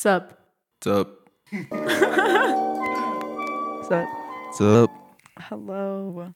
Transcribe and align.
Sup? 0.00 0.32
What's 0.78 0.86
up? 0.86 1.28
Sup? 1.52 1.68
What's 4.46 4.62
up? 4.62 4.90
Hello. 5.38 6.32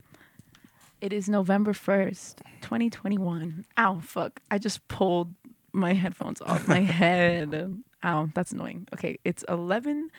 It 1.01 1.14
is 1.14 1.30
November 1.30 1.73
1st, 1.73 2.43
2021. 2.61 3.64
Ow, 3.79 4.00
fuck. 4.00 4.41
I 4.50 4.59
just 4.59 4.87
pulled 4.89 5.32
my 5.73 5.95
headphones 5.95 6.43
off 6.43 6.69
my 6.69 6.80
head. 7.00 7.75
Ow, 8.05 8.29
that's 8.35 8.53
annoying. 8.53 8.87
Okay, 8.93 9.19
it's 9.25 9.43
11:44 9.45 10.11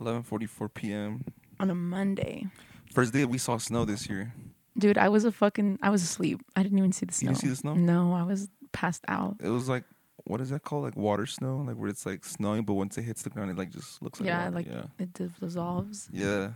11:44 0.00 0.74
p.m. 0.74 1.24
on 1.60 1.70
a 1.70 1.74
Monday. 1.76 2.48
First 2.92 3.12
day 3.12 3.24
we 3.26 3.38
saw 3.38 3.58
snow 3.58 3.84
this 3.84 4.08
year. 4.08 4.34
Dude, 4.76 4.98
I 4.98 5.08
was 5.08 5.24
a 5.24 5.30
fucking 5.30 5.78
I 5.82 5.90
was 5.90 6.02
asleep. 6.02 6.40
I 6.56 6.64
didn't 6.64 6.78
even 6.78 6.90
see 6.90 7.06
the 7.06 7.12
snow. 7.12 7.28
You 7.28 7.34
didn't 7.36 7.42
see 7.42 7.48
the 7.50 7.54
snow? 7.54 7.74
No, 7.74 8.12
I 8.12 8.24
was 8.24 8.48
passed 8.72 9.04
out. 9.06 9.36
It 9.40 9.50
was 9.50 9.68
like 9.68 9.84
what 10.26 10.40
is 10.40 10.50
that 10.50 10.62
called? 10.62 10.84
Like 10.84 10.96
water 10.96 11.26
snow, 11.26 11.64
like 11.66 11.76
where 11.76 11.88
it's 11.88 12.04
like 12.06 12.24
snowing, 12.24 12.64
but 12.64 12.74
once 12.74 12.98
it 12.98 13.02
hits 13.02 13.22
the 13.22 13.30
ground, 13.30 13.50
it 13.50 13.56
like 13.56 13.70
just 13.70 14.02
looks 14.02 14.20
like 14.20 14.26
yeah, 14.26 14.44
water. 14.44 14.56
like 14.56 14.66
yeah, 14.66 14.84
it 14.98 15.12
dissolves. 15.40 16.08
yeah. 16.12 16.50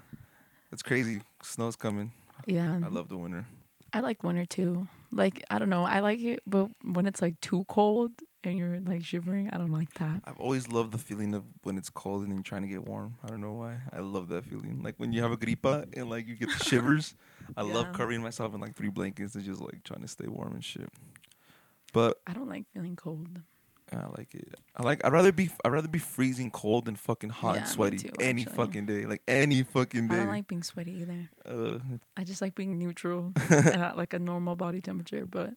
It's 0.72 0.82
crazy. 0.82 1.22
Snow's 1.42 1.76
coming. 1.76 2.12
Yeah. 2.46 2.78
I 2.84 2.88
love 2.88 3.08
the 3.08 3.16
winter. 3.16 3.44
I 3.92 4.00
like 4.00 4.22
winter 4.22 4.46
too. 4.46 4.86
Like 5.10 5.44
I 5.50 5.58
don't 5.58 5.68
know, 5.70 5.84
I 5.84 6.00
like 6.00 6.20
it, 6.20 6.40
but 6.46 6.68
when 6.84 7.06
it's 7.06 7.20
like 7.20 7.40
too 7.40 7.64
cold 7.68 8.12
and 8.44 8.56
you're 8.56 8.78
like 8.80 9.04
shivering, 9.04 9.50
I 9.50 9.58
don't 9.58 9.72
like 9.72 9.92
that. 9.94 10.22
I've 10.24 10.38
always 10.38 10.68
loved 10.68 10.92
the 10.92 10.98
feeling 10.98 11.34
of 11.34 11.42
when 11.64 11.76
it's 11.76 11.90
cold 11.90 12.22
and 12.22 12.32
you're 12.32 12.42
trying 12.42 12.62
to 12.62 12.68
get 12.68 12.86
warm. 12.86 13.16
I 13.24 13.28
don't 13.28 13.40
know 13.40 13.52
why. 13.52 13.78
I 13.92 13.98
love 13.98 14.28
that 14.28 14.44
feeling. 14.44 14.80
Like 14.82 14.94
when 14.98 15.12
you 15.12 15.22
have 15.22 15.32
a 15.32 15.36
gripa 15.36 15.86
and 15.96 16.08
like 16.08 16.28
you 16.28 16.36
get 16.36 16.48
the 16.56 16.64
shivers. 16.64 17.14
I 17.56 17.62
love 17.62 17.92
covering 17.92 18.22
myself 18.22 18.54
in 18.54 18.60
like 18.60 18.76
three 18.76 18.90
blankets 18.90 19.34
and 19.34 19.44
just 19.44 19.60
like 19.60 19.82
trying 19.82 20.02
to 20.02 20.08
stay 20.08 20.28
warm 20.28 20.52
and 20.52 20.64
shit. 20.64 20.88
But 21.92 22.18
I 22.26 22.32
don't 22.32 22.48
like 22.48 22.64
feeling 22.72 22.94
cold. 22.94 23.26
I 23.92 24.06
like 24.16 24.34
it. 24.34 24.54
I 24.76 24.82
like. 24.84 25.04
I'd 25.04 25.12
rather 25.12 25.32
be. 25.32 25.50
I'd 25.64 25.72
rather 25.72 25.88
be 25.88 25.98
freezing 25.98 26.50
cold 26.50 26.84
than 26.84 26.96
fucking 26.96 27.30
hot 27.30 27.54
Yeah, 27.54 27.60
and 27.62 27.68
sweaty 27.68 27.96
too, 27.98 28.10
any 28.20 28.42
actually. 28.42 28.56
fucking 28.56 28.86
day. 28.86 29.06
Like 29.06 29.22
any 29.26 29.62
fucking 29.62 30.08
day. 30.08 30.14
I 30.14 30.18
don't 30.18 30.28
like 30.28 30.46
being 30.46 30.62
sweaty 30.62 30.92
either. 31.02 31.28
uh, 31.46 31.78
I 32.16 32.24
just 32.24 32.40
like 32.40 32.54
being 32.54 32.78
neutral 32.78 33.32
at 33.50 33.96
like 33.96 34.12
a 34.14 34.18
normal 34.18 34.54
body 34.56 34.80
temperature, 34.80 35.26
but 35.26 35.50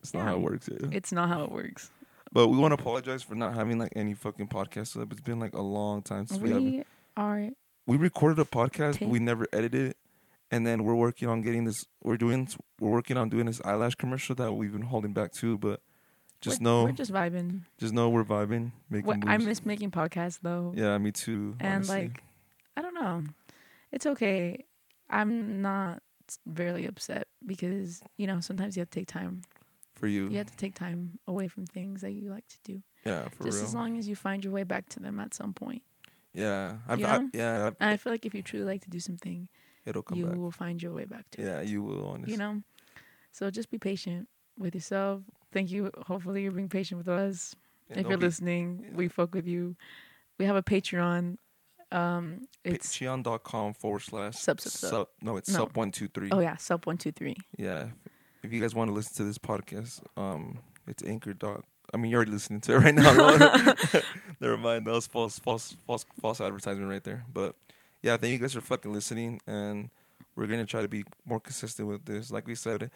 it's 0.00 0.14
not 0.14 0.24
how 0.24 0.36
it 0.36 0.40
works. 0.40 0.68
Yeah. 0.72 0.88
it's 0.92 1.12
not 1.12 1.28
how 1.28 1.44
it 1.44 1.52
works. 1.52 1.90
But 2.32 2.48
we 2.48 2.56
want 2.58 2.72
to 2.72 2.80
apologize 2.80 3.22
for 3.22 3.34
not 3.34 3.54
having 3.54 3.78
like 3.78 3.92
any 3.96 4.14
fucking 4.14 4.48
podcast 4.48 5.00
up. 5.00 5.12
It's 5.12 5.20
been 5.20 5.40
like 5.40 5.54
a 5.54 5.62
long 5.62 6.00
time 6.02 6.26
since 6.26 6.40
we. 6.40 6.52
We 6.52 6.84
are 7.16 7.48
We 7.86 7.96
recorded 7.96 8.38
a 8.38 8.44
podcast, 8.44 9.00
but 9.00 9.08
we 9.08 9.18
never 9.18 9.46
edited 9.52 9.90
it. 9.90 9.96
And 10.52 10.66
then 10.66 10.82
we're 10.84 10.94
working 10.94 11.28
on 11.28 11.42
getting 11.42 11.64
this. 11.64 11.84
We're 12.02 12.16
doing. 12.16 12.48
We're 12.80 12.90
working 12.90 13.16
on 13.16 13.28
doing 13.28 13.46
this 13.46 13.60
eyelash 13.64 13.96
commercial 13.96 14.34
that 14.36 14.52
we've 14.52 14.72
been 14.72 14.82
holding 14.82 15.12
back 15.12 15.32
too. 15.32 15.58
But 15.58 15.80
just 16.40 16.60
we're, 16.60 16.64
know, 16.64 16.84
we're 16.84 16.92
just 16.92 17.12
vibing. 17.12 17.62
just 17.78 17.92
know 17.92 18.08
we're 18.08 18.24
vibing, 18.24 18.72
making 18.88 19.28
I 19.28 19.36
miss 19.38 19.64
making 19.64 19.90
podcasts 19.90 20.38
though. 20.42 20.72
Yeah, 20.76 20.96
me 20.98 21.12
too. 21.12 21.56
and 21.60 21.74
honestly. 21.76 22.02
like 22.08 22.22
I 22.76 22.82
don't 22.82 22.94
know. 22.94 23.24
It's 23.92 24.06
okay. 24.06 24.64
I'm 25.10 25.60
not 25.60 26.02
very 26.46 26.86
upset 26.86 27.26
because, 27.44 28.00
you 28.16 28.26
know, 28.26 28.38
sometimes 28.40 28.76
you 28.76 28.80
have 28.80 28.90
to 28.90 28.98
take 29.00 29.08
time. 29.08 29.42
for 29.94 30.06
you, 30.06 30.28
You 30.28 30.38
have 30.38 30.50
to 30.50 30.56
take 30.56 30.74
time 30.76 31.18
away 31.26 31.48
from 31.48 31.66
things 31.66 32.00
that 32.02 32.12
you 32.12 32.30
like 32.30 32.46
to 32.48 32.56
do. 32.64 32.82
yeah, 33.04 33.28
for 33.28 33.44
just 33.44 33.58
real. 33.58 33.66
as 33.66 33.74
long 33.74 33.98
as 33.98 34.08
you 34.08 34.14
find 34.14 34.44
your 34.44 34.52
way 34.52 34.62
back 34.62 34.88
to 34.90 35.00
them 35.00 35.18
at 35.18 35.34
some 35.34 35.52
point. 35.52 35.82
yeah, 36.32 36.76
I've, 36.88 37.00
You 37.00 37.06
I, 37.06 37.18
know? 37.18 37.30
yeah, 37.34 37.66
I've, 37.66 37.76
And 37.80 37.90
I 37.90 37.96
feel 37.96 38.12
like 38.12 38.24
if 38.24 38.34
you 38.34 38.42
truly 38.42 38.64
like 38.64 38.82
to 38.82 38.90
do 38.90 39.00
something, 39.00 39.48
it'll 39.84 40.02
come 40.02 40.16
you 40.18 40.26
back. 40.26 40.36
will 40.36 40.52
find 40.52 40.80
your 40.80 40.92
way 40.92 41.04
back 41.04 41.28
to 41.32 41.42
it. 41.42 41.44
Yeah, 41.44 41.60
you 41.62 41.82
will. 41.82 42.06
Honestly. 42.06 42.32
You 42.32 42.38
know? 42.38 42.62
So 43.32 43.50
just 43.50 43.68
be 43.70 43.78
patient 43.78 44.28
with 44.56 44.74
yourself. 44.74 45.22
Thank 45.52 45.70
you. 45.70 45.90
Hopefully 46.06 46.42
you're 46.42 46.52
being 46.52 46.68
patient 46.68 46.98
with 46.98 47.08
us. 47.08 47.54
Yeah, 47.90 48.00
if 48.00 48.06
you're 48.08 48.18
be- 48.18 48.26
listening, 48.26 48.84
yeah. 48.84 48.96
we 48.96 49.08
fuck 49.08 49.34
with 49.34 49.46
you. 49.46 49.76
We 50.38 50.44
have 50.46 50.56
a 50.56 50.62
Patreon. 50.62 51.36
Um 51.92 52.42
it's 52.64 52.96
Patreon.com 52.96 53.74
forward 53.74 54.02
slash 54.02 54.36
Sub, 54.36 54.60
sub, 54.60 54.72
sub. 54.90 55.08
No, 55.20 55.36
it's 55.36 55.50
No. 55.50 55.60
sup 55.60 55.76
one 55.76 55.90
two 55.90 56.06
three. 56.08 56.28
oh 56.30 56.38
yeah, 56.40 56.56
sup 56.56 56.86
one 56.86 56.96
two 56.98 57.10
three. 57.12 57.36
Yeah. 57.56 57.88
If 58.42 58.52
you 58.52 58.60
guys 58.60 58.74
want 58.74 58.88
to 58.88 58.94
listen 58.94 59.14
to 59.16 59.24
this 59.24 59.38
podcast, 59.38 60.00
um, 60.16 60.60
it's 60.86 61.02
Anchor. 61.02 61.34
I 61.92 61.96
mean, 61.96 62.10
you're 62.10 62.18
already 62.18 62.30
listening 62.30 62.60
to 62.62 62.76
it 62.76 62.78
right 62.78 62.94
now. 62.94 63.12
Never 64.40 64.56
mind. 64.56 64.86
That 64.86 64.92
was 64.92 65.06
false, 65.06 65.38
false, 65.38 65.76
false, 65.86 66.06
false 66.20 66.40
advertisement 66.40 66.88
right 66.88 67.02
there. 67.04 67.24
But 67.30 67.56
yeah, 68.02 68.16
thank 68.16 68.32
you 68.32 68.38
guys 68.38 68.54
for 68.54 68.60
fucking 68.62 68.92
listening, 68.92 69.40
and 69.46 69.90
we're 70.36 70.46
gonna 70.46 70.64
try 70.64 70.80
to 70.82 70.88
be 70.88 71.04
more 71.26 71.40
consistent 71.40 71.88
with 71.88 72.04
this. 72.06 72.30
Like 72.30 72.46
we 72.46 72.54
said, 72.54 72.90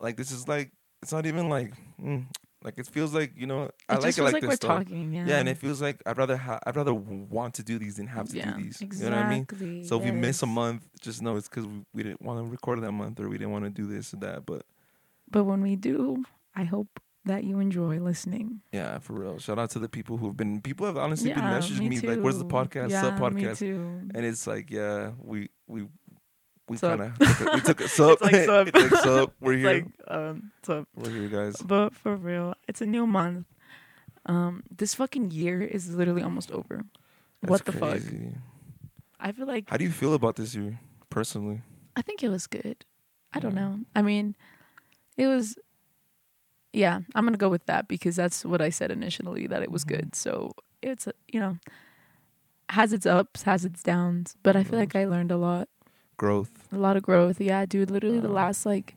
like 0.00 0.16
this 0.16 0.32
is 0.32 0.48
like 0.48 0.72
it's 1.04 1.12
not 1.12 1.26
even 1.26 1.50
like 1.50 1.70
mm, 2.02 2.24
like 2.62 2.78
it 2.78 2.86
feels 2.86 3.12
like 3.12 3.32
you 3.36 3.46
know 3.46 3.70
I 3.90 3.96
it 3.96 4.02
like 4.02 4.16
it 4.16 4.22
like, 4.22 4.32
like 4.32 4.42
this 4.42 4.54
stuff. 4.54 4.78
talking. 4.78 5.12
Yeah. 5.12 5.26
Yeah, 5.26 5.38
and 5.38 5.50
it 5.50 5.58
feels 5.58 5.82
like 5.82 6.02
I'd 6.06 6.16
rather 6.16 6.38
ha- 6.38 6.60
I'd 6.66 6.76
rather 6.76 6.94
want 6.94 7.52
to 7.54 7.62
do 7.62 7.78
these 7.78 7.96
than 7.96 8.06
have 8.06 8.30
to 8.30 8.36
yeah, 8.38 8.52
do 8.52 8.62
these. 8.62 8.80
Exactly. 8.80 9.04
You 9.04 9.10
know 9.10 9.16
what 9.18 9.60
I 9.60 9.68
mean? 9.74 9.84
So 9.84 9.98
if 9.98 10.04
we 10.04 10.12
miss 10.12 10.42
a 10.42 10.46
month, 10.46 10.82
just 11.02 11.20
know 11.20 11.36
it's 11.36 11.46
because 11.46 11.66
we, 11.66 11.84
we 11.92 12.02
didn't 12.02 12.22
want 12.22 12.42
to 12.42 12.50
record 12.50 12.80
that 12.80 12.92
month 12.92 13.20
or 13.20 13.28
we 13.28 13.36
didn't 13.36 13.52
want 13.52 13.64
to 13.66 13.70
do 13.70 13.86
this 13.86 14.14
or 14.14 14.16
that. 14.18 14.46
But 14.46 14.64
But 15.30 15.44
when 15.44 15.60
we 15.60 15.76
do, 15.76 16.24
I 16.56 16.64
hope 16.64 17.00
that 17.26 17.44
you 17.44 17.58
enjoy 17.58 17.98
listening. 18.00 18.62
yeah, 18.72 18.98
for 18.98 19.12
real. 19.12 19.38
Shout 19.38 19.58
out 19.58 19.70
to 19.70 19.78
the 19.78 19.88
people 19.90 20.16
who've 20.16 20.36
been. 20.36 20.62
People 20.62 20.86
have 20.86 20.96
honestly 20.96 21.34
been 21.34 21.42
messaging 21.44 21.88
me, 21.88 22.00
too. 22.00 22.08
like, 22.08 22.20
"Where's 22.20 22.38
the 22.38 22.46
podcast? 22.46 22.90
Yeah, 22.90 23.02
sub 23.02 23.14
Me 23.34 23.42
podcast?" 23.42 23.60
And 24.14 24.24
it's 24.24 24.46
like, 24.46 24.70
yeah, 24.70 25.12
we 25.22 25.50
we 25.66 25.86
we 26.68 26.78
kind 26.78 27.00
of 27.02 27.12
we 27.20 27.60
took 27.60 27.80
a 27.80 27.88
sub. 27.98 28.12
It's 28.12 28.22
like 28.22 28.44
sup. 28.44 28.68
it's 28.74 28.92
like 28.92 29.02
sub. 29.02 29.32
We're 29.40 29.52
It's 29.54 29.62
here. 29.62 29.72
like 29.74 29.86
um 30.08 30.52
so 30.62 30.86
We're 30.96 31.10
here, 31.10 31.28
guys. 31.28 31.56
but 31.62 31.94
for 31.94 32.16
real, 32.16 32.54
it's 32.68 32.80
a 32.80 32.86
new 32.86 33.06
month. 33.06 33.46
Um 34.26 34.62
this 34.74 34.94
fucking 34.94 35.30
year 35.30 35.60
is 35.62 35.94
literally 35.94 36.22
almost 36.22 36.50
over. 36.50 36.84
what 37.40 37.64
the 37.64 37.72
That's 37.72 38.04
fuck? 38.04 38.12
I 39.20 39.32
feel 39.32 39.46
like 39.46 39.68
How 39.70 39.76
do 39.76 39.84
you 39.84 39.90
feel 39.92 40.14
about 40.14 40.36
this 40.36 40.54
year, 40.54 40.78
personally? 41.10 41.62
I 41.96 42.02
think 42.02 42.22
it 42.22 42.28
was 42.28 42.46
good. 42.46 42.84
I 43.32 43.40
don't 43.40 43.54
know. 43.54 43.80
I 43.94 44.02
mean, 44.02 44.36
it 45.16 45.26
was. 45.26 45.56
Yeah, 46.72 47.00
I'm 47.14 47.24
gonna 47.24 47.36
go 47.36 47.48
with 47.48 47.66
that 47.66 47.86
because 47.88 48.16
that's 48.16 48.44
what 48.44 48.60
I 48.60 48.70
said 48.70 48.90
initially 48.90 49.46
that 49.46 49.62
it 49.62 49.70
was 49.70 49.84
Mhm. 49.84 49.88
good. 49.88 50.14
So 50.16 50.52
it's 50.82 51.06
you 51.28 51.38
know 51.40 51.58
has 52.70 52.92
its 52.92 53.06
ups, 53.06 53.42
has 53.42 53.64
its 53.64 53.82
downs, 53.82 54.36
but 54.42 54.56
I 54.56 54.64
feel 54.64 54.78
like 54.78 54.96
I 54.96 55.04
learned 55.06 55.30
a 55.30 55.36
lot, 55.36 55.68
Growth. 56.16 56.68
a 56.72 56.78
lot 56.78 56.96
of 56.96 57.02
growth. 57.02 57.40
Yeah, 57.40 57.66
dude. 57.66 57.90
Literally 57.90 58.20
the 58.20 58.28
last 58.28 58.64
like 58.66 58.96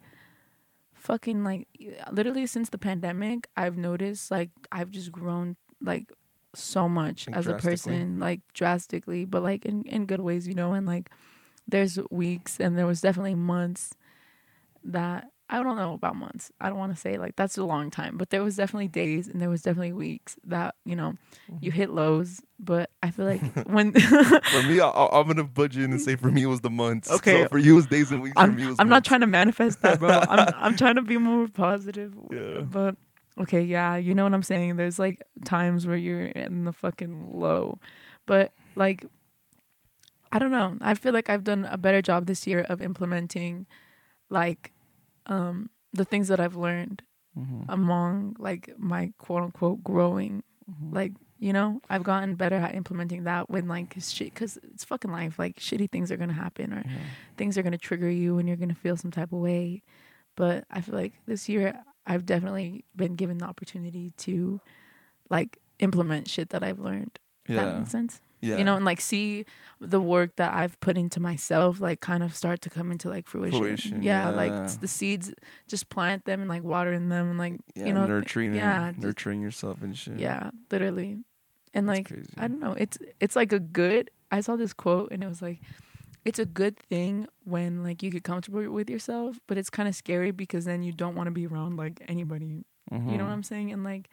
fucking 0.94 1.44
like 1.44 1.68
literally 2.12 2.46
since 2.48 2.70
the 2.70 2.78
pandemic, 2.78 3.48
I've 3.56 3.78
noticed 3.78 4.32
like 4.32 4.52
I've 4.72 4.92
just 4.92 5.12
grown 5.12 5.56
like 5.82 6.12
so 6.54 6.90
much 6.90 7.28
as 7.32 7.48
a 7.48 7.56
person, 7.56 8.20
like 8.20 8.42
drastically, 8.54 9.26
but 9.26 9.44
like 9.44 9.66
in 9.66 9.84
in 9.84 10.06
good 10.06 10.22
ways, 10.22 10.48
you 10.48 10.54
know. 10.54 10.74
And 10.74 10.86
like 10.86 11.10
there's 11.68 12.00
weeks 12.12 12.60
and 12.60 12.78
there 12.78 12.88
was 12.88 13.02
definitely 13.02 13.36
months 13.36 13.94
that 14.84 15.32
I 15.50 15.64
don't 15.64 15.78
know 15.78 15.94
about 15.94 16.18
months. 16.18 16.52
I 16.60 16.68
don't 16.68 16.78
want 16.78 16.94
to 16.94 17.00
say 17.00 17.18
like 17.18 17.38
that's 17.38 17.58
a 17.58 17.64
long 17.64 17.90
time, 17.90 18.18
but 18.18 18.32
there 18.32 18.44
was 18.44 18.58
definitely 18.58 18.90
days 18.90 19.30
and 19.30 19.42
there 19.42 19.50
was 19.50 19.62
definitely 19.62 19.94
weeks 19.94 20.36
that 20.44 20.76
you 20.84 20.96
know 20.96 21.16
you 21.62 21.72
mm-hmm. 21.72 21.78
hit 21.78 21.90
lows. 21.92 22.42
But 22.60 22.90
I 23.02 23.12
feel 23.12 23.26
like 23.26 23.42
when 23.68 23.94
For 23.94 24.64
me, 24.64 24.82
I, 24.82 24.90
I'm 24.90 25.28
gonna 25.28 25.46
budget 25.46 25.84
in 25.84 25.92
and 25.92 26.02
say 26.02 26.18
for 26.18 26.30
me 26.30 26.44
it 26.44 26.48
was 26.48 26.62
the 26.62 26.70
months. 26.70 27.10
Okay. 27.10 27.44
So 27.44 27.50
for 27.50 27.58
you, 27.60 27.74
it 27.74 27.76
was 27.78 27.86
days 27.86 28.12
and 28.12 28.22
weeks. 28.22 28.34
I'm 28.36 28.56
me, 28.56 28.64
it 28.64 28.68
was 28.68 28.76
I'm 28.80 28.90
not 28.90 29.06
trying 29.06 29.22
to 29.22 29.28
manifest 29.28 29.82
that, 29.84 30.00
bro. 30.00 30.10
I'm 30.10 30.54
I'm 30.58 30.78
trying 30.78 30.96
to 30.96 31.02
be 31.02 31.18
more 31.18 31.48
positive. 31.48 32.14
Yeah. 32.30 32.62
But 32.62 32.96
okay, 33.40 33.62
yeah, 33.62 33.96
you 33.96 34.14
know 34.14 34.24
what 34.24 34.34
I'm 34.34 34.44
saying. 34.44 34.76
There's 34.76 35.00
like 35.00 35.24
times 35.46 35.88
where 35.88 35.96
you're 35.96 36.26
in 36.26 36.66
the 36.66 36.74
fucking 36.74 37.32
low, 37.34 37.80
but 38.26 38.52
like 38.76 39.06
I 40.32 40.40
don't 40.40 40.52
know. 40.52 40.78
I 40.82 40.94
feel 40.94 41.14
like 41.14 41.30
I've 41.30 41.46
done 41.46 41.66
a 41.66 41.78
better 41.78 42.02
job 42.02 42.26
this 42.26 42.46
year 42.46 42.62
of 42.62 42.82
implementing 42.82 43.66
like 44.30 44.74
um 45.28 45.70
the 45.94 46.06
things 46.06 46.28
that 46.30 46.40
I've 46.40 46.56
learned 46.56 47.04
Mhm. 47.38 47.66
among 47.70 48.36
like 48.40 48.74
my 48.78 49.12
quote 49.20 49.44
unquote 49.44 49.84
growing 49.84 50.44
Mhm. 50.70 50.94
like 50.94 51.14
you 51.40 51.54
know 51.54 51.80
i've 51.90 52.02
gotten 52.04 52.34
better 52.36 52.56
at 52.56 52.74
implementing 52.74 53.24
that 53.26 53.48
when 53.50 53.68
like 53.68 53.94
shit 54.00 54.34
because 54.34 54.58
it's 54.64 54.84
fucking 54.84 55.12
life 55.12 55.38
like 55.38 55.58
shitty 55.60 55.88
things 55.92 56.12
are 56.12 56.18
gonna 56.18 56.34
happen 56.34 56.74
or 56.74 56.84
Yeah. 56.86 56.98
things 57.38 57.58
are 57.58 57.64
gonna 57.64 57.78
trigger 57.78 58.10
you 58.10 58.40
and 58.40 58.48
you're 58.48 58.58
gonna 58.58 58.74
feel 58.74 58.98
some 58.98 59.12
type 59.12 59.32
of 59.32 59.40
way 59.40 59.84
but 60.36 60.66
i 60.72 60.82
feel 60.82 60.96
like 60.96 61.14
this 61.28 61.48
year 61.48 61.80
i've 62.08 62.26
definitely 62.26 62.84
been 62.96 63.16
given 63.16 63.38
the 63.38 63.46
opportunity 63.46 64.12
to 64.18 64.60
like 65.30 65.60
implement 65.80 66.28
shit 66.28 66.50
that 66.50 66.64
i've 66.64 66.80
learned 66.80 67.20
Does 67.46 67.56
that 67.56 67.68
Yeah. 67.68 67.78
makes 67.80 67.92
sense 67.92 68.20
Yeah. 68.40 68.58
you 68.58 68.64
know 68.64 68.76
and 68.76 68.86
like 68.86 69.02
see 69.02 69.46
the 69.82 70.00
work 70.00 70.36
that 70.36 70.54
i've 70.54 70.80
put 70.80 70.96
into 70.98 71.20
myself 71.20 71.80
like 71.80 72.02
kind 72.02 72.22
of 72.22 72.36
start 72.36 72.62
to 72.62 72.70
come 72.70 72.92
into 72.92 73.10
like 73.10 73.26
fruition, 73.28 73.60
Fruition, 73.60 74.04
yeah, 74.04 74.30
like 74.30 74.52
yeah. 74.52 74.64
it's 74.64 74.78
the 74.78 74.88
seeds 74.88 75.34
just 75.68 75.90
plant 75.90 76.26
them 76.26 76.42
and 76.42 76.50
like 76.50 76.64
watering 76.64 77.10
them 77.10 77.30
and 77.32 77.38
like 77.40 77.56
yeah, 77.76 77.86
you 77.88 77.94
know 77.94 78.06
nurturing, 78.06 78.54
yeah, 78.54 78.92
just- 78.92 79.04
nurturing 79.04 79.42
yourself 79.42 79.82
and 79.82 79.98
shit. 79.98 80.20
yeah 80.20 80.52
literally 80.72 81.18
and 81.74 81.88
That's 81.90 81.98
like 82.00 82.08
crazy. 82.08 82.34
I 82.38 82.48
don't 82.48 82.60
know. 82.60 82.74
It's 82.78 82.98
it's 83.20 83.36
like 83.36 83.52
a 83.52 83.60
good. 83.60 84.10
I 84.32 84.40
saw 84.42 84.56
this 84.56 84.74
quote 84.74 85.12
and 85.12 85.22
it 85.24 85.28
was 85.28 85.42
like, 85.44 85.60
it's 86.26 86.40
a 86.40 86.46
good 86.46 86.78
thing 86.80 87.28
when 87.44 87.84
like 87.84 88.02
you 88.02 88.10
get 88.10 88.24
comfortable 88.24 88.68
with 88.72 88.90
yourself, 88.90 89.38
but 89.48 89.58
it's 89.60 89.70
kind 89.70 89.88
of 89.88 89.94
scary 89.94 90.32
because 90.32 90.66
then 90.66 90.82
you 90.82 90.92
don't 90.94 91.14
want 91.16 91.28
to 91.28 91.32
be 91.32 91.46
around 91.46 91.76
like 91.78 92.02
anybody. 92.08 92.64
You 92.92 92.98
know 92.98 93.26
what 93.26 93.30
Mhm. 93.30 93.30
I'm 93.30 93.44
saying? 93.44 93.72
And 93.74 93.84
like, 93.84 94.10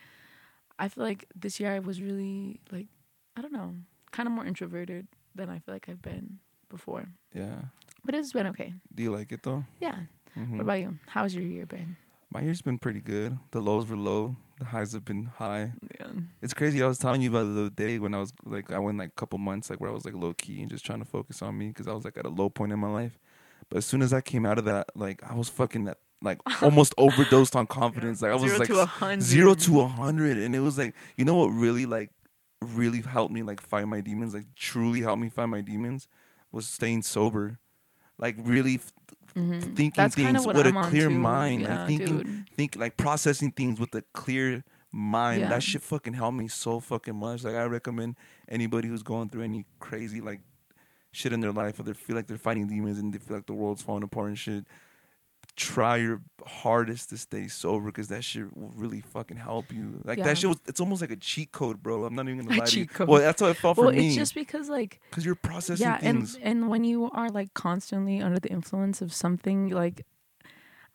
I 0.79 0.88
feel 0.88 1.05
like 1.05 1.25
this 1.35 1.59
year 1.61 1.73
I 1.73 1.79
was 1.79 2.03
really 2.03 2.61
like 2.70 2.88
I 3.37 3.41
don't 3.41 3.53
know, 3.53 3.75
kind 4.14 4.26
of 4.28 4.32
more 4.32 4.46
introverted 4.46 5.06
than 5.34 5.49
I 5.50 5.58
feel 5.58 5.75
like 5.75 5.88
I've 5.88 6.02
been 6.02 6.38
before. 6.69 7.05
Yeah. 7.34 7.56
But 8.05 8.14
it's 8.14 8.32
been 8.32 8.46
okay. 8.49 8.72
Do 8.94 9.02
you 9.02 9.11
like 9.11 9.32
it 9.32 9.43
though? 9.43 9.64
Yeah. 9.81 9.96
Mhm. 10.37 10.52
What 10.52 10.61
about 10.61 10.81
you? 10.81 10.99
How's 11.06 11.34
your 11.34 11.44
year 11.44 11.66
been? 11.66 11.96
My 12.32 12.40
year's 12.43 12.62
been 12.62 12.78
pretty 12.78 13.00
good. 13.00 13.38
The 13.52 13.61
lows 13.61 13.87
were 13.88 13.96
low. 13.96 14.37
The 14.58 14.66
highs 14.66 14.93
have 14.93 15.05
been 15.05 15.25
high. 15.26 15.72
Yeah. 16.00 16.06
It's 16.43 16.55
crazy. 16.55 16.82
I 16.82 16.87
was 16.87 16.99
telling 16.99 17.22
you 17.22 17.31
about 17.31 17.46
the 17.55 17.70
day 17.70 17.99
when 17.99 18.14
I 18.14 18.19
was 18.20 18.32
like, 18.44 18.70
I 18.72 18.78
went 18.78 18.99
like 18.99 19.08
a 19.11 19.19
couple 19.20 19.38
months 19.38 19.70
like 19.70 19.81
where 19.81 19.90
I 19.90 19.93
was 19.94 20.05
like 20.05 20.14
low 20.14 20.32
key 20.34 20.60
and 20.60 20.70
just 20.70 20.84
trying 20.84 20.99
to 21.00 21.05
focus 21.05 21.43
on 21.43 21.56
me 21.58 21.69
because 21.69 21.87
I 21.88 21.93
was 21.93 22.05
like 22.05 22.17
at 22.19 22.26
a 22.26 22.34
low 22.40 22.49
point 22.50 22.72
in 22.72 22.78
my 22.78 22.90
life. 22.90 23.19
But 23.69 23.78
as 23.78 23.87
soon 23.87 24.02
as 24.02 24.12
I 24.12 24.20
came 24.20 24.44
out 24.46 24.58
of 24.58 24.64
that, 24.67 24.87
like 24.94 25.22
I 25.28 25.34
was 25.34 25.49
fucking 25.49 25.84
that 25.84 25.99
like 26.22 26.38
almost 26.62 26.93
overdosed 26.99 27.55
on 27.56 27.67
confidence. 27.67 28.20
Like 28.22 28.32
I 28.32 28.34
was 28.34 28.44
Zero 28.50 28.58
like 28.58 28.69
to 28.69 28.81
a 28.81 28.87
hundred. 28.87 29.22
zero 29.22 29.55
to 29.55 29.81
a 29.82 29.87
hundred, 29.88 30.37
and 30.38 30.55
it 30.55 30.60
was 30.60 30.76
like 30.78 30.94
you 31.17 31.25
know 31.25 31.37
what 31.37 31.49
really 31.49 31.87
like 31.87 32.10
really 32.64 33.00
helped 33.02 33.32
me 33.32 33.43
like 33.43 33.61
find 33.61 33.88
my 33.88 34.00
demons, 34.00 34.34
like 34.34 34.46
truly 34.56 35.00
helped 35.02 35.20
me 35.22 35.28
find 35.28 35.50
my 35.50 35.61
demons, 35.61 36.08
was 36.52 36.66
staying 36.69 37.02
sober, 37.02 37.58
like 38.19 38.37
really 38.38 38.76
f- 38.76 38.93
Mhm. 39.34 39.61
thinking 39.62 39.93
That's 39.96 40.14
things 40.14 40.46
with 40.46 40.56
I'm 40.66 40.76
a 40.76 40.84
clear 40.84 41.08
too. 41.08 41.19
mind, 41.19 41.62
Yeah, 41.62 41.78
like 41.78 41.88
thinking 41.88 42.19
dude. 42.19 42.50
think 42.56 42.76
like 42.76 42.96
processing 42.96 43.50
things 43.50 43.81
with 43.81 43.93
a 43.96 44.02
clear 44.12 44.62
mind. 44.93 45.40
Yeah. 45.40 45.49
That 45.49 45.62
shit 45.64 45.82
fucking 45.82 46.12
helped 46.14 46.37
me 46.38 46.46
so 46.46 46.78
fucking 46.78 47.16
much. 47.16 47.43
Like 47.43 47.56
I 47.56 47.64
recommend 47.64 48.16
anybody 48.49 48.87
who's 48.87 49.02
going 49.02 49.28
through 49.31 49.43
any 49.43 49.67
crazy 49.81 50.20
like 50.20 50.40
shit 51.10 51.32
in 51.32 51.40
their 51.40 51.50
life, 51.52 51.81
or 51.81 51.82
they 51.82 51.93
feel 51.94 52.14
like 52.14 52.28
they're 52.28 52.38
fighting 52.38 52.69
demons 52.69 52.99
and 52.99 53.12
they 53.12 53.19
feel 53.19 53.37
like 53.37 53.46
the 53.46 53.55
world's 53.55 53.82
falling 53.82 54.05
apart 54.05 54.28
and 54.28 54.38
shit. 54.38 54.67
Try 55.56 55.99
your 55.99 56.21
hardest 56.47 57.11
to 57.11 57.17
stay 57.17 57.47
sober 57.49 57.87
because 57.87 58.09
that 58.09 58.25
shit 58.25 58.56
will 58.56 58.73
really 58.75 59.01
fucking 59.01 59.37
help 59.37 59.73
you. 59.73 60.01
Like 60.05 60.19
Yeah. 60.19 60.25
that 60.25 60.39
shit 60.39 60.49
was, 60.49 60.59
it's 60.67 60.81
almost 60.81 61.01
like 61.01 61.12
a 61.12 61.17
cheat 61.17 61.53
code, 61.53 61.83
bro. 61.83 62.05
I'm 62.05 62.15
not 62.15 62.27
even 62.29 62.45
gonna 62.45 62.59
lie 62.59 62.65
to 62.67 62.79
you. 62.81 62.87
code. 62.87 63.09
Well, 63.09 63.21
that's 63.21 63.41
how 63.41 63.47
it 63.49 63.56
felt 63.56 63.77
Well, 63.77 63.91
for 63.91 63.95
me. 63.97 64.09
it's 64.09 64.17
just 64.17 64.35
because 64.35 64.69
like 64.69 65.01
because 65.11 65.25
you're 65.25 65.37
processing 65.37 65.87
yeah, 65.87 65.99
things. 65.99 66.35
and 66.35 66.45
and 66.45 66.69
when 66.69 66.83
you 66.85 67.09
are 67.12 67.29
like 67.29 67.55
constantly 67.55 68.21
under 68.21 68.41
the 68.41 68.49
influence 68.51 69.01
of 69.01 69.12
something, 69.12 69.69
like 69.69 70.05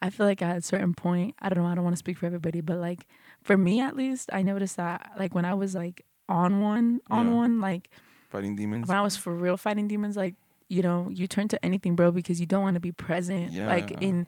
I 0.02 0.10
feel 0.10 0.26
like 0.26 0.42
at 0.42 0.58
a 0.58 0.62
certain 0.62 0.94
point, 0.94 1.36
I 1.40 1.50
don't 1.50 1.64
know, 1.64 1.70
I 1.70 1.76
don't 1.76 1.84
want 1.84 1.94
to 1.96 2.00
speak 2.00 2.18
for 2.18 2.26
everybody, 2.26 2.62
but 2.62 2.78
like 2.80 3.06
for 3.42 3.58
me 3.58 3.80
at 3.82 3.96
least, 3.96 4.30
I 4.34 4.42
noticed 4.42 4.76
that 4.78 5.12
like 5.18 5.34
when 5.34 5.46
I 5.46 5.54
was 5.54 5.74
like 5.76 6.06
on 6.28 6.62
one, 6.62 7.00
on 7.10 7.28
Yeah. 7.28 7.34
one, 7.34 7.60
like 7.62 7.90
fighting 8.30 8.56
demons. 8.56 8.88
when 8.88 8.98
I 8.98 9.02
was 9.02 9.16
for 9.18 9.34
real 9.34 9.58
fighting 9.58 9.88
demons, 9.88 10.16
like 10.18 10.36
you 10.70 10.82
know, 10.82 11.10
you 11.10 11.28
turn 11.28 11.48
to 11.50 11.66
anything, 11.66 11.96
bro, 11.96 12.12
because 12.12 12.40
you 12.40 12.46
don't 12.46 12.64
want 12.64 12.76
to 12.76 12.80
be 12.80 12.92
present, 12.92 13.54
like 13.68 13.92
in 14.02 14.28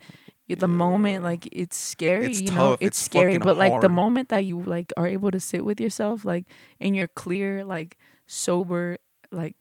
the 0.49 0.67
moment. 0.67 1.23
Like 1.23 1.47
it's 1.51 1.77
scary, 1.77 2.25
It's 2.27 2.41
you 2.41 2.51
know, 2.51 2.73
it's, 2.73 2.81
It's 2.81 3.01
scary. 3.01 3.37
But 3.37 3.57
like 3.57 3.79
the 3.81 3.89
moment 3.89 4.29
that 4.29 4.43
you 4.45 4.61
like 4.61 4.91
are 4.97 5.07
able 5.07 5.31
to 5.31 5.39
sit 5.39 5.63
with 5.63 5.79
yourself, 5.79 6.25
like 6.25 6.45
in 6.79 6.93
your 6.93 7.07
clear, 7.07 7.63
like 7.63 7.97
sober, 8.27 8.97
like 9.31 9.55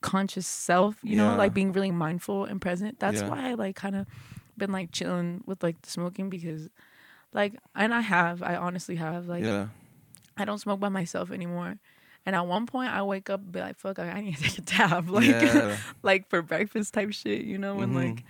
conscious 0.00 0.46
self, 0.46 0.96
you 1.02 1.16
know, 1.16 1.36
like 1.36 1.52
being 1.54 1.72
really 1.72 1.90
mindful 1.90 2.44
and 2.44 2.60
present. 2.60 2.98
That's 3.00 3.20
Yeah. 3.20 3.28
why 3.28 3.50
I 3.50 3.54
like 3.54 3.76
kind 3.76 3.96
of 3.96 4.06
been 4.56 4.72
like 4.72 4.92
chilling 4.92 5.42
with 5.46 5.62
like 5.62 5.76
smoking 5.84 6.30
because, 6.30 6.68
like, 7.32 7.54
and 7.74 7.92
I 7.94 8.00
have, 8.00 8.42
I 8.42 8.56
honestly 8.56 8.96
have, 8.96 9.26
like, 9.26 9.42
yeah, 9.44 9.68
I 10.36 10.44
don't 10.44 10.58
smoke 10.58 10.80
by 10.80 10.88
myself 10.88 11.30
anymore. 11.30 11.78
And 12.24 12.36
at 12.36 12.46
one 12.46 12.66
point, 12.66 12.90
I 12.92 13.02
wake 13.02 13.30
up 13.30 13.40
and 13.40 13.50
be 13.52 13.60
like, 13.60 13.78
"Fuck, 13.78 13.98
I 13.98 14.20
need 14.20 14.36
to 14.36 14.42
take 14.48 14.58
a 14.58 14.62
tab." 14.62 15.08
Like, 15.10 15.26
yeah. 15.42 15.76
like 16.02 16.28
for 16.30 16.42
breakfast 16.42 16.94
type 16.94 17.12
shit, 17.12 17.42
you 17.44 17.58
know, 17.58 17.80
and 17.80 17.92
Mhm. 17.92 17.96
like 17.96 18.24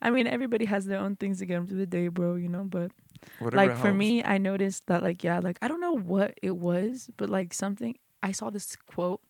I 0.00 0.10
mean 0.10 0.26
everybody 0.26 0.64
has 0.66 0.84
their 0.86 0.98
own 0.98 1.16
things 1.16 1.38
to 1.38 1.46
get 1.46 1.54
them 1.54 1.66
through 1.66 1.78
the 1.78 1.86
day, 1.86 2.08
bro, 2.08 2.34
you 2.36 2.48
know, 2.48 2.64
but 2.64 2.90
Whatever 3.38 3.62
like 3.68 3.76
for 3.76 3.88
helps. 3.88 3.98
me, 3.98 4.22
I 4.24 4.38
noticed 4.38 4.86
that 4.88 5.02
like 5.02 5.22
yeah, 5.24 5.38
like 5.38 5.58
I 5.62 5.68
don't 5.68 5.80
know 5.80 5.96
what 5.96 6.38
it 6.42 6.56
was, 6.56 7.10
but 7.16 7.30
like 7.30 7.54
something 7.54 7.96
I 8.22 8.32
saw 8.32 8.50
this 8.50 8.76
quote 8.76 9.20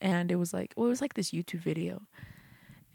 and 0.00 0.30
it 0.32 0.36
was 0.36 0.52
like 0.54 0.72
well, 0.76 0.86
it 0.86 0.90
was 0.90 1.00
like 1.02 1.14
this 1.14 1.30
YouTube 1.30 1.60
video. 1.60 2.02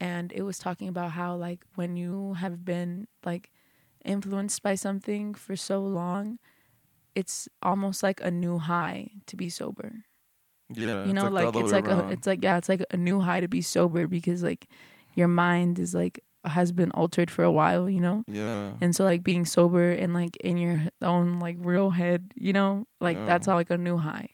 And 0.00 0.32
it 0.32 0.42
was 0.42 0.58
talking 0.58 0.88
about 0.88 1.12
how 1.12 1.36
like 1.36 1.64
when 1.76 1.96
you 1.96 2.34
have 2.34 2.64
been 2.64 3.06
like 3.24 3.50
influenced 4.04 4.62
by 4.62 4.74
something 4.74 5.32
for 5.34 5.54
so 5.54 5.80
long, 5.80 6.38
it's 7.14 7.48
almost 7.62 8.02
like 8.02 8.20
a 8.20 8.30
new 8.30 8.58
high 8.58 9.10
to 9.26 9.36
be 9.36 9.48
sober 9.48 10.04
yeah, 10.74 11.04
you 11.04 11.12
know 11.12 11.24
the 11.24 11.30
like, 11.30 11.46
other 11.46 11.60
it's 11.60 11.72
like 11.72 11.88
a, 11.88 12.08
it's 12.10 12.26
like 12.26 12.42
yeah 12.42 12.56
it's 12.58 12.68
like 12.68 12.84
a 12.90 12.96
new 12.96 13.20
high 13.20 13.40
to 13.40 13.48
be 13.48 13.62
sober 13.62 14.06
because 14.06 14.42
like 14.42 14.68
your 15.14 15.28
mind 15.28 15.78
is 15.78 15.94
like 15.94 16.20
has 16.44 16.72
been 16.72 16.90
altered 16.92 17.30
for 17.30 17.44
a 17.44 17.52
while 17.52 17.88
you 17.88 18.00
know 18.00 18.24
yeah, 18.26 18.72
and 18.80 18.96
so 18.96 19.04
like 19.04 19.22
being 19.22 19.44
sober 19.44 19.90
and 19.92 20.12
like 20.14 20.36
in 20.38 20.56
your 20.56 20.82
own 21.00 21.38
like 21.38 21.56
real 21.60 21.90
head 21.90 22.32
you 22.34 22.52
know 22.52 22.86
like 23.00 23.16
Yeah. 23.16 23.26
that's 23.26 23.46
all 23.48 23.56
like 23.56 23.70
a 23.70 23.78
new 23.78 23.96
high 23.96 24.28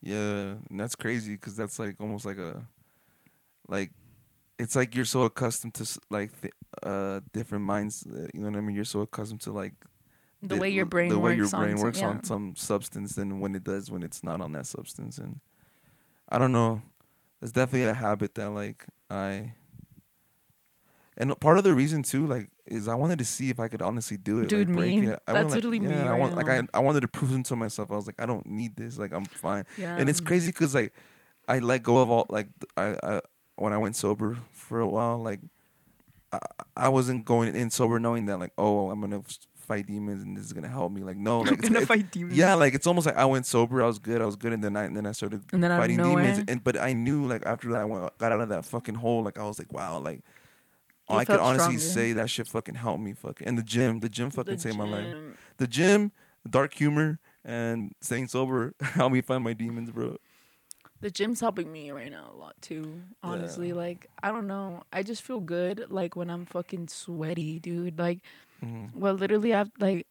yeah, 0.00 0.54
and 0.70 0.78
that's 0.78 0.94
crazy 0.94 1.32
because 1.32 1.56
that's 1.56 1.78
like 1.80 1.96
almost 2.00 2.24
like 2.24 2.38
a, 2.38 2.62
like, 3.66 3.90
it's 4.56 4.76
like 4.76 4.94
you're 4.94 5.04
so 5.04 5.22
accustomed 5.22 5.74
to 5.74 6.00
like 6.08 6.30
th- 6.40 6.52
uh 6.84 7.18
different 7.32 7.64
minds. 7.64 8.06
uh, 8.06 8.28
You 8.32 8.40
know 8.40 8.50
what 8.50 8.58
I 8.58 8.60
mean? 8.60 8.76
You're 8.76 8.84
so 8.84 9.00
accustomed 9.00 9.40
to 9.42 9.52
like 9.52 9.74
the 10.40 10.56
way 10.56 10.68
your 10.70 10.86
brain 10.86 11.08
the 11.10 11.18
way 11.18 11.36
works 11.36 11.50
your 11.52 11.60
brain 11.60 11.72
on 11.72 11.76
some- 11.78 11.84
works 11.84 12.00
yeah. 12.00 12.08
on 12.08 12.22
some 12.24 12.54
substance 12.54 13.16
than 13.16 13.40
when 13.40 13.56
it 13.56 13.64
does 13.64 13.90
when 13.90 14.04
it's 14.04 14.22
not 14.22 14.40
on 14.40 14.52
that 14.52 14.66
substance. 14.66 15.18
And 15.18 15.40
I 16.28 16.38
don't 16.38 16.52
know. 16.52 16.82
It's 17.40 17.52
definitely 17.52 17.88
a 17.88 17.94
habit 17.94 18.34
that 18.34 18.50
like 18.50 18.84
I. 19.10 19.54
And 21.16 21.38
part 21.40 21.58
of 21.58 21.64
the 21.64 21.74
reason 21.74 22.04
too, 22.04 22.26
like, 22.26 22.48
is 22.64 22.86
I 22.86 22.94
wanted 22.94 23.18
to 23.18 23.24
see 23.24 23.50
if 23.50 23.58
I 23.58 23.66
could 23.66 23.82
honestly 23.82 24.16
do 24.16 24.38
it. 24.38 24.48
Dude, 24.48 24.68
like, 24.70 24.78
me. 24.78 25.06
it. 25.08 25.20
I 25.26 25.32
That's 25.32 25.34
wanna, 25.34 25.46
like, 25.46 25.54
literally 25.56 25.80
me 25.80 25.90
yeah, 25.90 26.04
I 26.04 26.10
right 26.10 26.20
want, 26.20 26.36
like. 26.36 26.48
I, 26.48 26.62
I 26.72 26.78
wanted 26.78 27.00
to 27.00 27.08
prove 27.08 27.42
to 27.42 27.56
myself. 27.56 27.90
I 27.90 27.96
was 27.96 28.06
like, 28.06 28.20
I 28.20 28.26
don't 28.26 28.46
need 28.46 28.76
this. 28.76 28.98
Like, 28.98 29.12
I'm 29.12 29.24
fine. 29.24 29.64
yeah 29.76 29.96
And 29.96 30.08
it's 30.08 30.20
crazy 30.20 30.52
because 30.52 30.74
like 30.76 30.92
I 31.48 31.58
let 31.58 31.82
go 31.82 31.98
of 31.98 32.10
all 32.10 32.26
like 32.28 32.48
I, 32.76 32.96
I 33.02 33.20
when 33.56 33.72
I 33.72 33.78
went 33.78 33.96
sober 33.96 34.38
for 34.52 34.78
a 34.78 34.86
while, 34.86 35.18
like 35.18 35.40
I, 36.32 36.38
I 36.76 36.88
wasn't 36.90 37.24
going 37.24 37.54
in 37.56 37.70
sober 37.70 37.98
knowing 37.98 38.26
that 38.26 38.38
like 38.38 38.52
oh 38.58 38.90
I'm 38.90 39.00
gonna 39.00 39.22
fight 39.68 39.86
demons 39.86 40.22
and 40.24 40.36
this 40.36 40.44
is 40.46 40.52
gonna 40.52 40.68
help 40.68 40.90
me. 40.92 41.02
Like 41.02 41.16
no, 41.16 41.40
like 41.42 41.50
I'm 41.52 41.56
gonna 41.56 41.70
it's- 41.76 41.86
fight 41.86 42.10
demons 42.10 42.36
yeah, 42.36 42.54
like 42.54 42.74
it's 42.74 42.86
almost 42.86 43.06
like 43.06 43.16
I 43.16 43.24
went 43.26 43.46
sober, 43.46 43.82
I 43.82 43.86
was 43.86 43.98
good, 43.98 44.20
I 44.20 44.26
was 44.26 44.36
good, 44.36 44.52
and 44.52 44.64
then 44.64 44.76
I 44.76 44.84
and 44.84 44.96
then 44.96 45.06
I 45.06 45.12
started 45.12 45.42
and 45.52 45.62
then 45.62 45.70
out 45.70 45.76
of 45.76 45.82
fighting 45.82 45.98
demons. 45.98 46.44
And 46.48 46.64
but 46.64 46.76
I 46.78 46.92
knew 46.94 47.26
like 47.26 47.44
after 47.46 47.68
that 47.72 47.80
I 47.82 47.84
went, 47.84 48.16
got 48.18 48.32
out 48.32 48.40
of 48.40 48.48
that 48.48 48.64
fucking 48.64 48.96
hole, 48.96 49.22
like 49.22 49.38
I 49.38 49.44
was 49.44 49.58
like 49.58 49.72
wow, 49.72 49.98
like 50.00 50.22
You 51.10 51.16
I 51.16 51.24
could 51.24 51.38
honestly 51.40 51.78
stronger. 51.78 52.00
say 52.00 52.12
that 52.14 52.28
shit 52.30 52.48
fucking 52.48 52.74
helped 52.76 53.00
me 53.02 53.12
fucking 53.12 53.46
and 53.46 53.56
the 53.56 53.62
gym, 53.62 54.00
the 54.00 54.08
gym 54.08 54.30
fucking 54.30 54.54
The 54.56 54.60
saved 54.60 54.76
my 54.78 54.88
life. 54.88 55.14
The 55.58 55.66
gym, 55.66 56.12
dark 56.48 56.74
humor, 56.74 57.18
and 57.44 57.92
staying 58.00 58.28
sober 58.28 58.74
helped 58.80 59.12
me 59.14 59.20
find 59.20 59.42
my 59.44 59.52
demons, 59.52 59.90
bro. 59.90 60.16
the 61.00 61.10
gym's 61.12 61.38
helping 61.40 61.70
me 61.70 61.92
right 61.92 62.10
now 62.10 62.26
a 62.34 62.36
lot 62.36 62.54
too 62.60 63.00
honestly 63.22 63.68
Yeah. 63.68 63.74
like 63.86 64.08
i 64.20 64.32
don't 64.32 64.48
know 64.48 64.82
i 64.92 65.04
just 65.04 65.22
feel 65.22 65.38
good 65.38 65.86
like 65.90 66.16
when 66.16 66.28
i'm 66.28 66.44
fucking 66.44 66.88
sweaty 66.88 67.60
dude 67.60 67.96
like 68.00 68.18
Mhm. 68.64 68.94
well 68.94 69.14
literally 69.14 69.54
i've 69.54 69.70
like 69.78 70.06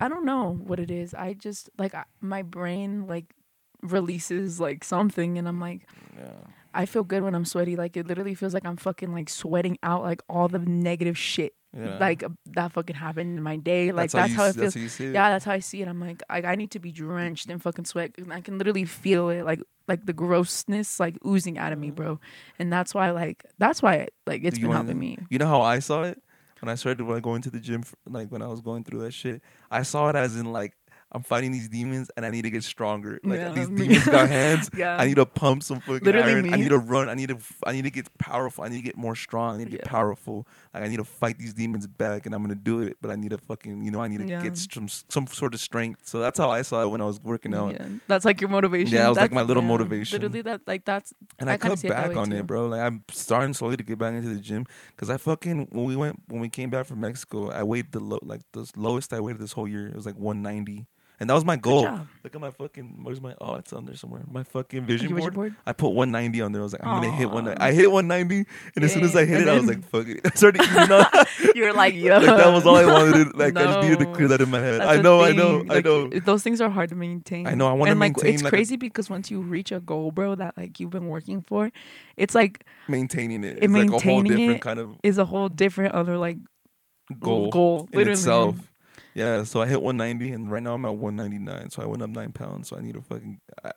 i 0.00 0.08
don't 0.08 0.24
know 0.24 0.52
what 0.52 0.78
it 0.78 0.90
is 0.90 1.14
i 1.14 1.32
just 1.32 1.70
like 1.78 1.94
I, 1.94 2.04
my 2.20 2.42
brain 2.42 3.06
like 3.06 3.34
releases 3.82 4.60
like 4.60 4.84
something 4.84 5.38
and 5.38 5.48
i'm 5.48 5.60
like 5.60 5.86
Yeah. 6.18 6.32
i 6.74 6.84
feel 6.86 7.04
good 7.04 7.22
when 7.22 7.34
i'm 7.34 7.44
sweaty 7.44 7.76
like 7.76 7.96
it 7.96 8.06
literally 8.06 8.34
feels 8.34 8.52
like 8.54 8.66
i'm 8.66 8.76
fucking 8.76 9.12
like 9.12 9.28
sweating 9.28 9.78
out 9.82 10.02
like 10.02 10.20
all 10.28 10.48
the 10.48 10.58
negative 10.58 11.16
shit 11.16 11.54
Yeah. 11.76 11.96
like 11.98 12.22
uh, 12.24 12.30
that 12.56 12.72
fucking 12.72 12.96
happened 12.96 13.36
in 13.38 13.42
my 13.42 13.56
day 13.56 13.92
like 13.92 14.10
how 14.12 14.18
that's 14.20 14.30
you 14.32 14.36
how, 14.36 14.46
it 14.46 14.54
feels 14.56 14.74
how 14.74 15.04
it. 15.04 15.12
yeah, 15.12 15.30
that's 15.30 15.44
how 15.44 15.52
I 15.52 15.60
see 15.60 15.82
it. 15.82 15.86
I'm 15.88 16.00
like, 16.00 16.22
I, 16.30 16.38
I 16.42 16.54
need 16.56 16.70
to 16.72 16.78
be 16.80 16.90
drenched 16.92 17.50
in 17.50 17.58
fucking 17.58 17.84
sweat. 17.84 18.12
And 18.16 18.32
I 18.32 18.40
can 18.40 18.56
literally 18.56 18.86
feel 18.86 19.28
it, 19.28 19.44
like, 19.44 19.60
like 19.86 20.06
the 20.06 20.14
grossness, 20.14 20.98
like 20.98 21.18
oozing 21.26 21.58
out 21.58 21.74
of 21.74 21.78
me, 21.78 21.90
bro. 21.90 22.20
And 22.58 22.72
that's 22.72 22.94
why, 22.94 23.10
like, 23.10 23.44
that's 23.58 23.82
why, 23.82 24.08
like, 24.26 24.44
it's 24.44 24.58
been 24.58 24.72
helping 24.72 24.98
me. 24.98 25.18
You 25.28 25.38
know 25.38 25.46
how 25.46 25.60
I 25.60 25.78
saw 25.80 26.04
it 26.04 26.16
when 26.60 26.68
I 26.68 26.74
started 26.74 27.04
like, 27.06 27.22
going 27.22 27.42
to 27.42 27.50
the 27.50 27.60
gym, 27.60 27.84
like 28.06 28.30
when 28.30 28.42
I 28.42 28.48
was 28.48 28.60
going 28.60 28.84
through 28.84 29.00
that 29.00 29.12
shit. 29.12 29.42
I 29.70 29.82
saw 29.82 30.08
it 30.08 30.16
as 30.16 30.36
in 30.36 30.52
like 30.52 30.77
I'm 31.10 31.22
fighting 31.22 31.52
these 31.52 31.68
demons 31.70 32.10
and 32.16 32.26
I 32.26 32.30
need 32.30 32.42
to 32.42 32.50
get 32.50 32.62
stronger. 32.64 33.18
Like 33.24 33.38
Yeah, 33.40 33.48
these 33.52 33.70
me. 33.70 33.88
demons 33.88 34.06
got 34.06 34.28
hands. 34.28 34.68
Yeah. 34.76 34.96
I 34.98 35.06
need 35.06 35.14
to 35.16 35.24
pump 35.24 35.62
some 35.62 35.80
fucking 35.80 36.04
Literally 36.04 36.32
iron. 36.32 36.52
I 36.52 36.56
need 36.58 36.68
to 36.68 36.78
run. 36.78 37.08
I 37.08 37.14
need 37.14 37.30
to. 37.30 37.38
I 37.66 37.72
need 37.72 37.84
to 37.84 37.90
get 37.90 38.06
powerful. 38.18 38.62
I 38.64 38.68
need 38.68 38.76
to 38.76 38.82
get 38.82 38.96
more 38.96 39.16
strong. 39.16 39.54
I 39.54 39.58
need 39.58 39.64
to 39.64 39.70
get 39.70 39.80
Yeah. 39.84 39.90
powerful. 39.90 40.46
Like 40.74 40.82
I 40.82 40.88
need 40.88 40.98
to 40.98 41.04
fight 41.04 41.38
these 41.38 41.54
demons 41.54 41.86
back, 41.86 42.26
and 42.26 42.34
I'm 42.34 42.42
gonna 42.42 42.54
do 42.54 42.80
it. 42.82 42.98
But 43.00 43.10
I 43.10 43.16
need 43.16 43.30
to 43.30 43.38
fucking, 43.38 43.82
you 43.84 43.90
know, 43.90 44.00
I 44.02 44.08
need 44.08 44.18
to 44.18 44.26
Yeah. 44.28 44.42
get 44.42 44.58
some 44.58 44.88
some 44.88 45.26
sort 45.26 45.54
of 45.54 45.60
strength. 45.60 46.06
So 46.06 46.20
that's 46.20 46.38
how 46.38 46.50
I 46.50 46.60
saw 46.62 46.82
it 46.82 46.90
when 46.90 47.00
I 47.00 47.06
was 47.06 47.20
working 47.22 47.54
out. 47.54 47.74
That's 48.06 48.24
like 48.26 48.40
your 48.42 48.50
motivation. 48.50 48.94
Yeah, 48.94 49.06
it 49.06 49.08
was, 49.08 49.16
like, 49.18 49.32
my 49.32 49.42
little 49.42 49.62
motivation. 49.62 50.16
Literally, 50.20 50.42
that, 50.42 50.60
like, 50.66 50.84
that's, 50.84 51.14
And 51.38 51.48
I 51.48 51.54
I, 51.54 51.56
cut 51.56 51.82
it 51.82 51.88
back 51.88 52.10
way, 52.10 52.16
on 52.16 52.30
too. 52.30 52.36
it, 52.36 52.46
bro. 52.46 52.66
Like 52.68 52.80
I'm 52.82 53.02
starting 53.10 53.54
slowly 53.54 53.76
to 53.78 53.82
get 53.82 53.98
back 53.98 54.12
into 54.14 54.28
the 54.28 54.40
gym 54.40 54.66
because 54.94 55.08
I 55.10 55.16
fucking 55.16 55.68
when 55.70 55.84
we 55.86 55.96
went 55.96 56.20
when 56.28 56.40
we 56.40 56.50
came 56.50 56.68
back 56.68 56.84
from 56.86 57.00
Mexico, 57.00 57.50
I 57.50 57.62
weighed 57.62 57.92
the 57.92 58.00
low 58.00 58.18
like 58.22 58.42
the 58.52 58.70
lowest 58.76 59.12
I 59.14 59.20
weighed 59.20 59.38
this 59.38 59.52
whole 59.52 59.66
year. 59.66 59.86
It 59.88 59.96
was 59.96 60.04
like 60.06 60.16
190, 60.16 60.86
and 61.20 61.28
that 61.28 61.34
was 61.34 61.44
my 61.44 61.56
goal. 61.56 61.82
Look 62.24 62.34
at 62.34 62.40
my 62.40 62.50
fucking. 62.50 63.00
Where's 63.02 63.20
my? 63.20 63.34
Oh, 63.40 63.54
it's 63.56 63.72
on 63.72 63.86
there 63.86 63.94
somewhere. 63.96 64.22
My 64.30 64.42
fucking 64.44 64.84
vision, 64.84 65.08
Your 65.08 65.16
vision 65.16 65.32
board. 65.34 65.52
board? 65.52 65.56
I 65.66 65.72
put 65.72 65.88
190 65.90 66.40
on 66.42 66.52
there. 66.52 66.60
I 66.60 66.64
was 66.64 66.72
like, 66.74 66.84
I'm 66.84 67.02
gonna 67.02 67.10
hit. 67.14 67.26
190. 67.30 67.60
I 67.60 67.72
hit 67.72 67.90
190, 67.90 68.50
and 68.76 68.84
as 68.84 68.92
soon 68.92 69.02
as 69.04 69.16
I 69.16 69.24
hit 69.24 69.42
it, 69.42 69.48
I 69.48 69.54
was 69.54 69.66
like, 69.66 69.82
fuck 69.88 70.06
it. 70.06 70.20
I 70.24 70.30
started 70.36 70.62
eating 70.62 70.76
up. 70.92 71.12
You 71.54 71.64
were 71.64 71.72
like, 71.72 71.94
yo. 71.94 72.18
like 72.18 72.26
that 72.26 72.52
was 72.52 72.66
all 72.66 72.76
I 72.76 72.84
wanted. 72.86 73.32
To, 73.32 73.36
like 73.36 73.56
I 73.56 73.64
just 73.64 73.80
needed 73.80 73.98
to 74.00 74.06
clear 74.12 74.28
that 74.28 74.40
in 74.40 74.50
my 74.50 74.60
head. 74.60 74.80
That's 74.80 74.98
I 74.98 75.02
know, 75.02 75.22
I 75.22 75.32
know, 75.32 75.64
I 75.70 75.80
know. 75.80 76.08
Those 76.08 76.42
things 76.42 76.60
are 76.60 76.68
hard 76.70 76.90
to 76.90 76.94
maintain. 76.96 77.46
I 77.46 77.54
know, 77.54 77.66
I 77.68 77.72
wanna 77.72 77.92
and 77.92 78.00
like 78.00 78.16
maintain, 78.16 78.34
it's 78.34 78.42
like, 78.42 78.52
a- 78.52 78.56
crazy 78.56 78.76
because 78.76 79.08
once 79.10 79.30
you 79.30 79.40
reach 79.40 79.72
a 79.72 79.80
goal, 79.80 80.10
bro, 80.10 80.34
that 80.34 80.56
like 80.56 80.78
you've 80.80 80.90
been 80.90 81.08
working 81.08 81.42
for, 81.42 81.70
it's 82.16 82.34
like 82.34 82.64
Maintaining 82.88 83.44
it. 83.44 83.58
it- 83.58 83.64
It's 83.64 83.72
like 83.72 83.86
a 83.88 83.90
whole 83.98 84.22
maintaining 84.22 84.36
different 84.36 84.56
it 84.56 84.60
kind 84.62 84.78
of 84.80 84.96
is 85.02 85.18
a 85.18 85.24
whole 85.24 85.48
different 85.48 85.94
other 85.94 86.16
like 86.18 86.38
goal, 87.18 87.50
goal 87.50 87.88
in 87.92 87.98
literally. 87.98 88.12
itself. 88.12 88.56
Yeah, 89.18 89.42
so 89.44 89.60
I 89.60 89.66
hit 89.66 89.82
190, 89.82 90.32
and 90.32 90.50
right 90.50 90.62
now 90.62 90.74
I'm 90.74 90.84
at 90.84 90.94
199. 90.96 91.70
So 91.70 91.82
I 91.82 91.86
went 91.86 92.02
up 92.02 92.10
nine 92.10 92.32
pounds. 92.32 92.68
So 92.68 92.76
I 92.76 92.80
need 92.80 92.94
to 92.94 93.02
fucking. 93.02 93.40
I, 93.64 93.72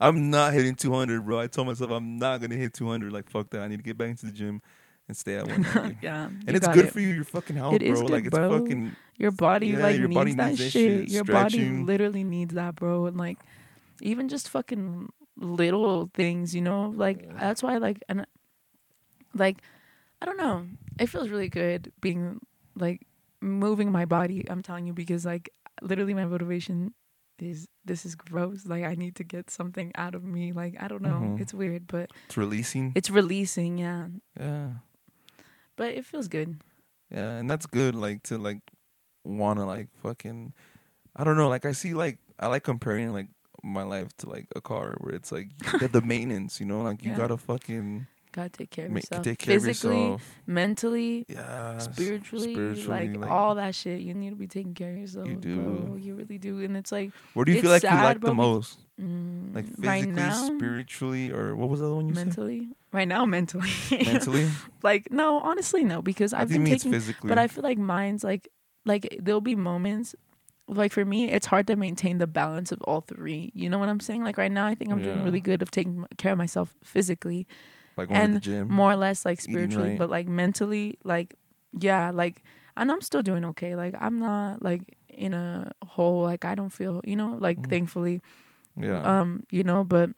I'm 0.00 0.30
not 0.30 0.52
hitting 0.52 0.74
200, 0.74 1.24
bro. 1.24 1.38
I 1.40 1.46
told 1.46 1.68
myself 1.68 1.90
I'm 1.90 2.18
not 2.18 2.40
gonna 2.40 2.56
hit 2.56 2.74
200. 2.74 3.12
Like 3.12 3.30
fuck 3.30 3.50
that. 3.50 3.60
I 3.62 3.68
need 3.68 3.76
to 3.78 3.82
get 3.82 3.96
back 3.96 4.08
into 4.10 4.26
the 4.26 4.32
gym 4.32 4.60
and 5.08 5.16
stay 5.16 5.36
at 5.36 5.46
190. 5.48 5.98
yeah, 6.02 6.26
and 6.26 6.56
it's 6.56 6.66
good 6.68 6.86
it. 6.86 6.92
for 6.92 7.00
you. 7.00 7.08
Your 7.08 7.24
fucking 7.24 7.56
health, 7.56 7.74
It 7.74 7.80
bro. 7.82 7.92
is 7.92 8.00
good, 8.00 8.10
like 8.10 8.26
it's 8.26 8.36
bro. 8.36 8.58
fucking. 8.60 8.96
Your 9.18 9.30
body 9.30 9.68
Yeah, 9.68 9.78
like 9.82 9.98
your 9.98 10.08
needs 10.08 10.18
body 10.18 10.34
that 10.34 10.48
needs 10.48 10.58
that 10.60 10.70
shit. 10.70 11.00
shit. 11.02 11.08
Your 11.10 11.24
body 11.24 11.68
literally 11.70 12.24
needs 12.24 12.54
that, 12.54 12.74
bro. 12.76 13.06
And 13.06 13.16
like 13.16 13.38
even 14.00 14.28
just 14.28 14.48
fucking 14.48 15.10
little 15.36 16.10
things, 16.12 16.54
you 16.54 16.60
know? 16.60 16.92
Like 16.96 17.22
Yeah. 17.22 17.32
that's 17.38 17.62
why 17.62 17.76
like 17.78 18.02
and 18.08 18.26
like 19.34 19.58
I 20.20 20.26
don't 20.26 20.38
know. 20.38 20.66
It 20.98 21.06
feels 21.08 21.28
really 21.28 21.48
good 21.48 21.92
being 22.00 22.40
like 22.74 23.06
moving 23.42 23.90
my 23.92 24.04
body, 24.06 24.46
I'm 24.48 24.62
telling 24.62 24.86
you, 24.86 24.92
because 24.94 25.26
like 25.26 25.50
literally 25.82 26.14
my 26.14 26.24
motivation 26.24 26.94
is 27.38 27.66
this 27.84 28.06
is 28.06 28.14
gross. 28.14 28.64
Like 28.66 28.84
I 28.84 28.94
need 28.94 29.16
to 29.16 29.24
get 29.24 29.50
something 29.50 29.90
out 29.96 30.14
of 30.14 30.22
me. 30.22 30.52
Like 30.52 30.76
I 30.80 30.86
don't 30.88 31.02
know. 31.02 31.34
Mhm. 31.34 31.40
It's 31.40 31.52
weird, 31.52 31.86
but 31.88 32.10
It's 32.26 32.36
releasing. 32.36 32.92
it's 32.94 33.10
releasing, 33.10 33.78
yeah. 33.78 34.06
Yeah, 34.38 34.68
But 35.76 35.94
it 35.94 36.04
feels 36.06 36.28
good. 36.28 36.62
yeah, 37.10 37.32
and 37.42 37.50
that's 37.50 37.66
good. 37.66 37.94
Like 37.94 38.22
to 38.24 38.38
like 38.38 38.60
wanna 39.24 39.66
like 39.66 39.88
fucking. 40.02 40.54
I 41.16 41.24
don't 41.24 41.36
know. 41.36 41.48
Like 41.48 41.66
I 41.66 41.72
see 41.72 41.94
like 41.94 42.18
I 42.38 42.46
like 42.46 42.62
comparing 42.64 43.12
like 43.12 43.28
my 43.62 43.82
life 43.82 44.08
to 44.18 44.28
like 44.28 44.46
a 44.56 44.60
car 44.60 44.96
where 45.00 45.14
it's 45.14 45.30
like 45.32 45.48
the, 45.80 45.88
the 45.88 46.00
maintenance. 46.12 46.60
You 46.60 46.66
know, 46.66 46.82
like 46.82 47.02
you 47.02 47.10
Yeah. 47.10 47.16
gotta 47.18 47.36
fucking 47.36 48.06
Gotta 48.32 48.48
take 48.48 48.70
care 48.70 48.86
of 48.86 48.92
yourself. 48.92 49.22
take 49.22 49.38
care 49.38 49.60
Physically, 49.60 49.96
of 49.96 50.02
yourself. 50.12 50.40
mentally, 50.46 51.26
Yeah, 51.28 51.78
spiritually, 51.78 52.54
spiritually, 52.54 53.14
like, 53.14 53.30
all 53.30 53.54
that 53.56 53.74
shit. 53.74 54.00
You 54.00 54.14
need 54.14 54.30
to 54.30 54.36
be 54.36 54.46
taking 54.46 54.74
care 54.74 54.92
of 54.92 54.98
yourself. 54.98 55.28
You 55.28 55.36
do. 55.36 55.60
Bro. 55.60 55.96
You 55.96 56.14
really 56.14 56.38
do. 56.38 56.60
And 56.64 56.76
it's 56.76 56.90
like 56.90 57.12
Where 57.34 57.44
do 57.44 57.52
you 57.52 57.60
feel 57.60 57.70
like 57.70 57.82
you 57.82 57.90
sad, 57.90 58.04
like 58.04 58.20
bro, 58.20 58.30
the 58.30 58.34
most? 58.34 58.78
mm, 59.00 59.54
Like 59.54 59.66
right 59.78 60.00
physically, 60.04 60.16
now, 60.16 60.46
spiritually, 60.56 61.30
or 61.30 61.54
what 61.54 61.68
was 61.68 61.80
the 61.80 61.86
other 61.86 61.94
one 61.96 62.08
you 62.08 62.14
mentally. 62.14 62.68
Right 62.92 63.08
now, 63.08 63.24
mentally. 63.26 63.70
Mentally. 63.90 64.48
like 64.82 65.10
no, 65.12 65.38
honestly, 65.40 65.84
no, 65.84 66.00
because 66.02 66.32
I 66.32 66.40
I've 66.40 66.48
think 66.50 66.64
been 66.64 66.74
taking. 66.78 66.92
physically. 66.92 67.28
But 67.28 67.38
I 67.38 67.46
feel 67.48 67.62
like 67.62 67.78
mine's 67.78 68.24
like 68.24 68.48
like 68.84 69.16
there'll 69.20 69.40
be 69.40 69.56
moments. 69.56 70.14
Like 70.68 70.92
for 70.92 71.04
me, 71.04 71.28
it's 71.30 71.46
hard 71.46 71.66
to 71.66 71.76
maintain 71.76 72.18
the 72.18 72.26
balance 72.26 72.72
of 72.72 72.80
all 72.82 73.00
three. 73.02 73.50
You 73.54 73.68
know 73.68 73.78
what 73.78 73.88
I'm 73.90 74.00
saying? 74.00 74.24
Like 74.24 74.38
right 74.38 74.50
now, 74.52 74.64
I 74.66 74.74
think 74.74 74.90
I'm 74.90 75.02
doing 75.02 75.22
really 75.24 75.40
good 75.40 75.60
of 75.60 75.70
taking 75.70 76.06
care 76.16 76.32
of 76.32 76.38
myself 76.38 76.72
physically, 76.84 77.46
like 77.96 78.08
going 78.08 78.20
to 78.20 78.26
the 78.28 78.34
and 78.34 78.42
gym. 78.42 78.68
more 78.68 78.92
or 78.92 78.96
less 78.96 79.24
like 79.24 79.40
spiritually 79.40 79.90
right. 79.90 79.98
but 79.98 80.10
like 80.10 80.28
mentally 80.28 80.98
like 81.04 81.34
yeah 81.78 82.10
like 82.10 82.42
and 82.76 82.90
i'm 82.92 83.00
still 83.00 83.22
doing 83.22 83.44
okay 83.44 83.74
like 83.76 83.94
i'm 84.00 84.18
not 84.18 84.62
like 84.62 84.96
in 85.08 85.34
a 85.34 85.70
hole 85.84 86.22
like 86.22 86.44
i 86.44 86.54
don't 86.54 86.70
feel 86.72 87.00
you 87.04 87.16
know 87.16 87.36
like 87.38 87.58
Mhm. 87.60 87.68
thankfully 87.70 88.20
yeah. 88.76 89.02
um 89.02 89.44
you 89.50 89.62
know 89.64 89.84
but 89.84 90.10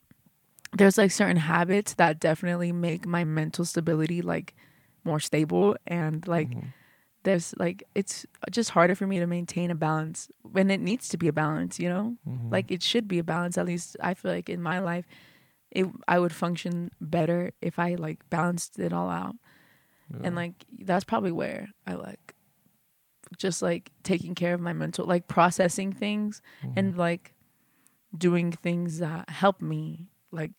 there's 0.73 0.99
like 0.99 1.11
certain 1.13 1.37
habits 1.37 1.95
that 1.95 2.19
definitely 2.21 2.73
make 2.73 3.07
my 3.07 3.25
mental 3.25 3.65
stability 3.65 4.23
like 4.23 4.55
more 5.05 5.21
stable 5.21 5.77
and 5.87 6.27
like 6.27 6.51
Mhm. 6.51 6.65
there's 7.25 7.55
like 7.59 7.83
it's 7.95 8.27
just 8.51 8.71
harder 8.71 8.95
for 8.95 9.07
me 9.07 9.19
to 9.19 9.27
maintain 9.27 9.71
a 9.71 9.75
balance 9.75 10.29
when 10.43 10.71
it 10.71 10.81
needs 10.81 11.09
to 11.09 11.17
be 11.17 11.29
a 11.29 11.33
balance 11.33 11.79
you 11.79 11.89
know 11.89 12.17
Mhm. 12.29 12.51
like 12.53 12.71
it 12.71 12.83
should 12.83 13.07
be 13.09 13.19
a 13.19 13.25
balance 13.25 13.57
at 13.59 13.67
least 13.67 13.97
i 14.01 14.15
feel 14.15 14.31
like 14.33 14.49
in 14.49 14.61
my 14.63 14.79
life 14.79 15.07
it 15.75 15.87
i 16.09 16.19
would 16.19 16.33
function 16.33 16.91
better 17.01 17.51
if 17.61 17.79
i 17.79 17.95
like 17.97 18.19
balanced 18.31 18.79
it 18.79 18.93
all 18.93 19.11
out 19.11 19.35
Yeah. 20.11 20.21
and 20.25 20.37
like 20.37 20.55
that's 20.81 21.05
probably 21.05 21.33
where 21.33 21.69
i 21.87 21.95
like 21.95 22.35
just 23.39 23.63
like 23.63 23.91
taking 24.03 24.35
care 24.35 24.55
of 24.55 24.61
my 24.61 24.73
mental 24.73 25.05
like 25.07 25.27
processing 25.27 25.93
things 25.93 26.41
Mhm. 26.63 26.73
and 26.77 26.97
like 26.99 27.35
doing 28.17 28.53
things 28.53 28.99
that 28.99 29.29
help 29.29 29.61
me 29.61 30.09
like 30.31 30.53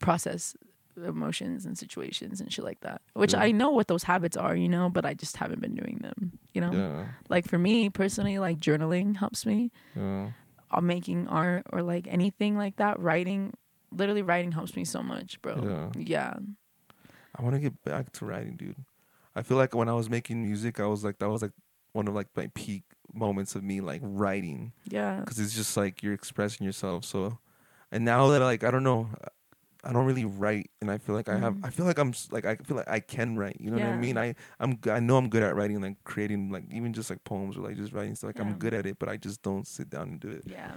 process 0.00 0.56
emotions 1.04 1.66
and 1.66 1.76
situations 1.76 2.40
and 2.40 2.52
shit 2.52 2.64
like 2.64 2.80
that 2.80 3.02
which 3.14 3.32
Yeah. 3.34 3.40
i 3.40 3.50
know 3.50 3.70
what 3.70 3.88
those 3.88 4.04
habits 4.04 4.36
are 4.36 4.54
you 4.54 4.68
know 4.68 4.88
but 4.88 5.04
i 5.04 5.12
just 5.12 5.36
haven't 5.36 5.60
been 5.60 5.74
doing 5.74 5.98
them 6.02 6.38
you 6.52 6.60
know 6.60 6.70
yeah. 6.72 7.06
like 7.28 7.48
for 7.48 7.58
me 7.58 7.90
personally 7.90 8.38
like 8.38 8.58
journaling 8.60 9.16
helps 9.16 9.44
me 9.44 9.72
Yeah. 9.96 10.30
uh, 10.70 10.80
making 10.80 11.26
art 11.26 11.66
or 11.72 11.82
like 11.82 12.06
anything 12.08 12.56
like 12.56 12.76
that 12.76 13.00
writing 13.00 13.54
literally 13.96 14.22
writing 14.22 14.52
helps 14.52 14.74
me 14.76 14.84
so 14.84 15.02
much 15.02 15.40
bro 15.42 15.54
Yeah. 15.62 15.90
yeah 15.96 16.34
I 17.36 17.42
want 17.42 17.54
to 17.56 17.60
get 17.60 17.82
back 17.82 18.12
to 18.12 18.24
writing, 18.26 18.56
dude. 18.56 18.76
I 19.34 19.42
feel 19.42 19.56
like 19.56 19.74
when 19.74 19.88
I 19.88 19.92
was 19.94 20.08
making 20.08 20.42
music, 20.42 20.78
I 20.78 20.86
was 20.86 21.02
like 21.02 21.18
that 21.18 21.28
was 21.28 21.42
like 21.42 21.50
one 21.92 22.06
of 22.06 22.14
like 22.14 22.28
my 22.36 22.48
peak 22.54 22.84
moments 23.12 23.54
of 23.56 23.62
me 23.64 23.80
like 23.80 24.00
writing 24.04 24.72
yeah 24.88 25.18
because 25.20 25.38
it's 25.40 25.54
just 25.54 25.76
like 25.76 26.02
you're 26.02 26.14
expressing 26.14 26.64
yourself. 26.64 27.04
So, 27.04 27.38
and 27.90 28.04
now 28.04 28.28
that 28.28 28.40
like 28.40 28.62
I 28.62 28.70
don't 28.70 28.84
know, 28.84 29.08
I 29.82 29.92
don't 29.92 30.06
really 30.06 30.24
write, 30.24 30.70
and 30.80 30.90
I 30.90 30.98
feel 30.98 31.14
like 31.16 31.28
I 31.28 31.36
have. 31.38 31.54
Mhm. 31.54 31.66
I 31.66 31.70
feel 31.70 31.86
like 31.86 31.98
I'm 31.98 32.12
like 32.30 32.44
I 32.46 32.54
feel 32.56 32.76
like 32.76 32.88
I 32.88 33.00
can 33.00 33.36
write. 33.36 33.56
You 33.60 33.70
know 33.72 33.78
what 33.78 33.86
I 33.94 33.96
mean? 33.96 34.16
I 34.16 34.34
I'm 34.60 34.78
I 34.88 35.00
know 35.00 35.16
I'm 35.16 35.28
good 35.28 35.42
at 35.42 35.56
writing, 35.56 35.80
like 35.80 36.02
creating 36.04 36.50
like 36.50 36.64
even 36.70 36.92
just 36.92 37.10
like 37.10 37.24
poems 37.24 37.56
or 37.56 37.62
like 37.62 37.76
just 37.76 37.92
writing 37.92 38.14
stuff. 38.14 38.28
Like 38.28 38.36
Yeah. 38.38 38.42
I'm 38.42 38.58
good 38.58 38.74
at 38.74 38.86
it, 38.86 39.00
but 39.00 39.08
I 39.08 39.16
just 39.16 39.42
don't 39.42 39.66
sit 39.66 39.90
down 39.90 40.08
and 40.08 40.20
do 40.20 40.28
it. 40.30 40.44
Yeah, 40.46 40.70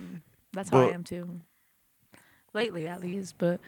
that's 0.54 0.70
how 0.70 0.80
I 0.80 0.94
am 0.94 1.04
too. 1.04 1.40
Lately, 2.58 2.88
at 2.88 3.02
least, 3.02 3.36
but 3.38 3.60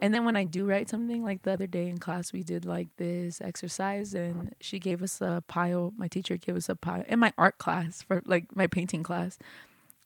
and 0.00 0.14
then 0.14 0.24
when 0.24 0.36
I 0.36 0.44
do 0.44 0.64
write 0.64 0.88
something, 0.88 1.24
like 1.24 1.42
the 1.42 1.52
other 1.52 1.66
day 1.66 1.88
in 1.88 1.98
class, 1.98 2.32
we 2.32 2.42
did 2.44 2.64
like 2.64 2.88
this 2.96 3.40
exercise, 3.40 4.14
and 4.14 4.54
she 4.60 4.78
gave 4.78 5.02
us 5.02 5.20
a 5.20 5.42
pile. 5.48 5.92
My 5.96 6.06
teacher 6.08 6.36
gave 6.36 6.54
us 6.56 6.68
a 6.68 6.76
pile 6.76 7.04
in 7.08 7.18
my 7.18 7.32
art 7.36 7.58
class 7.58 8.02
for 8.02 8.22
like 8.24 8.54
my 8.54 8.66
painting 8.68 9.02
class. 9.02 9.36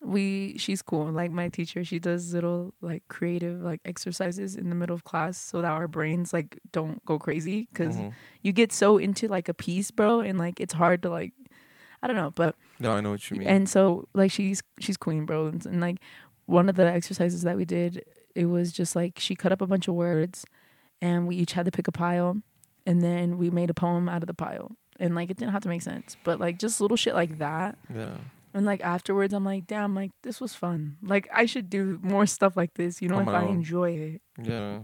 We 0.01 0.57
she's 0.59 0.81
cool. 0.83 1.07
Like 1.13 1.31
my 1.33 1.49
teacher, 1.51 1.85
she 1.85 1.99
does 1.99 2.33
little 2.35 2.73
like 2.81 3.03
creative 3.09 3.61
like 3.61 3.81
exercises 3.85 4.57
in 4.57 4.69
the 4.71 4.75
middle 4.75 4.95
of 4.95 5.05
class 5.05 5.37
so 5.39 5.61
that 5.63 5.71
our 5.71 5.87
brains 5.87 6.33
like 6.33 6.59
don't 6.73 7.05
go 7.05 7.19
crazy 7.19 7.69
because 7.73 7.97
Mhm. 7.97 8.13
you 8.43 8.53
get 8.53 8.73
so 8.73 8.97
into 8.99 9.29
like 9.29 9.49
a 9.51 9.55
piece, 9.55 9.91
bro, 9.91 10.21
and 10.21 10.39
like 10.39 10.61
it's 10.61 10.75
hard 10.75 11.03
to 11.03 11.11
like 11.11 11.33
I 12.03 12.07
don't 12.07 12.17
know, 12.17 12.33
but 12.35 12.57
No, 12.81 12.93
I 12.93 13.01
know 13.03 13.11
what 13.13 13.31
you 13.31 13.37
mean. 13.37 13.49
and 13.49 13.69
so 13.69 14.09
like 14.15 14.31
she's 14.31 14.63
she's 14.81 14.97
queen 14.97 15.25
bro 15.27 15.47
and, 15.47 15.65
and 15.67 15.81
like 15.81 15.99
one 16.47 16.69
of 16.69 16.77
the 16.77 16.85
exercises 16.87 17.41
that 17.43 17.57
we 17.57 17.65
did 17.65 18.05
it 18.35 18.47
was 18.47 18.73
just 18.73 18.97
like 18.97 19.19
she 19.19 19.35
cut 19.35 19.53
up 19.53 19.61
a 19.61 19.67
bunch 19.67 19.89
of 19.89 19.95
words 19.95 20.45
and 21.01 21.27
we 21.27 21.37
each 21.37 21.53
had 21.53 21.65
to 21.67 21.71
pick 21.73 21.89
a 21.89 21.93
pile 21.93 22.37
and 22.87 23.03
then 23.03 23.39
we 23.39 23.51
made 23.51 23.71
a 23.71 23.75
poem 23.75 24.09
out 24.09 24.23
of 24.23 24.27
the 24.27 24.35
pile 24.35 24.73
and 25.01 25.15
like 25.15 25.31
it 25.31 25.37
didn't 25.37 25.53
have 25.53 25.63
to 25.63 25.69
make 25.69 25.83
sense 25.83 26.17
but 26.25 26.39
like 26.41 26.59
just 26.59 26.81
little 26.81 26.97
shit 26.97 27.15
like 27.15 27.39
that 27.39 27.77
yeah. 27.95 28.17
and 28.53 28.65
like 28.67 28.81
afterwards 28.83 29.33
i'm 29.35 29.45
like 29.45 29.67
damn 29.67 29.95
like 29.95 30.11
this 30.23 30.41
was 30.41 30.55
fun 30.55 30.97
like 31.03 31.29
i 31.33 31.47
should 31.47 31.69
do 31.69 31.99
more 32.03 32.27
stuff 32.27 32.57
like 32.57 32.75
this 32.75 33.01
you 33.03 33.09
know 33.09 33.21
if 33.21 33.29
i 33.29 33.43
own. 33.43 33.51
enjoy 33.55 33.91
it 33.91 34.23
Yeah. 34.43 34.81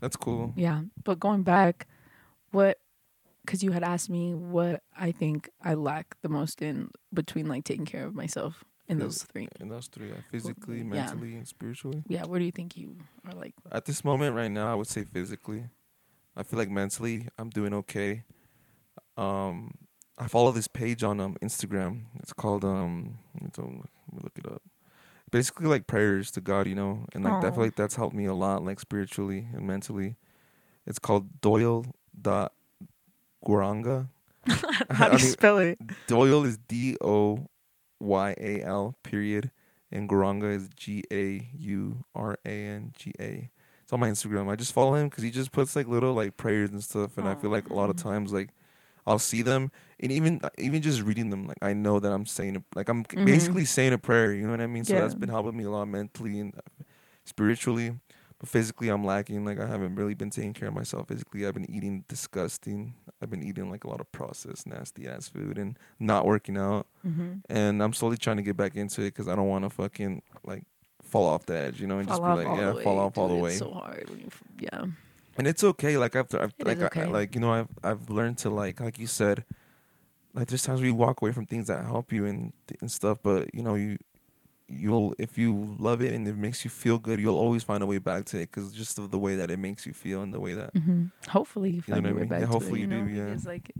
That's 0.00 0.16
cool. 0.16 0.52
yeah 0.56 0.82
but 1.04 1.20
going 1.20 1.42
back 1.42 1.86
what 2.50 2.78
because 3.44 3.62
you 3.62 3.72
had 3.72 3.82
asked 3.82 4.08
me 4.10 4.34
what 4.34 4.82
i 4.98 5.12
think 5.12 5.50
i 5.62 5.74
lack 5.74 6.16
the 6.22 6.28
most 6.28 6.62
in 6.62 6.90
between 7.12 7.46
like 7.46 7.64
taking 7.64 7.84
care 7.86 8.04
of 8.06 8.14
myself 8.14 8.64
in 8.88 8.98
those 8.98 9.22
three 9.24 9.48
And 9.60 9.70
those 9.70 9.88
three, 9.88 10.08
yeah, 10.08 10.14
physically, 10.30 10.78
yeah. 10.78 10.84
mentally, 10.84 11.34
and 11.34 11.46
spiritually. 11.46 12.02
yeah 12.08 12.24
where 12.24 12.38
do 12.38 12.44
you 12.44 12.52
think 12.52 12.76
you 12.76 12.96
are 13.26 13.32
like 13.32 13.54
At 13.72 13.84
this 13.84 14.04
moment 14.04 14.34
right 14.36 14.50
now, 14.50 14.70
I 14.70 14.74
would 14.74 14.86
say 14.88 15.04
physically. 15.04 15.64
I 16.36 16.42
feel 16.42 16.58
like 16.58 16.70
mentally, 16.70 17.28
I'm 17.38 17.48
doing 17.50 17.72
okay. 17.74 18.24
Um, 19.16 19.72
I 20.18 20.28
follow 20.28 20.52
this 20.52 20.68
page 20.68 21.02
on 21.02 21.20
um 21.20 21.36
Instagram. 21.42 22.02
It's 22.20 22.32
called 22.32 22.64
um. 22.64 23.18
Let 23.34 23.42
me, 23.42 23.50
tell- 23.52 23.64
let 23.64 24.12
me 24.14 24.20
look 24.22 24.38
it 24.38 24.46
up. 24.46 24.62
Basically, 25.30 25.66
like 25.66 25.86
prayers 25.86 26.30
to 26.32 26.40
God, 26.40 26.66
you 26.68 26.74
know, 26.74 27.06
and 27.14 27.24
like 27.24 27.44
I 27.44 27.50
feel 27.50 27.64
like 27.64 27.74
that's 27.74 27.96
helped 27.96 28.14
me 28.14 28.26
a 28.26 28.34
lot, 28.34 28.64
like 28.64 28.78
spiritually 28.80 29.48
and 29.54 29.66
mentally. 29.66 30.16
It's 30.86 30.98
called 31.00 31.40
Doyal 31.40 31.86
dot 32.20 32.52
Gauranga. 33.44 34.08
how 34.90 35.08
do 35.10 35.12
you 35.14 35.18
spell 35.18 35.58
it 35.58 35.76
Doyal 36.06 36.44
is 36.46 36.56
D 36.68 36.96
O 37.00 37.48
Y 38.00 38.34
A 38.38 38.62
L 38.62 38.96
period, 39.02 39.50
and 39.90 40.08
Gauranga 40.08 40.54
is 40.54 40.68
G 40.76 41.04
A 41.12 41.48
U 41.58 42.04
R 42.14 42.36
A 42.44 42.48
N 42.48 42.92
G 42.96 43.12
A. 43.20 43.50
It's 43.82 43.92
on 43.92 44.00
my 44.00 44.10
Instagram. 44.10 44.50
I 44.50 44.56
just 44.56 44.72
follow 44.72 44.94
him 44.94 45.08
because 45.08 45.22
he 45.22 45.30
just 45.30 45.52
puts 45.52 45.76
like 45.76 45.86
little 45.86 46.12
like 46.12 46.36
prayers 46.36 46.70
and 46.70 46.82
stuff, 46.82 47.16
and 47.18 47.28
I 47.28 47.34
feel 47.36 47.50
like 47.50 47.70
a 47.70 47.74
lot 47.74 47.88
of 47.90 47.96
times 47.96 48.32
like 48.32 48.50
I'll 49.06 49.20
see 49.20 49.42
them, 49.42 49.70
and 50.00 50.10
even 50.10 50.40
even 50.58 50.82
just 50.82 51.02
reading 51.02 51.30
them, 51.30 51.46
like 51.46 51.58
I 51.62 51.72
know 51.72 52.00
that 52.00 52.12
I'm 52.12 52.26
saying, 52.26 52.56
a, 52.56 52.62
like 52.74 52.88
I'm 52.88 53.04
Mhm. 53.04 53.24
basically 53.24 53.64
saying 53.64 53.92
a 53.92 53.98
prayer. 53.98 54.32
You 54.34 54.44
know 54.44 54.50
what 54.50 54.60
I 54.60 54.66
mean? 54.66 54.84
So 54.84 54.94
Yeah. 54.94 55.00
that's 55.02 55.14
been 55.14 55.28
helping 55.28 55.56
me 55.56 55.64
a 55.64 55.70
lot 55.70 55.86
mentally 55.86 56.40
and 56.40 56.52
spiritually. 57.24 57.98
But 58.38 58.48
physically, 58.50 58.88
I'm 58.88 59.04
lacking. 59.04 59.44
Like 59.44 59.58
I 59.58 59.66
haven't 59.66 59.94
really 59.94 60.14
been 60.14 60.30
taking 60.30 60.52
care 60.52 60.68
of 60.68 60.74
myself 60.74 61.08
physically. 61.08 61.46
I've 61.46 61.54
been 61.54 61.70
eating 61.70 62.04
disgusting. 62.06 62.94
I've 63.22 63.30
been 63.30 63.42
eating 63.42 63.70
like 63.70 63.84
a 63.84 63.88
lot 63.88 64.00
of 64.00 64.12
processed, 64.12 64.66
nasty 64.66 65.08
ass 65.08 65.28
food 65.28 65.56
and 65.56 65.78
not 65.98 66.26
working 66.26 66.58
out. 66.58 66.86
Mm-hmm. 67.06 67.38
And 67.48 67.82
I'm 67.82 67.94
slowly 67.94 68.18
trying 68.18 68.36
to 68.36 68.42
get 68.42 68.56
back 68.56 68.76
into 68.76 69.00
it 69.02 69.06
because 69.06 69.26
I 69.26 69.34
don't 69.34 69.48
want 69.48 69.64
to 69.64 69.70
fucking 69.70 70.22
like 70.44 70.64
fall 71.02 71.26
off 71.26 71.46
the 71.46 71.56
edge, 71.56 71.80
you 71.80 71.86
know, 71.86 71.98
and 71.98 72.08
Fall 72.08 72.18
just 72.18 72.38
be 72.38 72.44
like, 72.44 72.58
yeah, 72.58 72.72
way. 72.72 72.84
fall 72.84 72.98
off 72.98 73.16
all 73.16 73.28
the 73.28 73.36
way. 73.36 73.54
So 73.54 73.70
hard 73.70 74.10
when 74.10 74.18
you, 74.18 74.28
yeah. 74.58 74.84
and 75.38 75.46
it's 75.46 75.64
okay. 75.64 75.96
Like 75.96 76.14
after, 76.14 76.42
I've, 76.42 76.52
like, 76.58 76.78
is 76.78 76.88
I, 76.94 77.04
like 77.04 77.34
you 77.34 77.40
know, 77.40 77.52
I've 77.52 77.68
I've 77.82 78.10
learned 78.10 78.38
to 78.38 78.50
like, 78.50 78.80
like 78.80 78.98
you 78.98 79.06
said, 79.06 79.44
like 80.34 80.48
there's 80.48 80.62
times 80.62 80.80
where 80.80 80.88
you 80.88 80.94
walk 80.94 81.22
away 81.22 81.32
from 81.32 81.46
things 81.46 81.68
that 81.68 81.84
help 81.86 82.12
you 82.12 82.26
and 82.26 82.52
and 82.80 82.90
stuff, 82.90 83.18
but 83.22 83.54
you 83.54 83.62
know 83.62 83.74
you. 83.74 83.96
You'll 84.68 85.14
if 85.18 85.38
you 85.38 85.76
love 85.78 86.02
it 86.02 86.12
and 86.12 86.26
it 86.26 86.36
makes 86.36 86.64
you 86.64 86.70
feel 86.70 86.98
good, 86.98 87.20
you'll 87.20 87.38
always 87.38 87.62
find 87.62 87.82
a 87.82 87.86
way 87.86 87.98
back 87.98 88.24
to 88.26 88.38
it 88.38 88.50
because 88.50 88.72
just 88.72 88.98
of 88.98 89.10
the 89.12 89.18
way 89.18 89.36
that 89.36 89.50
it 89.50 89.58
makes 89.58 89.86
you 89.86 89.92
feel 89.92 90.22
and 90.22 90.34
the 90.34 90.40
way 90.40 90.54
that 90.54 90.72
hmm 90.74 91.04
Hopefully 91.28 91.70
you 91.70 91.76
You 91.76 91.94
find 91.94 92.04
your 92.04 92.14
way 92.14 92.20
mean? 92.22 92.28
back 92.28 92.40
Yeah, 92.40 92.46
to 92.46 92.52
hopefully 92.52 92.80
it. 92.80 92.82
You 92.82 92.96
you 92.96 93.00
know? 93.00 93.06
do, 93.06 93.10
yeah. 93.12 93.32
It's 93.34 93.46
like, 93.46 93.72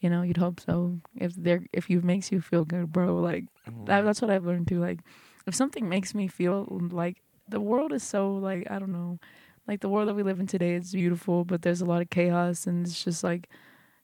you 0.00 0.08
know, 0.08 0.22
you'd 0.22 0.36
hope 0.38 0.60
so. 0.60 0.98
If 1.16 1.34
there, 1.34 1.64
if 1.72 1.90
you 1.90 2.00
makes 2.00 2.32
you 2.32 2.40
feel 2.40 2.64
good, 2.64 2.92
bro, 2.92 3.16
like 3.16 3.44
that, 3.86 4.02
that's 4.02 4.22
what 4.22 4.30
I've 4.30 4.46
learned 4.46 4.68
too. 4.68 4.80
Like, 4.80 5.00
if 5.46 5.54
something 5.54 5.88
makes 5.88 6.14
me 6.14 6.26
feel 6.28 6.66
like 6.90 7.18
the 7.48 7.60
world 7.60 7.92
is 7.92 8.02
so 8.02 8.32
like 8.34 8.70
I 8.70 8.78
don't 8.78 8.92
know, 8.92 9.18
like 9.66 9.80
the 9.80 9.88
world 9.88 10.08
that 10.08 10.14
we 10.14 10.22
live 10.22 10.40
in 10.40 10.46
today 10.46 10.74
is 10.74 10.92
beautiful, 10.92 11.44
but 11.44 11.62
there's 11.62 11.80
a 11.80 11.86
lot 11.86 12.00
of 12.02 12.10
chaos 12.10 12.66
and 12.66 12.86
it's 12.86 13.02
just 13.04 13.24
like 13.24 13.48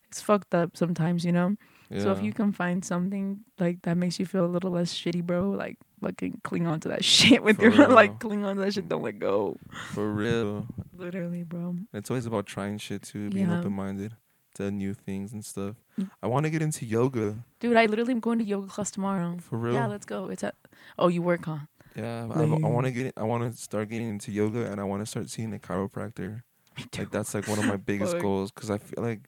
it's 0.08 0.20
fucked 0.20 0.54
up 0.54 0.76
sometimes, 0.76 1.24
you 1.24 1.32
know. 1.32 1.56
Yeah. 1.90 2.00
So 2.00 2.10
if 2.12 2.22
you 2.22 2.32
can 2.32 2.52
find 2.52 2.84
something 2.84 3.40
like 3.58 3.82
that 3.82 3.96
makes 3.96 4.18
you 4.18 4.26
feel 4.26 4.44
a 4.44 4.52
little 4.54 4.70
less 4.70 4.92
shitty, 4.94 5.22
bro, 5.24 5.50
like 5.50 5.78
fucking 6.04 6.40
cling 6.44 6.66
on 6.66 6.80
to 6.80 6.88
that 6.88 7.04
shit 7.14 7.42
with 7.42 7.56
For 7.56 7.62
your 7.62 7.72
real. 7.72 7.90
like 7.90 8.18
cling 8.20 8.44
on 8.44 8.56
to 8.56 8.62
that 8.62 8.74
shit. 8.74 8.88
Don't 8.88 9.02
let 9.02 9.18
go. 9.18 9.56
for 9.92 10.12
real, 10.12 10.66
Literally, 10.96 11.42
bro. 11.42 11.76
It's 11.92 12.10
always 12.10 12.26
about 12.26 12.46
trying 12.46 12.78
shit 12.78 13.02
too, 13.02 13.30
being 13.30 13.48
Yeah. 13.48 13.58
open 13.60 13.72
minded 13.72 14.14
to 14.56 14.70
new 14.70 14.94
things 14.94 15.32
and 15.32 15.44
stuff. 15.44 15.74
Mm. 15.98 16.10
I 16.22 16.26
want 16.28 16.44
to 16.46 16.50
get 16.50 16.62
into 16.62 16.84
yoga 16.86 17.36
Dude, 17.60 17.76
I 17.76 17.86
literally 17.86 18.12
am 18.12 18.20
going 18.20 18.38
to 18.38 18.44
yoga 18.44 18.68
class 18.68 18.90
tomorrow. 18.90 19.36
for 19.40 19.58
real. 19.58 19.74
Yeah, 19.74 19.86
let's 19.86 20.06
go. 20.06 20.28
It's 20.28 20.44
at. 20.44 20.54
Oh, 20.98 21.08
you 21.08 21.22
work 21.22 21.48
on. 21.48 21.66
Yeah, 21.96 22.26
I, 22.34 22.42
I 22.42 22.68
want 22.68 22.86
to 22.86 22.92
get. 22.92 23.12
I 23.16 23.22
want 23.22 23.50
to 23.50 23.56
start 23.60 23.88
getting 23.88 24.08
into 24.08 24.32
yoga, 24.32 24.70
and 24.70 24.80
I 24.80 24.84
want 24.84 25.00
to 25.02 25.06
start 25.06 25.30
seeing 25.30 25.52
a 25.54 25.58
chiropractor. 25.58 26.42
Like 26.98 27.10
that's 27.12 27.34
like 27.34 27.46
one 27.46 27.58
of 27.60 27.66
my 27.66 27.76
biggest 27.76 28.14
Fuck. 28.14 28.22
goals 28.22 28.50
because 28.50 28.68
I 28.68 28.78
feel 28.78 29.02
like 29.04 29.20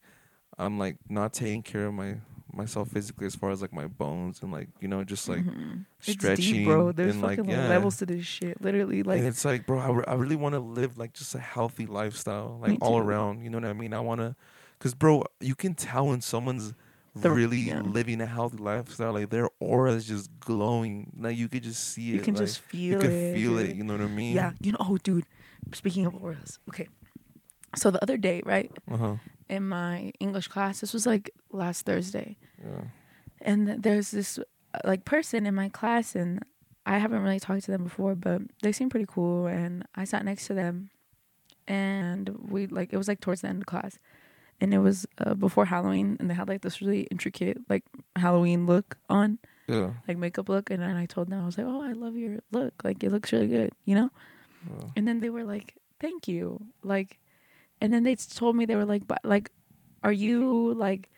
I'm 0.58 0.78
like 0.80 0.96
not 1.08 1.32
taking 1.32 1.62
care 1.62 1.86
of 1.86 1.94
my 1.94 2.16
myself 2.56 2.88
physically 2.88 3.26
as 3.26 3.36
far 3.36 3.50
as 3.50 3.60
like 3.62 3.72
my 3.72 3.86
bones 3.86 4.40
and 4.42 4.50
like 4.52 4.68
you 4.80 4.88
know 4.88 5.04
just 5.04 5.28
like 5.28 5.44
Mhm. 5.44 5.84
It's 6.00 6.12
stretching 6.12 6.54
deep, 6.54 6.66
bro. 6.66 6.92
There's 6.92 7.14
and 7.14 7.22
like 7.22 7.38
fucking 7.38 7.50
yeah. 7.50 7.68
levels 7.68 7.96
to 7.98 8.06
this 8.06 8.24
shit. 8.24 8.60
Literally, 8.62 9.02
like 9.02 9.18
and 9.18 9.26
it's 9.28 9.44
like, 9.44 9.66
bro, 9.66 9.78
I, 9.78 9.90
re- 9.90 10.04
I 10.08 10.14
really 10.14 10.36
want 10.36 10.54
to 10.54 10.60
live 10.60 10.98
like 10.98 11.12
just 11.12 11.34
a 11.34 11.38
healthy 11.38 11.86
lifestyle, 11.86 12.58
like 12.60 12.78
all 12.80 12.98
around. 12.98 13.42
You 13.44 13.50
know 13.50 13.58
what 13.58 13.66
I 13.68 13.72
mean? 13.72 13.92
I 13.92 14.00
want 14.00 14.20
to, 14.20 14.34
cause, 14.78 14.94
bro, 14.94 15.24
you 15.40 15.54
can 15.54 15.74
tell 15.74 16.06
when 16.08 16.20
someone's 16.20 16.74
The- 17.14 17.30
really 17.30 17.58
yeah. 17.60 17.80
living 17.82 18.20
a 18.20 18.26
healthy 18.26 18.58
lifestyle. 18.58 19.12
Like 19.14 19.30
their 19.30 19.48
aura 19.58 19.92
is 19.92 20.06
just 20.06 20.28
glowing. 20.40 21.12
Like 21.18 21.36
you 21.36 21.48
could 21.48 21.62
just 21.62 21.82
see 21.92 22.10
it. 22.10 22.14
you 22.16 22.20
can 22.20 22.34
like, 22.34 22.44
just 22.44 22.60
feel 22.60 22.92
you 22.92 22.98
can 22.98 23.10
it. 23.10 23.34
feel 23.34 23.58
it. 23.58 23.74
You 23.74 23.84
know 23.84 23.94
what 23.94 24.02
I 24.02 24.08
mean? 24.08 24.34
Yeah, 24.36 24.52
you 24.60 24.72
know. 24.72 24.78
Oh, 24.80 24.98
dude. 24.98 25.24
Speaking 25.74 26.06
of 26.06 26.14
auras, 26.14 26.58
okay. 26.68 26.88
So 27.74 27.90
the 27.90 28.00
other 28.02 28.16
day, 28.16 28.42
right 28.46 28.70
Uh 28.90 28.96
huh. 28.96 29.14
In 29.48 29.68
my 29.68 30.12
English 30.20 30.48
class, 30.48 30.80
this 30.80 30.92
was 30.92 31.06
like 31.06 31.30
last 31.52 31.86
Thursday, 31.86 32.36
Yeah. 32.62 32.84
and 33.40 33.68
there's 33.82 34.10
this 34.10 34.38
uh, 34.38 34.42
like 34.84 35.04
person 35.04 35.46
in 35.46 35.54
my 35.54 35.68
class, 35.68 36.14
and 36.16 36.40
I 36.84 36.98
haven't 36.98 37.22
really 37.22 37.40
talked 37.40 37.64
to 37.64 37.70
them 37.70 37.84
before, 37.84 38.14
but 38.14 38.42
they 38.62 38.72
seem 38.72 38.88
pretty 38.90 39.06
cool, 39.08 39.46
and 39.46 39.84
I 39.94 40.04
sat 40.04 40.24
next 40.24 40.46
to 40.48 40.54
them, 40.54 40.90
and 41.68 42.28
we 42.50 42.66
like 42.66 42.92
it 42.92 42.96
was 42.96 43.08
like 43.08 43.20
towards 43.20 43.40
the 43.42 43.48
end 43.48 43.62
of 43.62 43.66
class, 43.66 43.98
and 44.60 44.72
it 44.72 44.78
was 44.78 45.06
uh, 45.18 45.34
before 45.34 45.64
Halloween, 45.66 46.16
and 46.20 46.30
they 46.30 46.34
had 46.34 46.48
like 46.48 46.62
this 46.62 46.80
really 46.80 47.02
intricate 47.10 47.58
like 47.68 47.84
Halloween 48.16 48.66
look 48.66 48.96
on, 49.08 49.38
Yeah. 49.68 49.94
like 50.08 50.16
makeup 50.18 50.48
look, 50.48 50.70
and 50.70 50.82
then 50.82 50.96
I 50.96 51.06
told 51.06 51.28
them 51.30 51.42
I 51.42 51.46
was 51.46 51.58
like, 51.58 51.66
oh, 51.66 51.82
I 51.82 51.92
love 51.92 52.16
your 52.16 52.38
look, 52.52 52.74
like 52.84 53.02
it 53.02 53.10
looks 53.10 53.32
really 53.32 53.48
good, 53.48 53.72
you 53.84 53.94
know. 53.94 54.10
yeah. 54.68 54.86
And 54.96 55.06
then 55.08 55.20
they 55.20 55.30
were 55.30 55.44
like, 55.44 55.74
"Thank 56.00 56.26
you." 56.28 56.60
Like, 56.82 57.18
and 57.86 57.94
then 57.94 58.02
they 58.02 58.16
told 58.16 58.56
me 58.56 58.66
they 58.66 58.74
were 58.76 58.84
like, 58.94 59.06
"But 59.06 59.20
like, 59.24 59.50
are 60.02 60.12
you 60.12 60.74
like?" 60.74 61.08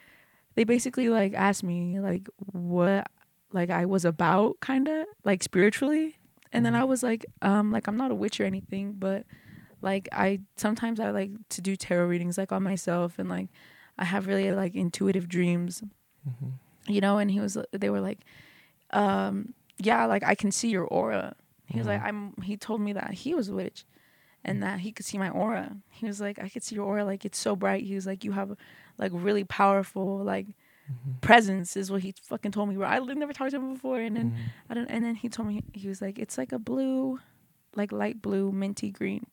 They 0.54 0.64
basically 0.64 1.08
like 1.08 1.32
asked 1.34 1.64
me 1.64 1.98
like 2.00 2.28
what 2.52 3.06
like 3.52 3.70
I 3.70 3.86
was 3.86 4.04
about, 4.04 4.60
kind 4.60 4.86
of 4.88 5.06
like 5.24 5.42
spiritually, 5.42 6.18
and 6.52 6.64
then 6.66 6.74
Mhm. 6.74 6.80
I 6.80 6.84
was 6.84 7.02
like, 7.02 7.24
um, 7.42 7.72
like 7.72 7.88
I'm 7.88 7.96
not 7.96 8.10
a 8.10 8.14
witch 8.14 8.40
or 8.40 8.44
anything, 8.44 8.92
but 8.98 9.24
like 9.80 10.08
I 10.12 10.40
sometimes 10.56 11.00
I 11.00 11.10
like 11.10 11.30
to 11.56 11.60
do 11.62 11.74
tarot 11.76 12.06
readings 12.06 12.36
like 12.36 12.52
on 12.52 12.62
myself, 12.62 13.18
and 13.18 13.28
like 13.28 13.48
I 13.96 14.04
have 14.04 14.26
really 14.26 14.52
like 14.52 14.74
intuitive 14.74 15.26
dreams 15.28 15.82
Mhm. 16.28 16.52
you 16.86 17.00
know 17.00 17.18
and 17.18 17.30
he 17.30 17.40
was 17.40 17.56
they 17.72 17.90
were 17.90 18.00
like 18.00 18.20
um 18.90 19.54
yeah 19.78 20.06
like 20.06 20.24
i 20.24 20.34
can 20.34 20.50
see 20.50 20.68
your 20.70 20.84
aura 20.86 21.34
he 21.66 21.78
was 21.78 21.86
like 21.86 22.00
Mhm. 22.00 22.06
i'm 22.08 22.42
he 22.42 22.56
told 22.56 22.80
me 22.80 22.92
that 22.94 23.12
he 23.12 23.34
was 23.34 23.48
a 23.48 23.54
witch 23.54 23.84
and 24.48 24.62
that 24.62 24.80
he 24.80 24.90
could 24.92 25.06
see 25.06 25.18
my 25.18 25.30
aura 25.30 25.76
he 25.90 26.06
was 26.06 26.20
like 26.20 26.38
i 26.38 26.48
could 26.48 26.62
see 26.62 26.74
your 26.76 26.84
aura 26.86 27.04
like 27.04 27.24
it's 27.24 27.38
so 27.38 27.54
bright 27.56 27.84
he 27.84 27.94
was 27.94 28.06
like 28.06 28.24
you 28.24 28.32
have 28.32 28.56
like 28.98 29.12
really 29.14 29.44
powerful 29.44 30.18
like 30.24 30.46
Mhm. 30.90 31.20
presence 31.20 31.76
is 31.76 31.90
what 31.92 32.00
he 32.00 32.14
fucking 32.22 32.50
told 32.50 32.68
me 32.70 32.74
bro 32.76 32.86
i 32.88 32.98
never 32.98 33.34
talked 33.34 33.50
to 33.50 33.58
him 33.58 33.74
before 33.74 34.00
and 34.00 34.16
then 34.16 34.30
Mhm. 34.30 34.36
i 34.70 34.74
don't 34.74 34.86
and 34.90 35.04
then 35.04 35.14
he 35.16 35.28
told 35.28 35.46
me 35.48 35.62
he 35.74 35.86
was 35.86 36.00
like 36.00 36.18
it's 36.18 36.38
like 36.38 36.50
a 36.50 36.58
blue 36.58 37.20
like 37.76 37.92
light 37.92 38.22
blue 38.22 38.50
minty 38.52 38.90
green 38.90 39.26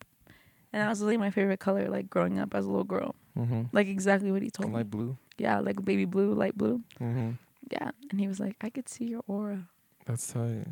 and 0.73 0.81
that 0.81 0.89
was 0.89 0.99
really 1.01 1.15
my 1.15 1.29
favorite 1.31 1.61
color 1.61 1.87
like 1.87 2.09
growing 2.09 2.39
up 2.39 2.53
as 2.53 2.65
a 2.65 2.67
little 2.67 2.83
girl 2.83 3.15
Mhm. 3.37 3.69
like 3.71 3.87
exactly 3.87 4.31
what 4.33 4.41
he 4.41 4.49
told 4.51 4.69
me 4.69 4.75
Light 4.75 4.89
blue. 4.91 5.15
yeah 5.37 5.59
like 5.59 5.79
baby 5.85 6.03
blue 6.03 6.33
light 6.33 6.57
blue 6.57 6.81
Mm-hmm. 6.99 7.31
yeah 7.71 7.91
and 8.11 8.19
he 8.19 8.27
was 8.27 8.39
like 8.41 8.57
i 8.59 8.69
could 8.69 8.89
see 8.89 9.05
your 9.05 9.23
aura 9.27 9.69
That's 10.05 10.27
tight. 10.33 10.67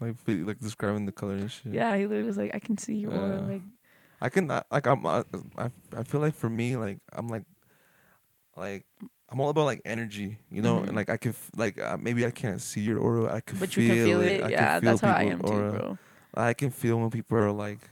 Like 0.00 0.16
like 0.28 0.60
describing 0.60 1.06
the 1.06 1.12
color 1.12 1.36
and 1.40 1.50
shit. 1.50 1.72
Yeah, 1.72 1.96
he 1.96 2.04
literally 2.06 2.26
was 2.28 2.36
like, 2.36 2.54
I 2.54 2.58
can 2.60 2.76
see 2.76 2.96
your 2.96 3.12
aura. 3.16 3.40
Like, 3.40 3.62
I 4.20 4.28
can 4.28 4.50
I- 4.50 4.62
like 4.70 4.86
I'm 4.86 5.04
I, 5.06 5.24
I 5.58 5.70
I 5.96 6.02
feel 6.02 6.20
like 6.20 6.34
for 6.34 6.48
me 6.50 6.76
like 6.76 6.98
I'm 7.12 7.28
like 7.28 7.44
like 8.56 8.84
I'm 9.28 9.40
all 9.40 9.50
about 9.50 9.64
like 9.64 9.82
energy, 9.84 10.38
you 10.50 10.62
know, 10.62 10.78
Mhm. 10.80 10.86
and 10.88 10.96
like 10.96 11.10
I 11.10 11.16
can 11.16 11.30
f- 11.30 11.50
like 11.56 11.78
uh, 11.80 11.96
maybe 12.00 12.24
I 12.24 12.30
can't 12.30 12.60
see 12.60 12.80
your 12.80 12.98
aura, 12.98 13.34
I 13.34 13.40
can 13.40 13.58
but 13.58 13.76
feel 13.76 13.84
you 13.84 13.90
can 13.94 14.04
feel 14.06 14.20
it. 14.22 14.32
it. 14.32 14.44
I 14.44 14.48
yeah, 14.50 14.72
can 14.72 14.80
feel 14.80 14.90
that's 14.90 15.00
how 15.00 15.12
I 15.12 15.22
am 15.24 15.40
too, 15.42 15.46
aura. 15.52 15.70
bro. 15.70 15.98
I 16.34 16.54
can 16.54 16.70
feel 16.70 16.98
when 17.00 17.10
people 17.10 17.36
are 17.38 17.50
like 17.52 17.90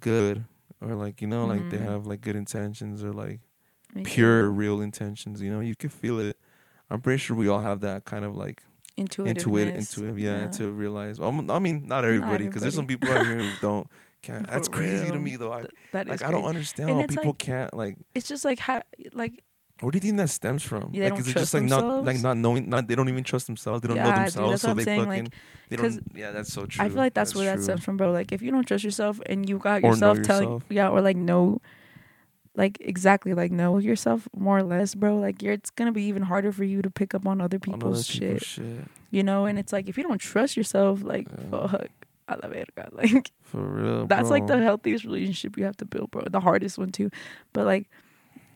good 0.00 0.44
or 0.80 0.94
like 0.94 1.20
you 1.20 1.26
know 1.26 1.46
like 1.46 1.70
they 1.70 1.78
Mhm. 1.78 1.84
have 1.84 2.06
like 2.06 2.20
good 2.20 2.36
intentions 2.36 3.02
or 3.02 3.12
like 3.12 3.40
Me 3.94 4.02
too. 4.04 4.10
pure 4.10 4.50
real 4.50 4.80
intentions. 4.80 5.40
You 5.42 5.50
know, 5.50 5.60
you 5.60 5.74
can 5.74 5.90
feel 5.90 6.20
it. 6.20 6.36
I'm 6.90 7.00
pretty 7.00 7.18
sure 7.18 7.36
we 7.36 7.48
all 7.48 7.60
have 7.60 7.80
that 7.80 8.04
kind 8.04 8.24
of 8.24 8.36
like 8.36 8.62
intuitive, 8.96 9.36
intuitive, 9.36 9.74
intuitive, 9.76 10.18
yeah, 10.18 10.48
to 10.48 10.70
realize. 10.70 11.18
Um, 11.20 11.50
I 11.50 11.58
mean, 11.58 11.86
not 11.86 12.04
everybody, 12.04 12.44
because 12.44 12.62
there's 12.62 12.74
some 12.74 12.86
people 12.86 13.10
out 13.10 13.24
here 13.24 13.36
who 13.38 13.52
don't. 13.60 13.86
Can't. 14.28 14.46
For 14.46 14.52
That's 14.52 14.68
crazy 14.68 15.10
to 15.10 15.18
me 15.18 15.36
though. 15.36 15.52
I 15.52 15.64
that 15.92 16.06
is 16.06 16.10
like. 16.20 16.22
I 16.22 16.30
don't 16.30 16.42
crazy. 16.42 16.48
understand 16.56 16.90
And 16.90 16.98
how 16.98 17.04
it's 17.04 17.14
people 17.16 17.30
like- 17.30 17.38
can't 17.38 17.74
like. 17.74 17.96
It's 18.14 18.28
just 18.28 18.44
like 18.44 18.58
how, 18.58 18.82
like 19.12 19.42
Where 19.80 19.90
do 19.90 19.96
you 19.96 20.00
think 20.00 20.16
that 20.18 20.28
stems 20.30 20.62
from? 20.62 20.90
Yeah, 20.92 21.04
they 21.04 21.10
like, 21.10 21.10
don't 21.12 21.20
is 21.20 21.28
it 21.28 21.32
trust 21.32 21.42
just 21.52 21.54
like 21.54 21.62
not 21.64 21.84
like 21.84 22.04
themselves? 22.04 22.22
not 22.24 22.36
knowing? 22.36 22.68
Not 22.68 22.88
they 22.88 22.94
don't 22.94 23.08
even 23.08 23.24
trust 23.24 23.46
themselves. 23.46 23.80
They 23.82 23.88
don't 23.88 23.96
know 23.96 24.04
Yeah, 24.04 24.14
dude, 24.16 24.24
themselves, 24.26 24.50
that's 24.50 24.62
so 24.62 24.68
what 24.68 24.72
I'm 24.72 24.76
they 24.78 24.84
saying, 24.84 25.04
fucking. 25.06 25.24
like, 25.24 25.32
they 25.70 25.76
'cause 25.76 25.94
don't. 25.96 26.16
Yeah, 26.16 26.30
that's 26.32 26.52
so 26.52 26.66
true. 26.66 26.84
I 26.84 26.88
feel 26.88 26.98
like 26.98 27.14
that's, 27.14 27.34
where 27.34 27.44
that 27.46 27.54
true. 27.54 27.62
stems 27.64 27.84
from, 27.84 27.96
bro. 27.96 28.10
Like 28.12 28.32
if 28.32 28.42
you 28.42 28.50
don't 28.50 28.66
trust 28.66 28.84
yourself 28.84 29.20
and 29.26 29.48
you 29.48 29.58
got 29.58 29.78
Or 29.78 29.80
know 29.82 29.88
yourself 29.90 30.22
telling, 30.22 30.42
yourself. 30.44 30.62
yeah, 30.68 30.88
or 30.88 31.00
like 31.00 31.16
know, 31.16 31.60
like 32.56 32.76
exactly 32.80 33.34
like 33.34 33.52
know 33.52 33.78
yourself 33.78 34.28
more 34.36 34.58
or 34.58 34.62
less, 34.64 34.94
bro. 34.94 35.16
Like 35.18 35.42
you're, 35.42 35.52
it's 35.54 35.70
gonna 35.70 35.92
be 35.92 36.02
even 36.04 36.22
harder 36.22 36.50
for 36.52 36.64
you 36.64 36.82
to 36.82 36.90
pick 36.90 37.14
up 37.14 37.26
on 37.26 37.40
other 37.40 37.58
On 37.68 37.74
other 37.74 37.78
people's 37.78 38.06
shit, 38.06 38.44
shit. 38.44 38.84
you 39.10 39.22
know. 39.22 39.46
And 39.46 39.58
it's 39.58 39.72
like 39.72 39.88
if 39.88 39.96
you 39.96 40.02
don't 40.02 40.18
trust 40.18 40.56
yourself, 40.56 41.02
like 41.02 41.28
Yeah. 41.30 41.50
fuck, 41.68 41.86
a 42.28 42.36
la 42.42 42.48
verga, 42.48 42.88
like. 42.92 43.30
For 43.50 43.60
real. 43.62 44.06
that's 44.06 44.30
like 44.30 44.46
the 44.46 44.58
healthiest 44.58 45.04
relationship 45.04 45.56
you 45.56 45.64
have 45.64 45.76
to 45.78 45.84
build, 45.84 46.10
bro. 46.10 46.22
The 46.30 46.40
hardest 46.40 46.76
one 46.78 46.90
too. 46.90 47.10
But 47.52 47.64
like, 47.66 47.88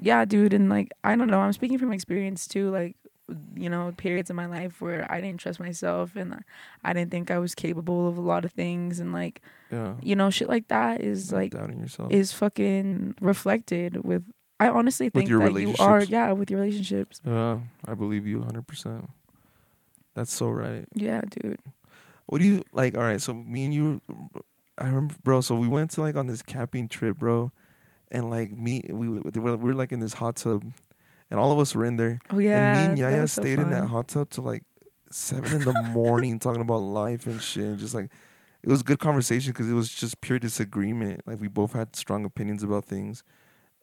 yeah, 0.00 0.24
dude, 0.24 0.52
and 0.52 0.68
like 0.68 0.90
I 1.02 1.16
don't 1.16 1.28
know. 1.28 1.40
I'm 1.40 1.52
speaking 1.52 1.78
from 1.78 1.92
experience 1.92 2.46
too. 2.46 2.70
Like, 2.70 2.96
you 3.54 3.70
know, 3.70 3.94
periods 3.96 4.28
in 4.28 4.36
my 4.36 4.46
life 4.46 4.80
where 4.82 5.06
I 5.10 5.20
didn't 5.20 5.40
trust 5.40 5.58
myself 5.60 6.16
and 6.16 6.44
I 6.84 6.92
didn't 6.92 7.10
think 7.10 7.30
I 7.30 7.38
was 7.38 7.54
capable 7.54 8.08
of 8.08 8.18
a 8.18 8.20
lot 8.20 8.44
of 8.44 8.52
things, 8.52 9.00
and 9.00 9.12
like, 9.12 9.40
Yeah. 9.70 9.94
you 10.02 10.14
know, 10.16 10.28
shit 10.28 10.48
like 10.48 10.68
that 10.68 11.00
is 11.00 11.32
like 11.32 11.52
doubting 11.52 11.80
yourself. 11.80 12.12
is 12.12 12.32
fucking 12.32 13.14
reflected 13.20 14.04
with. 14.04 14.22
I 14.60 14.68
honestly 14.68 15.08
think 15.08 15.28
your 15.28 15.40
that 15.48 15.60
you 15.60 15.74
are, 15.80 16.02
yeah, 16.02 16.30
with 16.32 16.50
your 16.50 16.60
relationships. 16.60 17.20
yeah, 17.24 17.58
I 17.86 17.94
believe 17.94 18.26
you 18.26 18.38
100. 18.38 18.66
percent 18.66 19.08
That's 20.14 20.32
so 20.32 20.50
right. 20.50 20.84
Yeah, 20.94 21.22
dude. 21.30 21.58
What 22.26 22.40
do 22.40 22.46
you 22.46 22.62
like? 22.72 22.96
All 22.96 23.02
right, 23.02 23.20
so 23.20 23.32
me 23.34 23.64
and 23.64 23.74
you, 23.74 24.00
I 24.82 24.86
remember, 24.86 25.14
bro. 25.22 25.40
So 25.40 25.54
we 25.54 25.68
went 25.68 25.92
to 25.92 26.00
like 26.00 26.16
on 26.16 26.26
this 26.26 26.42
camping 26.42 26.88
trip, 26.88 27.18
bro, 27.18 27.52
and 28.10 28.30
like 28.30 28.50
me, 28.50 28.82
we 28.90 29.08
we 29.08 29.20
were, 29.40 29.56
we 29.56 29.70
were 29.70 29.74
like 29.74 29.92
in 29.92 30.00
this 30.00 30.14
hot 30.14 30.36
tub, 30.36 30.64
and 31.30 31.38
all 31.38 31.52
of 31.52 31.58
us 31.58 31.74
were 31.74 31.84
in 31.84 31.96
there. 31.96 32.18
Oh 32.30 32.38
yeah. 32.38 32.74
and 32.74 32.78
me 32.78 32.88
and 32.90 32.98
Yaya 32.98 33.28
so 33.28 33.42
stayed 33.42 33.58
in 33.58 33.70
that 33.70 33.86
hot 33.86 34.08
tub 34.08 34.30
till 34.30 34.44
like 34.44 34.64
seven 35.10 35.52
in 35.52 35.62
the 35.62 35.72
morning, 35.94 36.38
talking 36.38 36.62
about 36.62 36.78
life 36.78 37.26
and 37.26 37.40
shit. 37.40 37.64
And 37.64 37.78
just 37.78 37.94
like 37.94 38.10
it 38.62 38.68
was 38.68 38.82
good 38.82 38.98
conversation 38.98 39.52
because 39.52 39.70
it 39.70 39.74
was 39.74 39.88
just 39.88 40.20
pure 40.20 40.38
disagreement. 40.38 41.22
Like 41.26 41.40
we 41.40 41.48
both 41.48 41.72
had 41.74 41.94
strong 41.94 42.24
opinions 42.24 42.62
about 42.62 42.84
things, 42.84 43.22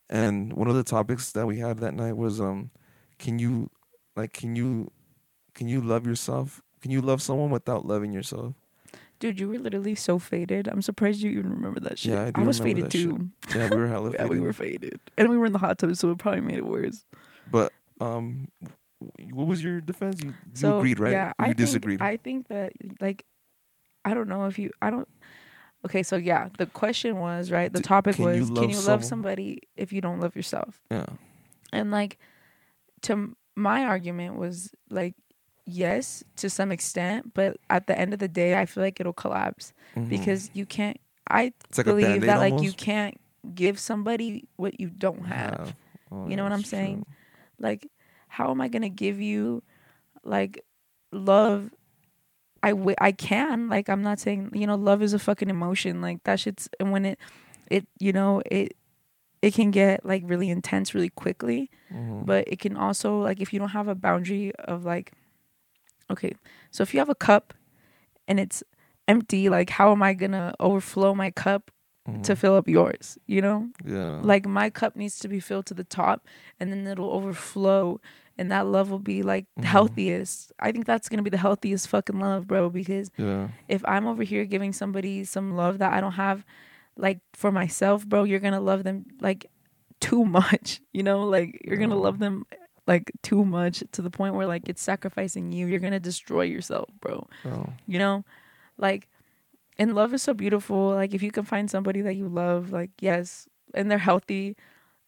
and 0.10 0.54
one 0.54 0.68
of 0.68 0.76
the 0.76 0.84
topics 0.84 1.32
that 1.34 1.46
we 1.46 1.60
had 1.60 1.78
that 1.80 1.94
night 1.94 2.18
was, 2.18 2.42
um, 2.42 2.72
can 3.20 3.38
you, 3.38 3.70
like, 4.16 4.34
can 4.34 4.56
you, 4.56 4.92
can 5.54 5.68
you 5.68 5.82
love 5.82 6.08
yourself? 6.08 6.62
Can 6.82 6.92
you 6.92 7.02
love 7.02 7.22
someone 7.22 7.52
without 7.52 7.86
loving 7.86 8.12
yourself? 8.12 8.56
Dude, 9.20 9.40
you 9.40 9.50
were 9.50 9.60
literally 9.60 9.96
so 9.96 10.18
faded. 10.18 10.68
I'm 10.68 10.82
surprised 10.82 11.20
you 11.22 11.32
even 11.32 11.52
remember 11.52 11.82
that 11.82 12.00
shit. 12.00 12.14
Yeah, 12.14 12.26
I 12.26 12.32
do 12.32 12.42
was 12.44 12.60
remember 12.62 12.64
faded 12.64 12.86
that 12.86 12.98
shit. 12.98 13.10
too. 13.52 13.58
Yeah, 13.60 13.70
we 13.70 13.76
were 13.78 13.88
hella. 13.96 14.12
Faded. 14.12 14.22
Yeah, 14.26 14.28
we 14.30 14.40
were 14.40 14.54
faded, 14.54 15.00
and 15.18 15.28
we 15.30 15.38
were 15.38 15.46
in 15.46 15.52
the 15.54 15.60
hot 15.60 15.78
tub, 15.78 15.96
so 15.96 16.12
it 16.12 16.18
probably 16.18 16.42
made 16.42 16.58
it 16.58 16.66
worse. 16.66 17.04
But 17.52 17.74
um, 18.00 18.48
what 19.32 19.48
was 19.48 19.62
your 19.64 19.82
defense? 19.82 20.22
You, 20.24 20.30
you 20.30 20.36
So 20.54 20.78
agreed, 20.80 21.00
right? 21.00 21.12
Yeah, 21.12 21.28
you 21.28 21.34
I 21.40 21.46
think- 21.48 21.58
disagreed. 21.58 22.02
I 22.02 22.18
think 22.18 22.48
that 22.48 22.74
like, 23.02 23.26
I 24.06 24.14
don't 24.14 24.30
know 24.30 24.46
if 24.46 24.58
you. 24.58 24.72
I 24.82 24.90
don't. 24.90 25.08
Okay, 25.86 26.04
so 26.04 26.16
yeah, 26.18 26.50
the 26.58 26.66
question 26.66 27.20
was 27.20 27.52
right. 27.52 27.72
The 27.72 27.82
topic 27.82 28.16
can 28.18 28.26
was, 28.26 28.50
love 28.50 28.62
can 28.64 28.70
you 28.70 28.82
love 28.82 29.04
somebody 29.06 29.62
if 29.78 29.92
you 29.94 30.02
don't 30.02 30.20
love 30.20 30.36
yourself? 30.36 30.80
yeah. 30.92 31.06
And 31.72 31.92
like, 31.92 32.18
to 33.04 33.36
my 33.56 33.84
argument 33.86 34.36
was 34.38 34.72
like, 34.90 35.14
yes, 35.70 36.24
to 36.38 36.50
some 36.50 36.72
extent, 36.72 37.34
but 37.34 37.58
at 37.70 37.88
the 37.88 37.98
end 37.98 38.14
of 38.14 38.20
the 38.20 38.28
day, 38.28 38.56
I 38.60 38.66
feel 38.66 38.84
like 38.84 39.00
it'll 39.00 39.14
collapse 39.14 39.74
Mhm. 39.96 40.10
because 40.10 40.50
you 40.54 40.66
can't. 40.66 40.98
I 41.30 41.54
like 41.78 41.86
believe 41.86 42.22
that 42.22 42.40
like 42.40 42.62
you 42.64 42.72
can't 42.74 43.16
give 43.56 43.80
somebody 43.80 44.48
what 44.58 44.80
you 44.80 44.90
don't 44.90 45.26
have. 45.26 45.76
Oh, 46.12 46.28
You 46.28 46.36
know 46.36 46.44
what 46.44 46.52
I'm 46.52 46.64
true. 46.64 46.70
saying? 46.70 47.06
Like, 47.60 47.88
how 48.28 48.52
am 48.52 48.62
I 48.62 48.68
gonna 48.68 48.90
give 48.90 49.20
you 49.22 49.64
like 50.24 50.64
love? 51.12 51.72
I 52.62 52.72
w- 52.72 52.96
I 53.00 53.12
can 53.14 53.70
like 53.70 53.88
I'm 53.90 54.02
not 54.02 54.20
saying 54.20 54.52
you 54.54 54.68
know 54.68 54.76
love 54.76 55.02
is 55.02 55.14
a 55.14 55.20
fucking 55.20 55.50
emotion 55.50 56.02
like 56.02 56.24
that 56.26 56.40
shit's 56.42 56.68
and 56.80 56.92
when 56.92 57.06
it 57.06 57.18
it 57.72 57.88
you 58.00 58.12
know 58.12 58.42
it 58.52 58.76
it 59.42 59.54
can 59.54 59.72
get 59.72 60.04
like 60.06 60.24
really 60.26 60.50
intense 60.50 60.94
really 60.94 61.08
quickly 61.10 61.70
Mhm. 61.94 62.26
but 62.26 62.44
it 62.50 62.60
can 62.60 62.76
also 62.76 63.20
like 63.24 63.40
if 63.40 63.54
you 63.54 63.60
don't 63.60 63.70
have 63.70 63.88
a 63.88 63.96
boundary 63.96 64.52
of 64.56 64.84
like 64.84 65.14
okay 66.12 66.34
so 66.72 66.82
if 66.84 66.94
you 66.94 67.00
have 67.00 67.10
a 67.10 67.16
cup 67.16 67.54
and 68.28 68.40
it's 68.40 68.64
empty 69.08 69.50
like 69.50 69.70
how 69.70 69.92
am 69.92 70.02
I 70.04 70.14
gonna 70.14 70.54
overflow 70.60 71.14
my 71.16 71.32
cup 71.32 71.72
to 72.24 72.34
Mhm. 72.34 72.38
fill 72.38 72.56
up 72.56 72.68
yours 72.68 73.18
you 73.28 73.42
know? 73.42 73.70
Yeah, 73.86 74.20
like 74.24 74.46
my 74.48 74.70
cup 74.72 74.96
needs 74.96 75.20
to 75.20 75.28
be 75.28 75.40
filled 75.40 75.66
to 75.68 75.74
the 75.76 75.84
top 75.84 76.26
and 76.60 76.72
then 76.72 76.88
it'll 76.88 77.12
overflow 77.12 78.00
and 78.38 78.52
that 78.52 78.66
love 78.66 78.90
will 78.90 79.00
be 79.14 79.22
like 79.22 79.46
the 79.58 79.64
Mhm. 79.64 79.66
healthiest. 79.76 80.52
I 80.60 80.72
think 80.72 80.86
that's 80.86 81.10
gonna 81.10 81.22
be 81.24 81.30
the 81.30 81.38
healthiest 81.38 81.88
fucking 81.88 82.20
love 82.20 82.48
bro 82.48 82.70
because 82.70 83.12
yeah, 83.18 83.50
if 83.68 83.84
i'm 83.86 84.08
over 84.08 84.24
here 84.24 84.46
giving 84.46 84.74
somebody 84.74 85.24
some 85.24 85.56
love 85.56 85.78
that 85.80 85.94
i 85.94 86.00
don't 86.02 86.14
have 86.14 86.44
like 86.98 87.20
for 87.34 87.52
myself 87.52 88.08
bro 88.08 88.24
you're 88.24 88.40
gonna 88.40 88.60
love 88.72 88.84
them 88.84 89.06
like 89.22 89.46
too 90.00 90.24
much 90.40 90.82
you 90.94 91.04
know? 91.04 91.24
Like 91.36 91.62
you're 91.66 91.78
gonna 91.78 91.96
love 92.08 92.18
them 92.20 92.46
like 92.90 93.12
too 93.22 93.46
much 93.46 93.84
to 93.92 94.02
the 94.02 94.10
point 94.10 94.34
where 94.36 94.48
like 94.48 94.68
it's 94.68 94.82
sacrificing 94.82 95.52
you. 95.54 95.68
You're 95.68 95.80
gonna 95.80 96.00
destroy 96.12 96.42
yourself 96.56 96.90
bro. 97.00 97.28
Oh, 97.46 97.68
you 97.88 98.00
know? 98.00 98.26
Like 98.78 99.08
and 99.78 99.96
love 99.96 100.14
is 100.14 100.24
so 100.24 100.34
beautiful. 100.34 100.90
Like 101.02 101.14
if 101.14 101.22
you 101.24 101.32
can 101.32 101.46
find 101.46 101.70
somebody 101.70 102.02
that 102.02 102.16
you 102.16 102.28
love 102.28 102.72
like 102.72 102.90
yes 103.00 103.48
and 103.76 103.90
they're 103.90 104.00
healthy 104.12 104.58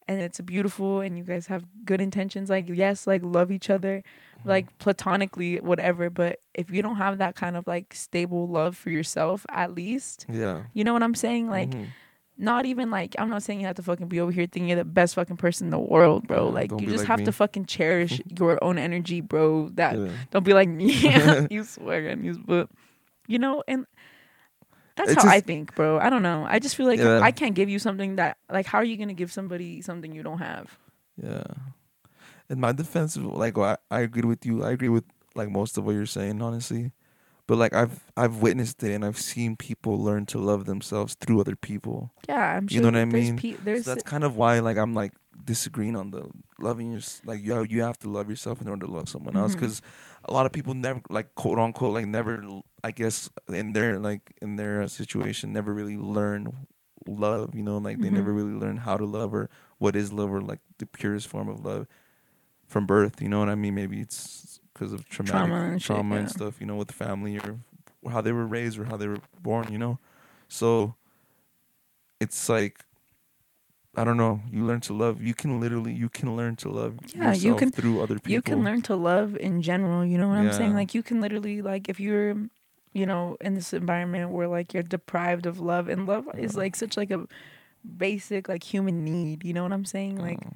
and 0.08 0.22
it's 0.22 0.39
beautiful 0.41 1.02
and 1.02 1.17
you 1.17 1.24
guys 1.24 1.48
have 1.48 1.63
good 1.86 2.02
intentions 2.02 2.50
like 2.50 2.65
yes 2.67 3.08
like 3.08 3.22
love 3.24 3.52
each 3.52 3.70
other 3.70 4.04
like 4.46 4.67
platonically 4.78 5.60
whatever. 5.60 6.10
But 6.10 6.39
if 6.54 6.70
you 6.72 6.82
don't 6.82 6.98
have 6.98 7.17
that 7.17 7.36
kind 7.36 7.56
of 7.58 7.65
like 7.67 7.94
stable 7.94 8.48
love 8.48 8.78
for 8.78 8.89
yourself 8.91 9.46
at 9.50 9.74
least 9.74 10.26
yeah. 10.30 10.63
you 10.74 10.84
know 10.84 10.94
what 10.94 11.04
i'm 11.04 11.15
saying? 11.15 11.50
Like 11.50 11.72
Mhm. 11.72 11.88
Not 12.42 12.66
even 12.66 12.90
like 12.90 13.16
i'm 13.20 13.30
not 13.30 13.44
saying 13.44 13.62
you 13.62 13.68
have 13.68 13.76
to 13.76 13.84
fucking 13.84 14.08
be 14.08 14.20
over 14.20 14.32
here 14.32 14.46
thinking 14.48 14.68
you're 14.68 14.76
the 14.78 14.84
best 14.84 15.16
fucking 15.16 15.38
person 15.38 15.68
in 15.68 15.72
the 15.72 15.80
world 15.80 16.28
bro 16.28 16.48
Yeah, 16.48 16.54
like 16.54 16.72
you 16.82 16.88
just 16.88 17.00
like 17.00 17.08
have 17.08 17.20
me. 17.20 17.26
to 17.26 17.32
fucking 17.32 17.66
cherish 17.68 18.20
your 18.40 18.62
own 18.64 18.78
energy 18.78 19.22
bro 19.22 19.70
that 19.76 19.98
yeah. 19.98 20.10
don't 20.32 20.44
be 20.44 20.54
like 20.54 20.68
me. 20.68 20.92
you 21.50 21.64
swear 21.64 22.10
on 22.12 22.24
you, 22.26 22.42
but 22.46 22.68
you 23.28 23.38
know, 23.40 23.64
and 23.68 23.86
that's 24.98 25.12
It's 25.14 25.24
how 25.24 25.30
I 25.30 25.40
think, 25.40 25.74
bro. 25.74 26.00
I 26.00 26.10
don't 26.10 26.22
know. 26.22 26.46
I 26.50 26.60
just 26.60 26.76
feel 26.76 26.86
like 26.86 27.00
Yeah. 27.00 27.22
I 27.22 27.32
can't 27.32 27.56
give 27.56 27.70
you 27.70 27.80
something 27.80 28.18
that, 28.18 28.38
like, 28.52 28.66
how 28.66 28.78
are 28.80 28.84
you 28.84 28.98
gonna 28.98 29.14
give 29.14 29.32
somebody 29.32 29.82
something 29.82 30.12
you 30.14 30.22
don't 30.22 30.40
have? 30.40 30.78
Yeah. 31.16 31.44
In 32.50 32.60
my 32.60 32.74
defense, 32.74 33.16
like 33.16 33.58
I, 33.58 33.78
I 33.90 34.02
agree 34.02 34.24
with 34.28 34.46
you. 34.46 34.64
I 34.66 34.72
agree 34.72 34.90
with 34.90 35.06
like 35.34 35.50
most 35.50 35.78
of 35.78 35.86
what 35.86 35.94
you're 35.96 36.06
saying, 36.06 36.42
honestly. 36.42 36.92
But 37.52 37.58
like 37.58 37.74
I've 37.74 38.00
I've 38.16 38.38
witnessed 38.38 38.82
it 38.82 38.94
and 38.94 39.04
I've 39.04 39.20
seen 39.20 39.58
people 39.58 40.02
learn 40.02 40.26
to 40.28 40.38
love 40.40 40.64
themselves 40.64 41.16
through 41.20 41.42
other 41.42 41.58
people. 41.58 42.14
Yeah, 42.30 42.56
I'm 42.56 42.70
sure. 42.70 42.76
You 42.76 42.80
know 42.82 42.88
what 42.88 42.96
I 42.96 43.04
mean? 43.04 43.36
Pe- 43.36 43.58
So 43.84 43.92
that's 43.92 44.04
kind 44.04 44.24
of 44.24 44.38
why 44.38 44.60
like 44.60 44.78
I'm 44.78 44.94
like 44.94 45.12
disagreeing 45.44 45.98
on 45.98 46.12
the 46.12 46.24
loving 46.60 46.94
your 46.94 47.02
like 47.26 47.44
you 47.44 47.62
you 47.68 47.82
have 47.82 48.00
to 48.00 48.10
love 48.10 48.30
yourself 48.30 48.62
in 48.62 48.70
order 48.70 48.86
to 48.86 48.92
love 48.94 49.10
someone 49.10 49.36
else 49.36 49.52
Mhm. 49.52 49.60
because 49.60 49.82
a 50.24 50.32
lot 50.32 50.46
of 50.46 50.54
people 50.54 50.74
never 50.74 51.02
like 51.10 51.36
quote 51.36 51.60
unquote 51.60 51.94
like 51.94 52.06
never 52.08 52.42
I 52.86 52.92
guess 52.92 53.30
in 53.50 53.74
their 53.74 54.00
like 54.00 54.32
in 54.42 54.56
their 54.56 54.88
situation 54.88 55.52
never 55.52 55.74
really 55.74 55.98
learn 55.98 56.68
love 57.06 57.54
you 57.54 57.64
know 57.64 57.80
like 57.80 58.00
they 58.00 58.08
Mhm. 58.08 58.14
never 58.24 58.32
really 58.32 58.54
learn 58.64 58.78
how 58.88 58.96
to 58.96 59.04
love 59.04 59.34
or 59.34 59.50
what 59.78 59.98
is 59.98 60.14
love 60.14 60.32
or 60.32 60.40
like 60.40 60.62
the 60.80 60.86
purest 60.86 61.28
form 61.28 61.50
of 61.50 61.66
love 61.66 61.86
from 62.66 62.86
birth 62.88 63.22
you 63.22 63.28
know 63.28 63.40
what 63.44 63.50
I 63.50 63.56
mean 63.56 63.76
maybe 63.76 64.00
it's 64.00 64.62
because 64.82 64.94
of 64.94 65.08
traumatic 65.10 65.32
Trauma 65.34 65.80
trauma 65.80 66.15
and 66.15 66.20
and, 66.24 66.30
shit, 66.30 66.41
yeah. 66.41 66.46
stuff 66.48 66.60
you 66.60 66.65
know 66.65 66.76
with 66.76 66.88
the 66.88 66.94
family 66.94 67.38
or 67.38 67.60
how 68.10 68.20
they 68.22 68.32
were 68.32 68.48
raised 68.48 68.80
or 68.80 68.86
how 68.86 68.98
they 68.98 69.08
were 69.08 69.20
born 69.41 69.72
you 69.72 69.78
know 69.78 70.00
so 70.48 70.96
it's 72.20 72.50
like 72.50 72.84
I 73.94 74.06
don't 74.06 74.15
know. 74.15 74.39
You 74.50 74.63
learn 74.63 74.80
to 74.82 74.94
love. 74.94 75.22
You 75.22 75.34
can 75.34 75.60
literally, 75.60 75.91
you 75.91 76.08
can 76.08 76.34
learn 76.38 76.56
to 76.58 76.70
love 76.70 76.98
Yeah, 77.13 77.34
you 77.34 77.56
can- 77.56 77.72
through 77.72 78.02
other 78.02 78.15
people. 78.15 78.32
you 78.32 78.41
can 78.41 78.63
learn 78.63 78.82
to 78.84 78.96
love 78.96 79.36
in 79.36 79.62
general. 79.62 80.06
You 80.06 80.17
know 80.17 80.30
what 80.30 80.38
I'm 80.38 80.54
saying? 80.54 80.76
Like, 80.76 80.96
you 80.96 81.04
can 81.04 81.20
literally, 81.20 81.62
like, 81.62 81.89
if 81.89 82.00
you're, 82.00 82.38
you 82.94 83.06
know, 83.06 83.36
in 83.41 83.56
this 83.56 83.74
environment 83.74 84.32
where 84.32 84.48
like 84.48 84.74
you're 84.74 84.82
deprived 84.82 85.46
of 85.46 85.60
love, 85.60 85.89
and 85.89 86.08
love 86.08 86.24
is 86.38 86.56
like 86.56 86.78
such 86.78 86.96
like 86.96 87.12
a 87.12 87.28
basic 87.98 88.48
like 88.48 88.63
human 88.63 89.04
need. 89.04 89.44
You 89.44 89.52
know 89.52 89.63
what 89.63 89.74
I'm 89.74 89.84
saying? 89.84 90.15
Like, 90.15 90.39
Oh. 90.41 90.52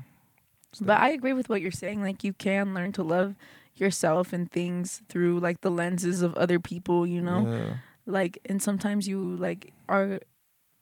But 0.79 1.01
I 1.01 1.09
agree 1.09 1.33
with 1.33 1.49
what 1.49 1.59
you're 1.61 1.71
saying. 1.71 2.01
Like 2.01 2.23
you 2.23 2.31
can 2.31 2.73
learn 2.73 2.93
to 2.93 3.03
love 3.03 3.35
yourself 3.75 4.33
and 4.33 4.51
things 4.51 5.01
through 5.09 5.39
like 5.39 5.61
the 5.61 5.71
lenses 5.71 6.21
of 6.21 6.33
other 6.35 6.59
people, 6.59 7.05
you 7.05 7.21
know? 7.21 7.47
Yeah. 7.51 7.73
Like 8.05 8.38
and 8.45 8.61
sometimes 8.61 9.07
you 9.07 9.35
like 9.35 9.73
are 9.89 10.19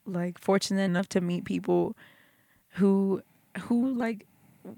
like 0.06 0.38
fortunate 0.38 0.82
enough 0.82 1.08
to 1.10 1.20
meet 1.20 1.44
people 1.44 1.96
who 2.76 3.22
who 3.62 3.94
like 3.94 4.26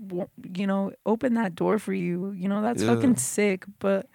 w- 0.09 0.29
you 0.55 0.67
know 0.67 0.93
open 1.05 1.35
that 1.35 1.55
door 1.55 1.79
for 1.79 1.93
you. 1.93 2.33
You 2.33 2.49
know, 2.49 2.63
that's 2.63 2.83
Yeah. 2.83 2.95
fucking 2.95 3.17
sick, 3.17 3.65
but 3.81 4.09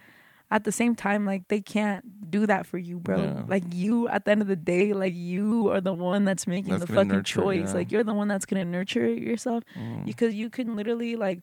at 0.49 0.63
the 0.65 0.71
same 0.71 0.95
time 0.95 1.25
like 1.25 1.47
they 1.47 1.61
can't 1.61 2.29
do 2.31 2.45
that 2.45 2.65
for 2.65 2.77
you, 2.77 2.99
bro. 2.99 3.17
Yeah. 3.21 3.43
Like 3.47 3.63
you 3.73 4.07
at 4.07 4.25
the 4.25 4.31
end 4.31 4.41
of 4.41 4.47
the 4.47 4.55
day, 4.55 4.93
like 4.93 5.13
you 5.15 5.69
are 5.69 5.81
the 5.81 5.93
one 5.93 6.23
that's 6.25 6.47
making 6.47 6.71
That's 6.71 6.85
the 6.85 6.93
fucking 6.93 7.07
nurture, 7.09 7.41
choice. 7.41 7.69
yeah. 7.69 7.73
Like 7.73 7.91
you're 7.91 8.03
the 8.03 8.13
one 8.13 8.27
that's 8.29 8.45
to 8.45 8.63
nurture 8.65 9.07
yourself 9.07 9.63
Mm. 9.77 10.05
because 10.05 10.33
you 10.35 10.49
can 10.49 10.75
literally 10.75 11.15
like 11.15 11.41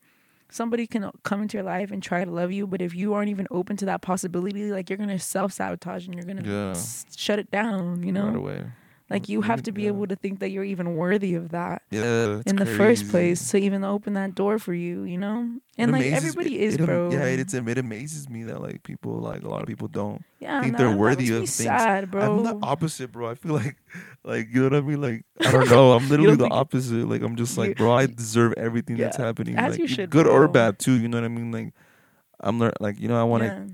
somebody 0.51 0.87
can 0.87 1.11
come 1.25 1.43
into 1.43 1.57
your 1.57 1.65
life 1.65 1.91
and 1.91 2.03
try 2.03 2.25
to 2.25 2.31
love 2.31 2.51
you 2.53 2.67
but 2.67 2.81
if 2.81 2.95
you 2.95 3.15
aren't 3.15 3.29
even 3.29 3.47
open 3.51 3.77
to 3.77 3.85
that 3.85 4.01
possibility 4.01 4.71
like 4.73 4.89
you're 4.89 4.97
gonna 4.97 5.19
self-sabotage 5.19 6.07
and 6.07 6.15
you're 6.15 6.25
gonna 6.25 6.43
Yeah. 6.49 6.71
s- 6.71 7.05
shut 7.17 7.39
it 7.39 7.51
down 7.51 8.03
you 8.03 8.13
know 8.13 8.27
right 8.29 8.37
away. 8.37 8.65
Like 9.11 9.29
you 9.29 9.41
have 9.43 9.63
to 9.63 9.73
be 9.73 9.83
Yeah. 9.83 9.89
able 9.89 10.07
to 10.07 10.17
think 10.17 10.41
that 10.41 10.51
you're 10.51 10.65
even 10.65 10.95
worthy 10.97 11.35
of 11.35 11.51
that 11.51 11.83
Yeah, 11.91 12.43
in 12.47 12.57
the 12.57 12.67
first 12.67 13.09
place 13.09 13.51
to 13.51 13.59
even 13.59 13.85
open 13.85 14.15
that 14.15 14.35
door 14.35 14.59
for 14.59 14.75
you 14.75 15.05
you 15.05 15.19
know 15.19 15.49
It 15.77 15.83
and 15.85 15.93
like 15.93 16.07
everybody 16.07 16.61
is 16.61 16.75
it 16.75 16.85
bro 16.85 17.11
Yeah, 17.11 17.25
it, 17.25 17.41
it's, 17.41 17.55
it 17.55 17.79
amazes 17.79 18.29
me 18.29 18.45
that 18.45 18.61
like 18.61 18.83
people 18.83 19.19
like 19.21 19.43
a 19.43 19.49
lot 19.49 19.63
of 19.63 19.67
people 19.67 19.89
don't. 19.89 20.25
yeah 20.41 20.61
think 20.61 20.73
nah, 20.73 20.79
they're 20.79 20.97
worthy 20.97 21.29
of 21.33 21.49
things. 21.49 21.55
sad 21.55 22.11
bro 22.11 22.39
I'm 22.39 22.45
the 22.45 22.67
opposite, 22.67 23.13
bro. 23.13 23.31
I 23.31 23.35
feel 23.35 23.55
like, 23.55 23.77
like 24.25 24.49
you 24.53 24.61
know 24.61 24.69
what 24.69 24.75
I 24.75 24.81
mean. 24.83 25.01
Like 25.01 25.25
I 25.41 25.51
don't 25.53 25.71
know. 25.75 25.93
I'm 25.93 26.09
literally 26.09 26.37
the 26.37 26.49
opposite. 26.49 27.09
Like 27.09 27.23
I'm 27.23 27.37
just 27.37 27.57
like, 27.57 27.77
bro. 27.77 27.93
I 27.93 28.07
deserve 28.07 28.55
everything 28.57 28.97
that's 28.97 29.17
happening. 29.17 29.57
as 29.57 29.73
like, 29.73 29.81
you 29.81 29.89
should, 29.89 30.11
good 30.11 30.27
or 30.27 30.49
bad 30.49 30.79
too. 30.79 30.99
You 30.99 31.09
know 31.09 31.17
what 31.19 31.25
I 31.25 31.29
mean? 31.29 31.51
Like 31.53 31.73
I'm 32.41 32.59
like 32.81 33.01
you 33.01 33.09
know 33.09 33.19
I 33.19 33.25
want 33.25 33.43
to 33.45 33.49
yeah. 33.49 33.65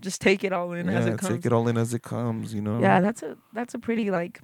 just 0.00 0.20
take 0.20 0.44
it 0.44 0.52
all 0.52 0.72
in 0.72 0.88
as 0.88 1.06
it 1.06 1.18
comes 1.18 1.32
take 1.34 1.46
it 1.46 1.52
all 1.52 1.66
in 1.68 1.76
as 1.78 1.94
it 1.94 2.02
comes. 2.02 2.52
You 2.54 2.60
know. 2.60 2.80
yeah 2.80 3.00
that's 3.00 3.22
a 3.22 3.36
that's 3.52 3.74
a 3.74 3.78
pretty 3.78 4.10
like 4.10 4.40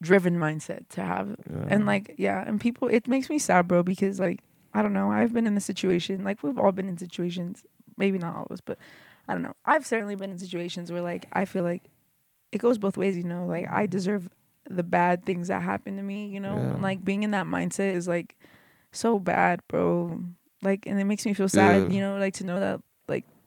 driven 0.00 0.36
mindset 0.38 0.88
to 0.90 1.02
have 1.02 1.36
Yeah. 1.50 1.66
and 1.68 1.86
like 1.86 2.14
yeah 2.18 2.44
and 2.46 2.60
people 2.60 2.88
it 2.88 3.08
makes 3.08 3.28
me 3.28 3.38
sad 3.38 3.66
bro 3.66 3.82
because 3.82 4.20
like 4.20 4.40
i 4.74 4.80
don't 4.82 4.92
know 4.92 5.10
i've 5.10 5.32
been 5.32 5.46
in 5.46 5.54
the 5.56 5.60
situation 5.60 6.22
like 6.24 6.42
we've 6.42 6.58
all 6.58 6.70
been 6.72 6.88
in 6.88 6.96
situations 6.98 7.64
maybe 7.96 8.16
not 8.18 8.36
all 8.36 8.44
of 8.44 8.52
us 8.52 8.60
but 8.60 8.78
i 9.28 9.32
don't 9.32 9.42
know 9.42 9.54
i've 9.64 9.84
certainly 9.84 10.14
been 10.14 10.30
in 10.30 10.38
situations 10.38 10.92
where 10.92 11.02
like 11.02 11.26
i 11.32 11.44
feel 11.44 11.64
like 11.64 11.82
it 12.52 12.58
goes 12.58 12.78
both 12.78 12.96
ways 12.96 13.16
you 13.16 13.24
know 13.24 13.44
like 13.46 13.66
i 13.70 13.86
deserve 13.86 14.28
the 14.70 14.84
bad 14.84 15.24
things 15.24 15.48
that 15.48 15.62
happen 15.62 15.96
to 15.96 16.02
me 16.02 16.28
you 16.28 16.38
know 16.38 16.54
Yeah. 16.54 16.70
and 16.74 16.82
like 16.82 17.04
being 17.04 17.24
in 17.24 17.32
that 17.32 17.46
mindset 17.46 17.94
is 17.94 18.06
like 18.06 18.36
so 18.92 19.18
bad 19.18 19.60
bro 19.68 20.22
like, 20.60 20.86
and 20.86 20.98
it 20.98 21.04
makes 21.04 21.24
me 21.24 21.34
feel 21.34 21.48
sad, 21.48 21.82
Yeah. 21.82 21.88
you 21.94 22.00
know, 22.00 22.18
like 22.18 22.34
to 22.34 22.44
know 22.44 22.58
that 22.58 22.80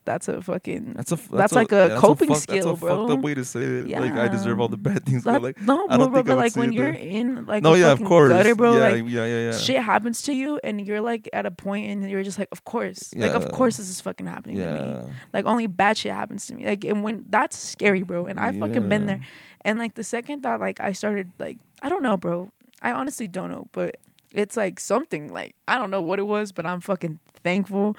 that's 0.04 0.28
a 0.28 0.42
fucking 0.42 0.94
That's 0.96 1.12
a 1.12 1.16
f- 1.16 1.30
That's 1.30 1.54
like 1.54 1.72
a 1.72 1.90
yeah, 1.90 1.98
coping 2.00 2.30
fuck- 2.30 2.38
skill, 2.40 2.70
that's 2.70 2.78
a 2.82 2.86
bro. 2.86 3.02
fucked 3.08 3.12
up 3.20 3.24
way 3.24 3.34
to 3.36 3.46
say 3.46 3.62
it. 3.62 3.88
Like 3.90 4.14
I 4.14 4.28
deserve 4.28 4.60
all 4.60 4.68
the 4.68 4.78
bad 4.78 5.06
things. 5.06 5.24
that, 5.26 5.42
like 5.44 5.62
no, 5.62 5.88
bro, 5.88 6.10
bro, 6.10 6.24
but 6.24 6.38
like 6.38 6.56
when 6.56 6.72
you're 6.74 6.92
that- 6.92 7.02
in 7.02 7.46
like 7.46 7.62
no, 7.64 7.74
a 7.76 7.78
yeah, 7.80 7.92
of 7.92 8.04
course, 8.04 8.30
gutter, 8.30 8.56
bro, 8.56 8.74
yeah, 8.78 8.80
like 8.90 9.04
yeah, 9.08 9.26
yeah, 9.26 9.46
yeah. 9.52 9.58
shit 9.58 9.82
happens 9.82 10.24
to 10.24 10.34
you 10.34 10.60
and 10.64 10.86
you're 10.86 11.02
like 11.02 11.30
at 11.34 11.46
a 11.46 11.52
point 11.52 11.88
and 11.90 12.10
you're 12.10 12.24
just 12.24 12.40
like, 12.40 12.50
of 12.52 12.64
course, 12.66 13.14
like 13.16 13.34
of 13.34 13.52
course 13.52 13.78
this 13.78 13.90
is 13.90 14.02
fucking 14.02 14.26
happening 14.26 14.58
to 14.58 15.04
me. 15.06 15.14
Like 15.34 15.46
only 15.46 15.68
bad 15.68 15.98
shit 15.98 16.14
happens 16.14 16.48
to 16.48 16.56
me. 16.56 16.66
Like 16.66 16.84
and 16.84 17.04
when 17.04 17.26
that's 17.30 17.58
scary, 17.58 18.04
bro. 18.04 18.26
And 18.26 18.40
I 18.40 18.52
fucking 18.58 18.90
been 18.90 19.06
there. 19.06 19.22
And 19.64 19.78
like 19.78 19.94
the 19.94 20.04
second 20.04 20.42
that 20.44 20.60
like 20.60 20.80
I 20.80 20.94
started 20.94 21.32
like 21.38 21.58
I 21.84 21.90
don't 21.90 22.02
know, 22.04 22.18
bro. 22.18 22.52
I 22.82 22.92
honestly 22.92 23.28
don't 23.28 23.52
know, 23.52 23.68
but 23.74 23.98
it's 24.32 24.58
like 24.58 24.80
something 24.80 25.32
like 25.32 25.56
I 25.68 25.78
don't 25.78 25.92
know 25.92 26.02
what 26.02 26.18
it 26.18 26.24
was, 26.26 26.52
but 26.52 26.66
I'm 26.66 26.82
fucking 26.82 27.20
thankful 27.44 27.96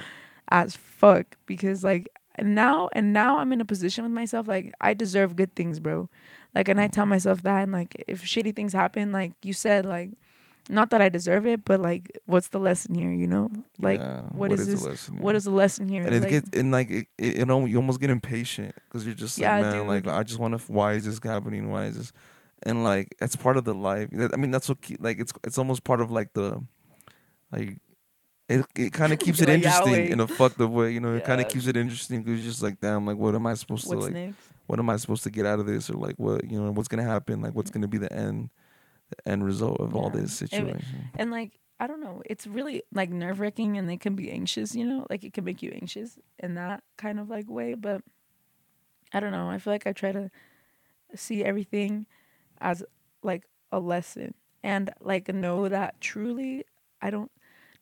as 0.51 0.77
fuck 0.77 1.37
because 1.47 1.83
like 1.85 2.09
now 2.41 2.89
and 2.93 3.13
now 3.13 3.39
I'm 3.39 3.53
in 3.53 3.61
a 3.61 3.65
position 3.65 4.05
with 4.05 4.13
myself 4.13 4.49
like 4.49 4.73
I 4.81 4.95
deserve 4.95 5.37
good 5.37 5.55
things, 5.55 5.81
bro. 5.81 6.09
Like 6.55 6.69
and 6.69 6.81
I 6.81 6.89
tell 6.89 7.07
myself 7.07 7.43
that 7.43 7.63
and 7.63 7.73
like 7.73 8.05
if 8.09 8.23
shitty 8.23 8.55
things 8.55 8.73
happen, 8.73 9.13
like 9.13 9.33
you 9.43 9.53
said, 9.53 9.85
like 9.87 10.11
not 10.69 10.91
that 10.91 11.03
I 11.03 11.09
deserve 11.09 11.47
it, 11.47 11.65
but 11.65 11.81
like 11.81 12.19
what's 12.27 12.49
the 12.49 12.61
lesson 12.61 12.95
here, 12.95 13.11
you 13.11 13.27
know? 13.27 13.51
Like 13.81 14.01
yeah. 14.01 14.23
what 14.31 14.53
is 14.53 14.67
the 14.67 14.77
this- 14.89 15.09
what 15.11 15.43
the 15.43 15.51
lesson 15.51 15.89
here? 15.89 16.03
and 16.05 16.15
it 16.15 16.23
Like, 16.23 16.31
gets 16.31 16.51
and 16.53 16.71
like 16.71 16.91
it, 16.91 17.07
it, 17.19 17.37
you 17.39 17.45
know 17.47 17.65
you 17.67 17.77
almost 17.77 18.01
get 18.01 18.11
impatient 18.11 18.75
because 18.89 19.05
you're 19.05 19.15
just 19.15 19.39
like 19.39 19.43
Yeah, 19.45 19.61
man 19.61 19.87
like. 19.87 20.07
I 20.07 20.23
just 20.23 20.39
want 20.39 20.59
to 20.59 20.73
why 20.73 20.93
is 20.93 21.05
this 21.05 21.21
happening 21.23 21.71
why 21.71 21.87
is 21.87 21.97
this 21.97 22.13
and 22.65 22.85
like 22.85 23.15
it's 23.21 23.37
part 23.37 23.57
of 23.57 23.65
the 23.65 23.75
life 23.75 24.09
I 24.33 24.37
mean 24.37 24.51
that's 24.51 24.69
what 24.69 24.79
like 25.01 25.19
it's 25.19 25.33
it's 25.45 25.59
almost 25.59 25.85
part 25.85 26.01
of 26.01 26.11
like 26.11 26.33
the 26.35 26.63
like 27.51 27.79
it 28.61 28.67
it 28.77 28.93
kind 28.93 29.13
of 29.13 29.19
keeps 29.19 29.41
it 29.41 29.49
interesting 29.49 29.93
Yahweh. 29.95 30.13
in 30.13 30.21
a 30.21 30.27
fucked 30.27 30.61
up 30.61 30.71
way 30.71 30.91
you 30.93 31.01
know 31.01 31.15
it 31.15 31.25
kind 31.25 31.41
of 31.41 31.49
keeps 31.49 31.67
it 31.67 31.77
interesting 31.77 32.23
because 32.23 32.43
just 32.43 32.63
like 32.63 32.81
damn 32.81 33.07
like 33.07 33.17
what 33.17 33.35
am 33.35 33.47
I 33.47 33.55
supposed 33.55 33.87
what's 33.89 33.99
to 34.01 34.05
like 34.07 34.13
next? 34.15 34.37
what 34.67 34.79
am 34.79 34.89
I 34.91 34.97
supposed 34.97 35.23
to 35.25 35.31
get 35.31 35.47
out 35.47 35.59
of 35.61 35.67
this 35.67 35.91
or 35.91 35.95
like 35.95 36.17
what 36.17 36.49
you 36.51 36.61
know 36.61 36.71
what's 36.73 36.89
gonna 36.89 37.03
happen 37.03 37.41
like 37.41 37.55
what's 37.55 37.71
gonna 37.71 37.89
be 37.89 37.99
the 37.99 38.13
end 38.13 38.51
the 39.11 39.29
end 39.31 39.45
result 39.45 39.81
of 39.81 39.95
all 39.97 40.11
Yeah. 40.15 40.21
this 40.23 40.41
And- 40.41 40.51
situation 40.51 40.85
And 41.17 41.31
like 41.31 41.59
I 41.81 41.87
don't 41.89 42.01
know, 42.01 42.23
it's 42.27 42.47
really 42.47 42.85
like 42.95 43.11
nerve 43.11 43.41
wracking 43.41 43.77
and 43.77 43.89
they 43.89 43.97
can 43.97 44.15
be 44.15 44.31
anxious, 44.31 44.73
you 44.77 44.85
know, 44.87 45.05
like 45.11 45.25
it 45.25 45.33
can 45.33 45.43
make 45.45 45.63
you 45.63 45.73
anxious 45.73 46.17
in 46.39 46.55
that 46.55 46.85
kind 46.97 47.19
of 47.19 47.29
like 47.29 47.51
way. 47.51 47.75
But 47.75 48.03
I 49.13 49.19
don't 49.19 49.33
know. 49.33 49.49
I 49.51 49.59
feel 49.59 49.73
like 49.73 49.87
I 49.87 49.93
try 49.93 50.13
to 50.13 50.31
see 51.17 51.43
everything 51.45 52.07
as 52.61 52.85
like 53.25 53.45
a 53.73 53.81
lesson 53.81 54.35
and 54.63 54.91
like 55.01 55.27
know 55.35 55.69
that 55.69 56.01
truly 56.01 56.65
I 57.01 57.11
don't 57.11 57.33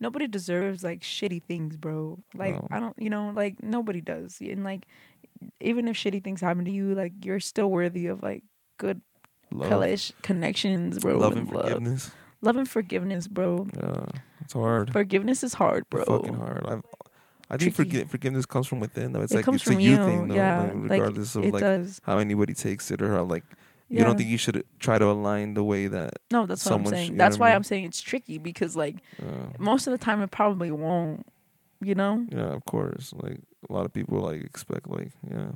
nobody 0.00 0.26
deserves 0.26 0.82
like 0.82 1.00
shitty 1.02 1.42
things, 1.42 1.76
bro. 1.76 2.18
Like 2.34 2.54
No. 2.54 2.68
I 2.70 2.80
don't 2.80 2.96
you 2.98 3.10
know, 3.10 3.32
like 3.34 3.62
nobody 3.62 4.00
does. 4.00 4.38
And 4.40 4.64
like 4.64 4.86
even 5.60 5.88
if 5.88 5.96
shitty 5.96 6.22
things 6.24 6.40
happen 6.40 6.64
to 6.64 6.70
you, 6.70 6.94
like 6.94 7.12
you're 7.24 7.40
still 7.40 7.70
worthy 7.70 8.06
of 8.06 8.22
like 8.22 8.42
good 8.78 9.00
love, 9.52 9.70
connections, 10.22 10.98
bro. 10.98 11.18
love 11.18 11.36
and 11.36 11.50
love. 11.50 11.62
forgiveness 11.64 12.10
Love 12.42 12.56
and 12.56 12.68
forgiveness, 12.68 13.28
bro. 13.28 13.68
yeah 13.76 14.06
it's 14.40 14.54
hard 14.54 14.90
Forgiveness 14.92 15.44
is 15.44 15.54
hard, 15.54 15.84
bro. 15.90 16.04
fucking 16.04 16.34
hard. 16.34 16.64
I've, 16.66 16.82
I 17.50 17.56
think 17.58 17.74
forgi- 17.74 18.08
forgiveness 18.08 18.46
comes 18.46 18.66
from 18.66 18.80
within, 18.80 19.12
though. 19.12 19.20
It's 19.22 19.32
it 19.32 19.36
like 19.36 19.44
comes 19.44 19.56
it's 19.56 19.64
from 19.64 19.78
a 19.78 19.82
you, 19.82 19.96
thing, 19.96 20.28
though. 20.28 20.34
yeah. 20.34 20.60
like, 20.62 20.74
like, 20.74 20.90
regardless 20.92 21.34
of 21.36 21.44
like 21.46 21.60
does. 21.60 22.00
how 22.04 22.16
anybody 22.18 22.54
takes 22.54 22.90
it 22.90 23.02
or 23.02 23.12
how 23.12 23.24
like 23.24 23.44
Yeah. 23.90 23.98
you 23.98 24.04
don't 24.04 24.16
think 24.16 24.28
you 24.30 24.38
should 24.38 24.64
try 24.78 24.98
to 24.98 25.06
align 25.06 25.54
the 25.54 25.64
way 25.64 25.88
that. 25.88 26.14
No, 26.30 26.46
that's 26.46 26.64
what 26.64 26.74
I'm 26.74 26.86
saying. 26.86 27.12
know 27.12 27.18
That's 27.18 27.36
I 27.36 27.40
why 27.40 27.48
mean? 27.48 27.56
I'm 27.56 27.64
saying 27.64 27.84
it's 27.84 28.00
tricky 28.00 28.38
because 28.38 28.76
like 28.76 28.96
Uh, 29.20 29.48
most 29.58 29.86
of 29.86 29.90
the 29.90 29.98
time 29.98 30.22
it 30.22 30.30
probably 30.30 30.70
won't. 30.70 31.26
You 31.82 31.94
know? 31.94 32.26
yeah, 32.30 32.52
of 32.52 32.64
course. 32.66 33.12
Like 33.16 33.40
a 33.68 33.72
lot 33.72 33.86
of 33.86 33.92
people 33.92 34.20
like 34.20 34.42
expect 34.42 34.86
like 34.88 35.12
yeah. 35.28 35.52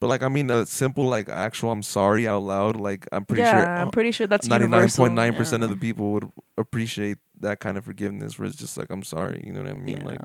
But 0.00 0.08
like 0.08 0.22
I 0.22 0.28
mean, 0.28 0.50
a 0.50 0.66
simple 0.66 1.04
like 1.06 1.28
actual 1.28 1.70
"I'm 1.70 1.82
sorry" 1.82 2.26
out 2.28 2.42
loud. 2.42 2.76
Like 2.76 3.06
I'm 3.12 3.24
pretty 3.24 3.42
yeah, 3.42 3.60
sure 3.60 3.76
I'm 3.76 3.90
pretty 3.90 4.10
sure 4.10 4.26
that's 4.26 4.48
ninety 4.48 4.66
nine 4.66 4.88
point 4.90 5.14
nine 5.14 5.34
percent 5.34 5.62
of 5.62 5.70
the 5.70 5.76
people 5.76 6.12
would 6.12 6.30
appreciate 6.58 7.18
that 7.40 7.60
kind 7.60 7.78
of 7.78 7.84
forgiveness. 7.84 8.38
Where 8.38 8.46
it's 8.48 8.56
just 8.56 8.76
like 8.76 8.90
I'm 8.90 9.02
sorry. 9.02 9.42
You 9.46 9.52
know 9.52 9.62
what 9.62 9.70
I 9.70 9.74
mean? 9.74 9.98
yeah. 9.98 10.04
Like 10.04 10.20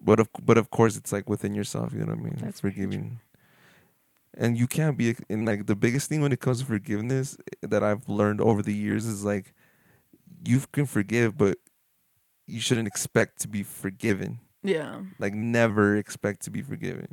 but 0.00 0.18
of 0.18 0.28
but 0.42 0.58
of 0.58 0.70
course 0.70 0.96
it's 0.96 1.12
like 1.12 1.28
within 1.28 1.54
yourself 1.54 1.92
you 1.92 2.00
know 2.00 2.06
what 2.06 2.18
i 2.18 2.22
mean 2.22 2.36
That's 2.40 2.60
forgiving 2.60 3.20
and 4.36 4.58
you 4.58 4.66
can't 4.66 4.96
be 4.98 5.14
in 5.28 5.44
like 5.44 5.66
the 5.66 5.76
biggest 5.76 6.08
thing 6.08 6.20
when 6.20 6.32
it 6.32 6.40
comes 6.40 6.60
to 6.60 6.66
forgiveness 6.66 7.36
that 7.62 7.82
i've 7.82 8.08
learned 8.08 8.40
over 8.40 8.62
the 8.62 8.74
years 8.74 9.06
is 9.06 9.24
like 9.24 9.54
you 10.46 10.60
can 10.72 10.86
forgive 10.86 11.36
but 11.38 11.58
you 12.46 12.60
shouldn't 12.60 12.88
expect 12.88 13.40
to 13.40 13.48
be 13.48 13.62
forgiven 13.62 14.38
yeah, 14.66 15.00
like 15.18 15.34
never 15.34 15.94
expect 15.96 16.40
to 16.42 16.50
be 16.50 16.62
forgiven 16.62 17.08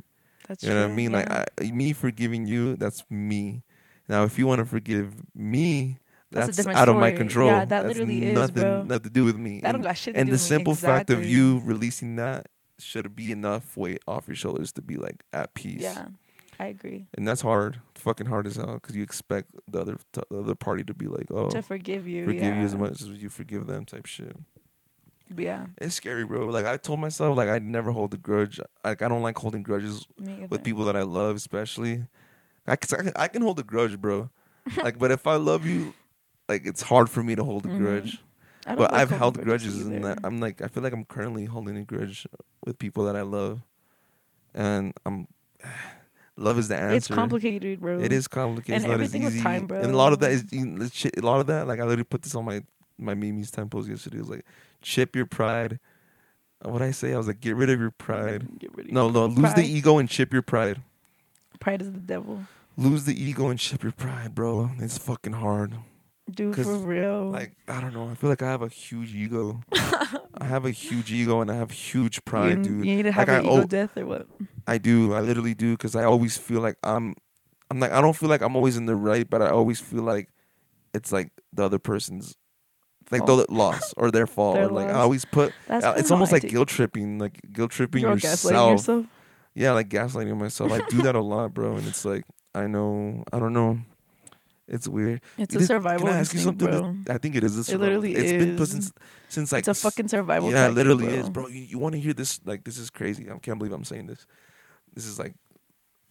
that's 0.48 0.62
true. 0.62 0.70
you 0.70 0.74
know 0.74 0.86
what 0.86 0.92
i 0.92 0.94
mean 0.94 1.10
yeah. 1.10 1.16
like 1.18 1.50
I, 1.60 1.70
me 1.70 1.92
forgiving 1.92 2.46
you 2.46 2.76
that's 2.76 3.04
me 3.10 3.62
now 4.08 4.24
if 4.24 4.38
you 4.38 4.46
want 4.46 4.60
to 4.60 4.64
forgive 4.64 5.14
me 5.34 5.98
That's 6.30 6.56
that's, 6.56 6.66
out 6.66 6.88
of 6.88 6.96
my 6.96 7.12
control 7.12 7.48
Yeah, 7.48 7.64
that 7.66 7.68
that's 7.68 7.88
literally 7.88 8.24
is, 8.26 8.34
nothing 8.34 8.62
bro. 8.62 8.82
nothing 8.84 9.02
to 9.04 9.10
do 9.10 9.24
with 9.24 9.36
me 9.36 9.60
that 9.60 9.72
don't 9.72 9.74
And- 9.76 9.84
got 9.84 9.96
shit 9.98 10.14
to 10.14 10.20
and 10.20 10.26
do 10.28 10.30
the 10.30 10.34
with 10.36 10.42
me. 10.42 10.48
simple 10.56 10.74
fact 10.74 11.10
of 11.10 11.24
you 11.24 11.60
releasing 11.64 12.16
that 12.16 12.46
should 12.78 13.14
be 13.14 13.30
enough 13.30 13.76
weight 13.76 14.00
off 14.08 14.26
your 14.26 14.34
shoulders 14.34 14.72
to 14.72 14.82
be 14.82 14.96
like 14.96 15.22
at 15.32 15.52
peace. 15.54 15.82
Yeah, 15.82 16.06
I 16.60 16.66
agree. 16.66 17.06
and 17.14 17.26
that's 17.26 17.40
hard, 17.40 17.80
fucking 17.94 18.26
hard 18.26 18.46
as 18.46 18.56
hell, 18.56 18.74
because 18.74 18.94
you 18.94 19.02
expect 19.02 19.50
the 19.68 19.80
other 19.80 19.96
t- 20.12 20.20
the 20.30 20.40
other 20.40 20.54
party 20.54 20.84
to 20.84 20.94
be 20.94 21.06
like, 21.06 21.26
oh, 21.30 21.48
To 21.50 21.62
forgive 21.62 22.06
you, 22.06 22.24
forgive 22.26 22.42
yeah. 22.42 22.58
you 22.60 22.64
as 22.66 22.74
much 22.76 23.00
as 23.00 23.08
you 23.08 23.28
forgive 23.28 23.66
them, 23.66 23.84
type 23.84 24.06
shit. 24.06 24.36
Yeah, 25.34 25.66
It's 25.78 25.94
scary, 25.94 26.24
bro. 26.26 26.46
Like 26.48 26.66
I 26.66 26.76
told 26.76 27.00
myself, 27.00 27.36
like 27.38 27.48
I'd 27.48 27.64
never 27.64 27.90
hold 27.90 28.12
a 28.12 28.18
grudge. 28.18 28.60
Like 28.84 29.00
I 29.00 29.08
don't 29.08 29.22
like 29.22 29.38
holding 29.38 29.62
grudges 29.62 30.06
with 30.50 30.62
people 30.62 30.84
that 30.84 30.96
I 30.96 31.02
love, 31.02 31.36
especially. 31.36 32.04
I 32.66 32.76
can, 32.76 33.12
I 33.16 33.28
can, 33.28 33.40
hold 33.42 33.58
a 33.58 33.62
grudge, 33.62 33.98
bro. 33.98 34.28
like, 34.76 34.98
but 34.98 35.10
if 35.10 35.26
I 35.26 35.36
love 35.36 35.64
you, 35.66 35.94
like 36.48 36.66
it's 36.66 36.82
hard 36.82 37.08
for 37.08 37.22
me 37.22 37.34
to 37.34 37.42
hold 37.44 37.64
a 37.64 37.68
Mhm. 37.70 37.78
grudge. 37.78 38.22
I 38.66 38.70
don't 38.70 38.78
but 38.78 38.92
like 38.92 39.00
I've 39.00 39.10
held 39.10 39.42
grudges, 39.42 39.80
and 39.80 40.04
that 40.04 40.18
I'm 40.22 40.38
like, 40.38 40.60
I 40.62 40.68
feel 40.68 40.82
like 40.82 40.92
I'm 40.92 41.04
currently 41.06 41.46
holding 41.46 41.76
a 41.78 41.82
grudge 41.82 42.26
with 42.66 42.78
people 42.78 43.04
that 43.06 43.16
I 43.16 43.22
love, 43.22 43.62
and 44.54 44.92
I'm. 45.06 45.26
Love 46.36 46.58
is 46.58 46.68
the 46.68 46.76
answer. 46.76 46.96
It's 46.96 47.08
complicated, 47.08 47.80
bro. 47.80 47.98
It 48.00 48.12
is 48.12 48.26
complicated. 48.26 48.74
And 48.74 48.84
it's 48.84 48.88
not 48.88 49.00
as 49.00 49.14
everything 49.14 49.22
easy. 49.28 49.42
time, 49.42 49.66
bro. 49.66 49.80
And 49.80 49.92
a 49.92 49.96
lot 49.96 50.12
of 50.12 50.20
that 50.20 50.30
is 50.30 50.44
shit- 50.92 51.18
a 51.18 51.22
lot 51.22 51.40
of 51.40 51.46
that. 51.48 51.66
Like 51.66 51.78
I 51.78 51.82
literally 51.82 52.04
put 52.04 52.22
this 52.22 52.34
on 52.34 52.44
my 52.44 52.62
my 52.98 53.14
Mimi's 53.14 53.50
time 53.50 53.68
post 53.68 53.88
yesterday. 53.88 54.18
It 54.18 54.20
was 54.20 54.30
like, 54.30 54.46
chip 54.80 55.14
your 55.16 55.26
pride. 55.26 55.78
Uh, 56.64 56.70
what 56.70 56.82
I 56.82 56.90
say? 56.92 57.12
I 57.12 57.16
was 57.18 57.26
like, 57.26 57.40
get 57.40 57.56
rid 57.56 57.68
of 57.70 57.80
your 57.80 57.90
pride. 57.90 58.58
Get 58.58 58.74
rid 58.76 58.86
of 58.86 58.92
No, 58.92 59.10
no, 59.10 59.26
lose 59.26 59.54
the 59.54 59.64
ego 59.64 59.98
and 59.98 60.08
chip 60.08 60.32
your 60.32 60.42
pride. 60.42 60.80
Pride 61.60 61.82
is 61.82 61.92
the 61.92 61.98
devil, 61.98 62.44
Lose 62.76 63.04
the 63.04 63.20
ego 63.20 63.48
and 63.48 63.58
chip 63.58 63.82
your 63.82 63.92
pride, 63.92 64.34
bro. 64.34 64.70
It's 64.78 64.98
fucking 64.98 65.34
hard. 65.34 65.74
Dude. 66.30 66.54
For 66.54 66.76
real. 66.76 67.30
Like 67.30 67.52
I 67.68 67.80
don't 67.80 67.92
know. 67.94 68.08
I 68.08 68.14
feel 68.14 68.30
like 68.30 68.42
I 68.42 68.46
have 68.50 68.62
a 68.62 68.68
huge 68.68 69.14
ego. 69.14 69.60
I 69.72 70.44
have 70.44 70.64
a 70.64 70.70
huge 70.70 71.12
ego 71.12 71.40
and 71.40 71.50
I 71.50 71.56
have 71.56 71.70
huge 71.70 72.16
you, 72.16 72.22
pride, 72.24 72.58
you 72.58 72.62
dude. 72.62 72.80
need 72.84 73.02
to 73.04 73.12
have 73.12 73.28
Like, 73.28 73.38
an 73.40 73.46
I 73.46 73.48
ego 73.52 73.62
owe- 73.62 73.66
death 73.66 73.96
or 73.96 74.06
what? 74.06 74.26
I 74.66 74.78
do. 74.78 75.12
I 75.14 75.20
literally 75.20 75.54
do 75.54 75.72
because 75.72 75.94
I 75.96 76.04
always 76.04 76.36
feel 76.36 76.60
like 76.60 76.76
I'm. 76.82 77.14
I'm 77.70 77.80
like 77.80 77.92
I 77.92 78.00
don't 78.02 78.14
feel 78.14 78.28
like 78.28 78.42
I'm 78.42 78.54
always 78.56 78.76
in 78.76 78.84
the 78.86 78.96
right, 78.96 79.28
but 79.28 79.40
I 79.40 79.48
always 79.48 79.80
feel 79.80 80.02
like 80.02 80.28
it's 80.92 81.10
like 81.10 81.32
the 81.54 81.64
other 81.64 81.78
person's 81.78 82.34
like 83.10 83.24
the 83.24 83.46
loss 83.48 83.94
or 83.96 84.10
their 84.10 84.26
fault. 84.36 84.56
Their 84.56 84.66
or 84.68 84.72
like 84.72 84.88
I 84.88 85.00
always 85.00 85.24
put. 85.24 85.52
That's 85.68 85.84
uh, 85.84 85.94
it's 85.96 86.10
almost 86.10 86.32
I 86.32 86.36
like 86.36 86.48
guilt 86.48 86.68
tripping, 86.68 87.18
like 87.18 87.40
guilt 87.52 87.70
tripping 87.70 88.02
You're 88.02 88.12
yourself. 88.12 88.72
yourself. 88.72 89.06
Yeah, 89.54 89.72
like 89.72 89.88
gaslighting 89.88 90.36
myself. 90.38 90.70
I 90.72 90.80
do 90.88 91.02
that 91.02 91.14
a 91.14 91.20
lot, 91.22 91.54
bro, 91.54 91.76
and 91.76 91.86
it's 91.86 92.04
like 92.04 92.24
I 92.54 92.66
know. 92.66 93.24
I 93.32 93.38
don't 93.38 93.52
know. 93.54 93.78
It's 94.72 94.88
weird. 94.88 95.20
It's 95.36 95.54
It 95.54 95.58
a 95.58 95.60
is- 95.60 95.66
survival 95.68 96.06
Can 96.08 96.16
I 96.16 96.20
ask 96.20 96.32
you 96.32 96.40
something? 96.40 96.66
bro. 96.66 96.96
I 97.14 97.18
think 97.18 97.36
it 97.36 97.44
is. 97.44 97.56
A 97.58 97.62
survival. 97.64 97.86
literally 98.00 98.14
It's 98.16 98.32
been 98.32 98.58
is. 98.58 98.70
since 98.70 98.92
since 99.28 99.52
like 99.52 99.60
it's 99.60 99.68
a 99.68 99.74
fucking 99.74 100.08
survival. 100.08 100.50
yeah, 100.50 100.62
tactic, 100.68 100.76
literally 100.76 101.06
bro. 101.06 101.14
is, 101.14 101.28
bro. 101.30 101.46
You, 101.48 101.60
you 101.60 101.78
want 101.78 101.92
to 101.94 102.00
hear 102.00 102.14
this? 102.14 102.40
Like, 102.44 102.64
this 102.64 102.78
is 102.78 102.88
crazy. 102.88 103.30
I 103.30 103.38
can't 103.38 103.58
believe 103.58 103.72
I'm 103.74 103.84
saying 103.84 104.06
this. 104.06 104.26
This 104.94 105.04
is 105.06 105.18
like, 105.18 105.34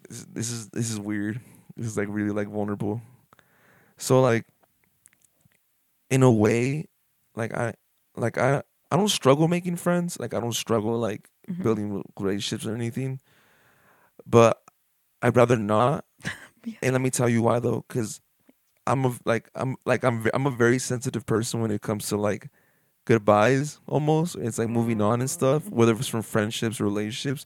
this, 0.08 0.20
is- 0.20 0.26
this 0.28 0.52
is 0.52 0.70
this 0.70 0.92
is 0.92 1.00
weird. 1.00 1.42
This 1.76 1.88
is 1.88 1.98
like 1.98 2.08
really 2.10 2.30
like 2.30 2.48
vulnerable. 2.50 3.02
So 3.98 4.22
like, 4.22 4.46
in 6.10 6.22
a 6.24 6.32
way, 6.32 6.86
like 7.36 7.54
I, 7.56 7.74
like 8.16 8.38
I, 8.38 8.62
I 8.92 8.98
don't 8.98 9.10
struggle 9.10 9.48
making 9.48 9.78
friends. 9.78 10.20
Like 10.20 10.34
I 10.34 10.40
don't 10.40 10.54
struggle 10.56 10.98
like 11.00 11.28
Mhm. 11.50 11.64
building 11.64 12.04
relationships 12.20 12.66
or 12.68 12.76
anything. 12.76 13.20
But 14.28 14.62
I'd 15.22 15.36
rather 15.36 15.58
not. 15.58 16.06
Yeah. 16.64 16.76
And 16.84 16.92
let 16.94 17.02
me 17.02 17.10
tell 17.10 17.28
you 17.28 17.42
why 17.42 17.58
though, 17.58 17.84
because 17.88 18.22
I'm 18.88 19.06
a 19.06 19.16
like 19.26 19.50
I'm 19.56 19.76
like 19.86 20.04
I'm 20.04 20.28
I'm 20.34 20.48
a 20.48 20.52
very 20.52 20.80
sensitive 20.80 21.26
person 21.26 21.62
when 21.62 21.72
it 21.72 21.82
comes 21.82 22.08
to 22.08 22.18
like 22.18 22.50
goodbyes. 23.06 23.80
Almost, 23.88 24.36
it's 24.38 24.58
like 24.58 24.70
moving 24.70 24.98
mm. 25.00 25.06
on 25.06 25.22
and 25.22 25.30
stuff, 25.30 25.70
whether 25.70 25.94
it's 25.94 26.08
from 26.08 26.22
friendships 26.22 26.80
or 26.82 26.86
relationships. 26.86 27.46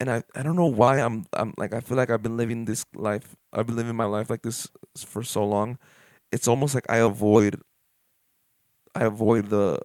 And 0.00 0.10
I 0.10 0.22
I 0.34 0.42
don't 0.42 0.56
know 0.56 0.66
why 0.66 0.98
I'm 1.00 1.26
I'm 1.32 1.54
like 1.56 1.72
I 1.72 1.80
feel 1.80 1.96
like 1.96 2.10
I've 2.10 2.22
been 2.22 2.36
living 2.36 2.64
this 2.64 2.84
life. 2.94 3.36
I've 3.52 3.66
been 3.66 3.76
living 3.76 3.96
my 3.96 4.06
life 4.06 4.30
like 4.30 4.42
this 4.42 4.68
for 4.96 5.22
so 5.22 5.44
long. 5.44 5.78
It's 6.32 6.48
almost 6.48 6.74
like 6.74 6.86
I 6.88 6.98
avoid. 6.98 7.60
I 8.94 9.04
avoid 9.04 9.48
the 9.48 9.80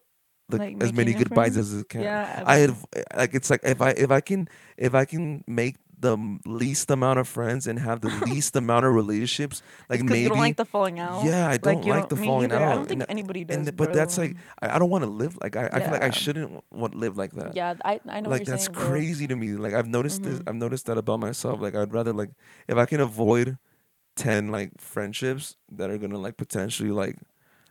like, 0.50 0.60
Like, 0.60 0.84
as 0.84 0.94
many 0.94 1.14
goodbyes 1.14 1.54
friends? 1.54 1.74
as 1.74 1.82
it 1.82 1.90
can. 1.90 2.02
Yeah, 2.02 2.44
I 2.46 2.58
had 2.58 2.76
like 3.16 3.34
it's 3.34 3.50
like 3.50 3.62
if 3.64 3.82
I 3.82 3.92
if 3.92 4.12
I 4.12 4.22
can 4.22 4.48
if 4.78 4.96
I 4.96 5.06
can 5.06 5.44
make 5.46 5.76
the 6.00 6.16
least 6.46 6.92
amount 6.92 7.18
of 7.20 7.28
friends 7.28 7.66
and 7.66 7.80
have 7.80 8.02
the 8.02 8.10
least 8.28 8.56
amount 8.56 8.86
of 8.86 8.94
relationships, 8.94 9.64
like 9.90 10.04
maybe 10.04 10.22
you 10.22 10.30
don't 10.30 10.38
like 10.38 10.56
the 10.56 10.66
falling 10.66 11.00
out. 11.00 11.24
yeah, 11.26 11.48
I 11.50 11.58
don't 11.58 11.84
you 11.84 11.92
like 11.92 12.10
the 12.10 12.16
falling 12.16 12.50
neither. 12.50 12.64
out. 12.64 12.72
I 12.72 12.76
don't 12.76 12.86
think 12.88 13.02
and, 13.02 13.10
anybody 13.10 13.44
does. 13.44 13.58
and 13.58 13.76
but 13.76 13.94
that's 13.94 14.18
like 14.18 14.36
I, 14.62 14.76
I 14.76 14.80
don't 14.80 14.90
want 14.90 15.04
to 15.06 15.10
live 15.10 15.38
like 15.42 15.56
I, 15.56 15.70
I 15.74 15.80
feel 15.80 15.92
like 15.92 16.04
I 16.04 16.12
shouldn't 16.12 16.64
want 16.72 16.94
live 16.96 17.18
like 17.18 17.32
that. 17.34 17.56
yeah, 17.56 17.74
I 17.84 18.00
I 18.08 18.20
know 18.22 18.30
like 18.30 18.42
what 18.42 18.48
you're 18.48 18.54
that's 18.58 18.66
saying, 18.66 18.74
bro. 18.74 18.86
crazy 18.90 19.28
to 19.28 19.36
me. 19.36 19.54
Like 19.54 19.74
I've 19.74 19.88
noticed 19.88 20.22
this. 20.24 20.40
Mhm. 20.40 20.50
I've 20.50 20.56
noticed 20.56 20.86
that 20.86 20.98
about 20.98 21.20
myself. 21.20 21.60
Like 21.62 21.74
I'd 21.76 21.94
rather 21.94 22.14
like 22.14 22.30
if 22.68 22.78
I 22.78 22.86
can 22.86 23.00
avoid 23.00 23.58
ten 24.16 24.50
like 24.50 24.80
friendships 24.80 25.56
that 25.72 25.90
are 25.90 25.98
gonna 25.98 26.18
like 26.20 26.38
potentially 26.38 26.92
like 26.92 27.16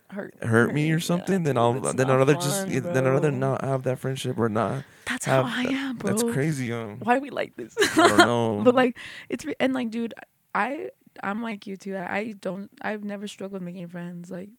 Hurt, 0.09 0.41
hurt 0.41 0.73
me 0.73 0.89
or 0.89 0.95
yeah. 0.95 0.99
something, 0.99 1.43
then 1.43 1.57
I'll 1.57 1.75
It's 1.75 1.93
then 1.95 2.07
not 2.07 2.13
I'd 2.13 2.19
rather 2.19 2.35
just 2.35 2.69
yeah, 2.69 2.79
then 2.79 3.05
I'd 3.05 3.09
rather 3.09 3.31
not 3.31 3.61
have 3.61 3.83
that 3.83 3.99
friendship 3.99 4.39
or 4.39 4.47
not. 4.47 4.85
That's 5.05 5.25
have 5.25 5.45
how 5.45 5.61
I 5.61 5.73
am, 5.73 5.97
bro. 5.97 6.11
That's 6.11 6.23
crazy. 6.23 6.71
Um, 6.71 6.99
Why 7.03 7.15
do 7.15 7.21
we 7.21 7.29
like 7.29 7.57
this? 7.57 7.75
I 7.97 8.07
don't 8.07 8.17
know. 8.17 8.61
but 8.63 8.73
like 8.73 8.97
it's 9.27 9.43
re- 9.43 9.55
and 9.59 9.73
like 9.73 9.89
dude 9.89 10.13
i 10.57 10.89
i'm 11.23 11.41
like 11.41 11.67
you 11.67 11.77
too 11.77 11.95
I, 11.95 12.17
I 12.17 12.35
don't 12.41 12.69
i've 12.81 13.03
never 13.03 13.27
struggled 13.27 13.61
making 13.61 13.87
friends 13.87 14.31
like 14.31 14.49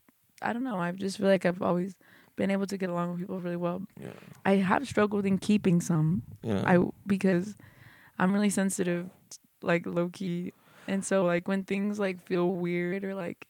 i 0.41 0.53
don't 0.53 0.65
know 0.65 0.77
i 0.77 0.91
just 0.93 1.19
feel 1.19 1.27
like 1.27 1.45
i've 1.45 1.61
always 1.61 1.97
been 2.37 2.51
able 2.51 2.67
to 2.67 2.79
get 2.79 2.89
along 2.89 3.11
with 3.11 3.21
people 3.21 3.41
really 3.41 3.57
well 3.57 3.83
yeah, 4.01 4.11
i 4.47 4.53
have 4.57 4.87
struggled 4.87 5.27
in 5.27 5.39
keeping 5.39 5.81
some 5.81 6.23
yeah. 6.43 6.63
i 6.65 6.79
because 7.07 7.57
i'm 8.19 8.33
really 8.33 8.51
sensitive 8.51 9.11
like 9.61 9.85
low 9.87 10.09
key 10.09 10.53
and 10.87 11.05
so 11.05 11.25
like 11.25 11.49
when 11.49 11.65
things 11.65 11.99
like 11.99 12.25
feel 12.25 12.49
weird 12.49 13.03
or 13.03 13.15
like 13.17 13.48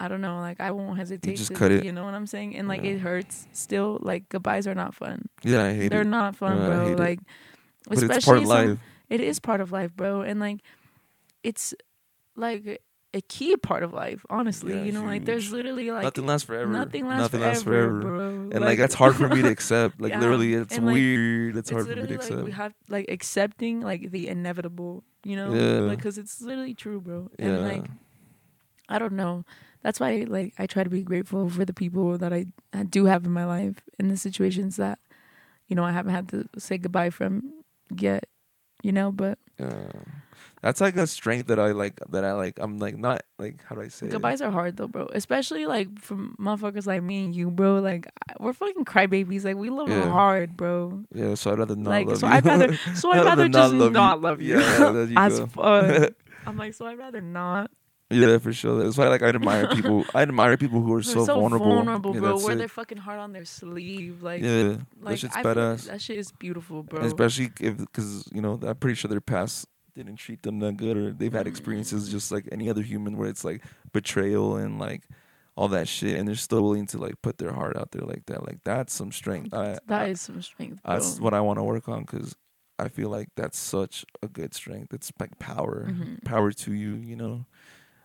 I 0.00 0.08
don't 0.08 0.20
know, 0.20 0.38
like 0.40 0.60
I 0.60 0.70
won't 0.72 0.96
hesitate 0.98 1.36
just 1.36 1.48
to, 1.48 1.54
cut 1.54 1.70
it. 1.70 1.84
you 1.84 1.92
know 1.92 2.04
what 2.04 2.14
I'm 2.14 2.26
saying? 2.26 2.56
And 2.56 2.66
like 2.66 2.82
Yeah. 2.82 2.92
it 2.92 3.00
hurts 3.00 3.46
still. 3.52 3.98
Like 4.00 4.28
goodbyes 4.28 4.66
are 4.66 4.74
not 4.74 4.94
fun. 4.94 5.28
yeah, 5.44 5.64
I 5.64 5.74
hate 5.74 5.88
They're 5.90 6.00
it. 6.02 6.06
not 6.06 6.34
fun, 6.36 6.58
Yeah, 6.58 6.66
bro. 6.66 6.84
hate 6.86 6.92
it. 6.92 6.98
Like 6.98 7.18
it's 7.90 8.02
especially 8.02 8.24
part 8.24 8.38
of 8.38 8.46
some- 8.48 8.68
life. 8.70 8.78
it 9.10 9.20
is 9.20 9.38
part 9.38 9.60
of 9.60 9.70
life, 9.72 9.94
bro. 9.94 10.22
And 10.22 10.40
like 10.40 10.60
it's 11.44 11.74
like 12.36 12.80
a 13.14 13.20
key 13.20 13.54
part 13.58 13.82
of 13.82 13.92
life, 13.92 14.24
honestly. 14.30 14.74
Yeah, 14.74 14.84
you 14.84 14.92
know, 14.92 15.04
like 15.04 15.24
there's 15.26 15.52
literally 15.52 15.90
like 15.90 16.02
nothing 16.04 16.26
lasts 16.26 16.46
forever. 16.46 16.72
nothing 16.72 17.06
lasts 17.06 17.20
Nothing 17.34 17.40
forever, 17.40 17.50
lasts 17.52 17.62
forever. 17.64 18.00
bro. 18.00 18.26
And 18.52 18.60
like, 18.60 18.78
that's 18.78 18.94
hard 18.94 19.14
for 19.16 19.28
me 19.28 19.42
to 19.42 19.48
accept. 19.56 20.00
Like 20.00 20.12
Yeah. 20.12 20.20
literally, 20.20 20.54
it's 20.54 20.76
And, 20.78 20.86
like, 20.86 20.94
weird. 20.94 21.56
It's, 21.56 21.70
it's 21.70 21.70
hard 21.70 21.86
for 21.88 21.94
me 21.96 22.06
to 22.06 22.14
accept. 22.14 22.36
like 22.36 22.44
we 22.46 22.52
have 22.52 22.72
like 22.88 23.06
accepting 23.10 23.82
like 23.82 24.10
the 24.10 24.28
inevitable, 24.28 25.04
you 25.24 25.36
know, 25.36 25.52
Yeah. 25.52 25.94
because 25.94 26.16
it's 26.16 26.40
literally 26.40 26.74
true, 26.74 27.00
bro. 27.02 27.28
yeah, 27.38 27.46
And 27.46 27.62
like 27.62 27.84
I 28.88 28.98
don't 28.98 29.12
know. 29.12 29.44
That's 29.82 29.98
why 30.00 30.24
like 30.28 30.54
I 30.58 30.66
try 30.66 30.84
to 30.84 30.90
be 30.90 31.02
grateful 31.02 31.48
for 31.48 31.64
the 31.64 31.74
people 31.74 32.18
that 32.18 32.32
I, 32.32 32.46
I 32.72 32.84
do 32.84 33.06
have 33.06 33.24
in 33.24 33.32
my 33.32 33.44
life 33.44 33.76
in 33.98 34.08
the 34.08 34.16
situations 34.16 34.76
that 34.76 34.98
you 35.68 35.76
know 35.76 35.84
I 35.84 35.92
haven't 35.92 36.14
had 36.14 36.28
to 36.30 36.48
say 36.58 36.78
goodbye 36.78 37.10
from 37.10 37.52
yet, 37.94 38.28
you 38.82 38.92
know, 38.92 39.10
but 39.12 39.38
yeah. 39.58 39.88
That's 40.62 40.80
like 40.80 40.96
a 40.96 41.08
strength 41.08 41.48
that 41.48 41.58
I 41.58 41.72
like. 41.72 41.98
That 42.10 42.24
I 42.24 42.34
like. 42.34 42.56
I'm 42.60 42.78
like 42.78 42.96
not 42.96 43.24
like 43.36 43.64
how 43.64 43.74
do 43.74 43.82
I 43.82 43.88
say? 43.88 44.06
it? 44.06 44.10
goodbyes 44.10 44.40
are 44.40 44.50
hard 44.52 44.76
though, 44.76 44.86
bro. 44.86 45.08
Especially 45.12 45.66
like 45.66 45.98
from 45.98 46.36
motherfuckers 46.38 46.86
like 46.86 47.02
me 47.02 47.24
and 47.24 47.34
you, 47.34 47.50
bro. 47.50 47.80
Like 47.80 48.06
we're 48.38 48.52
fucking 48.52 48.84
crybabies. 48.84 49.44
Like 49.44 49.56
we 49.56 49.70
love 49.70 49.88
Yeah. 49.88 50.08
hard, 50.08 50.56
bro. 50.56 51.02
Yeah, 51.12 51.34
so 51.34 51.50
I'd 51.50 51.58
rather 51.58 51.74
not 51.74 51.90
like 51.90 52.06
love 52.06 52.18
so 52.18 52.28
you. 52.28 52.32
I'd 52.32 52.46
rather 52.46 52.76
so 52.94 53.10
I'd 53.10 53.24
rather 53.24 53.28
rather 53.42 53.48
just 53.48 53.74
not 53.74 53.92
not 53.92 54.20
love 54.20 54.22
love 54.22 54.40
you. 54.40 54.60
Yeah, 54.60 55.02
you 55.02 55.14
As 55.16 55.40
fun. 55.40 56.14
I'm 56.46 56.56
like 56.56 56.74
so 56.74 56.86
I'd 56.86 56.98
rather 56.98 57.20
not. 57.20 57.72
Yeah, 58.12 58.38
for 58.38 58.52
sure. 58.52 58.82
That's 58.82 58.96
why 58.96 59.08
like 59.08 59.22
I 59.22 59.28
admire 59.28 59.68
people. 59.68 60.04
I 60.14 60.22
admire 60.22 60.56
people 60.56 60.80
who 60.80 60.92
are 60.94 61.02
They're 61.02 61.14
so, 61.14 61.24
vulnerable. 61.24 61.84
Yeah, 61.84 61.98
bro. 62.20 62.36
Wear 62.38 62.52
it. 62.52 62.56
their 62.56 62.68
fucking 62.68 62.98
heart 62.98 63.18
on 63.18 63.32
their 63.32 63.44
sleeve, 63.44 64.22
like. 64.22 64.42
yeah, 64.42 64.76
Like, 65.00 65.14
that 65.14 65.18
shit's 65.18 65.36
I 65.36 65.42
badass. 65.42 65.86
that 65.86 66.00
shit 66.00 66.18
is 66.18 66.32
beautiful, 66.32 66.82
bro. 66.82 66.98
And 67.00 67.06
especially 67.06 67.50
if 67.60 67.76
because 67.78 68.28
you 68.32 68.40
know 68.40 68.58
I'm 68.62 68.76
pretty 68.76 68.94
sure 68.96 69.08
their 69.08 69.20
past 69.20 69.66
didn't 69.94 70.16
treat 70.16 70.42
them 70.42 70.58
that 70.60 70.76
good, 70.76 70.96
or 70.96 71.12
they've 71.12 71.32
had 71.32 71.46
experiences 71.46 72.08
just 72.10 72.32
like 72.32 72.48
any 72.52 72.70
other 72.70 72.82
human 72.82 73.16
where 73.18 73.28
it's 73.28 73.44
like 73.44 73.62
betrayal 73.92 74.56
and 74.56 74.78
like 74.78 75.02
all 75.54 75.68
that 75.68 75.86
shit, 75.86 76.16
and 76.18 76.26
they're 76.26 76.34
still 76.34 76.62
willing 76.62 76.86
to 76.86 76.98
like 76.98 77.20
put 77.20 77.36
their 77.38 77.52
heart 77.52 77.76
out 77.76 77.90
there 77.92 78.02
like 78.06 78.24
that. 78.26 78.46
Like 78.46 78.58
that's 78.64 78.94
some 78.94 79.12
strength. 79.12 79.52
I, 79.52 79.78
that 79.86 80.02
I- 80.02 80.06
is 80.06 80.20
some 80.20 80.40
strength, 80.40 80.82
bro. 80.82 80.94
that's 80.94 81.20
what 81.20 81.34
I 81.34 81.40
want 81.40 81.58
to 81.58 81.62
work 81.62 81.88
on 81.88 82.00
because 82.02 82.34
I 82.78 82.88
feel 82.88 83.10
like 83.10 83.28
that's 83.36 83.58
such 83.58 84.04
a 84.22 84.28
good 84.28 84.54
strength. 84.54 84.94
It's 84.94 85.12
like 85.20 85.38
power, 85.38 85.88
Mhm. 85.90 86.24
power 86.24 86.50
to 86.52 86.72
you. 86.72 86.94
You 86.94 87.16
know. 87.16 87.44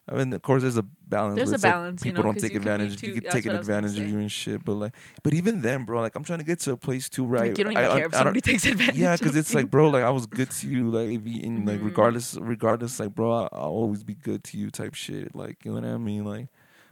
I 0.10 0.16
mean, 0.16 0.32
of 0.32 0.42
course, 0.42 0.62
there's 0.62 0.78
a 0.78 0.84
balance. 0.84 1.36
There's 1.36 1.50
a 1.50 1.54
like 1.54 1.62
balance, 1.62 2.06
you 2.06 2.12
people 2.12 2.24
know, 2.24 2.32
don't 2.32 2.40
take 2.42 2.56
advantage. 2.56 2.96
too- 2.98 3.08
you 3.08 3.22
that's 3.22 3.36
take 3.36 3.46
what 3.46 3.56
I 3.56 3.58
was 3.58 3.68
gonna 3.68 3.80
advantage 3.88 4.00
of 4.06 4.10
you 4.10 4.20
and 4.20 4.32
shit. 4.32 4.64
But 4.64 4.74
like, 4.76 4.94
but 5.22 5.34
even 5.34 5.62
then, 5.62 5.84
bro, 5.84 6.00
like 6.02 6.16
I'm 6.16 6.24
trying 6.24 6.40
to 6.40 6.46
get 6.46 6.60
to 6.62 6.72
a 6.72 6.78
place 6.78 7.10
too 7.10 7.26
I, 7.36 7.40
like, 7.40 7.58
you 7.58 7.64
don't 7.66 7.74
even 7.74 7.84
I- 7.84 7.88
care 7.88 7.98
if 7.98 7.98
I 7.98 8.02
don't- 8.02 8.14
somebody 8.14 8.42
takes 8.52 8.66
advantage. 8.66 8.96
yeah, 8.98 9.18
because 9.18 9.36
it's 9.36 9.54
like, 9.54 9.70
bro, 9.70 9.90
like 9.90 10.04
I 10.04 10.10
was 10.12 10.26
good 10.26 10.50
to 10.52 10.68
you, 10.70 10.90
like 10.90 11.10
if 11.10 11.28
you, 11.28 11.42
and 11.44 11.68
like 11.68 11.80
Mhm. 11.82 11.86
regardless, 11.86 12.36
regardless, 12.40 13.00
like, 13.02 13.14
bro, 13.14 13.32
I, 13.34 13.44
I'll 13.52 13.64
always 13.70 14.04
be 14.06 14.14
good 14.16 14.44
to 14.46 14.58
you, 14.58 14.70
type 14.72 14.94
shit. 14.96 15.36
Like, 15.36 15.66
you 15.66 15.72
know 15.74 15.82
what 15.82 15.90
I 15.90 15.98
mean? 15.98 16.24
Like, 16.24 16.48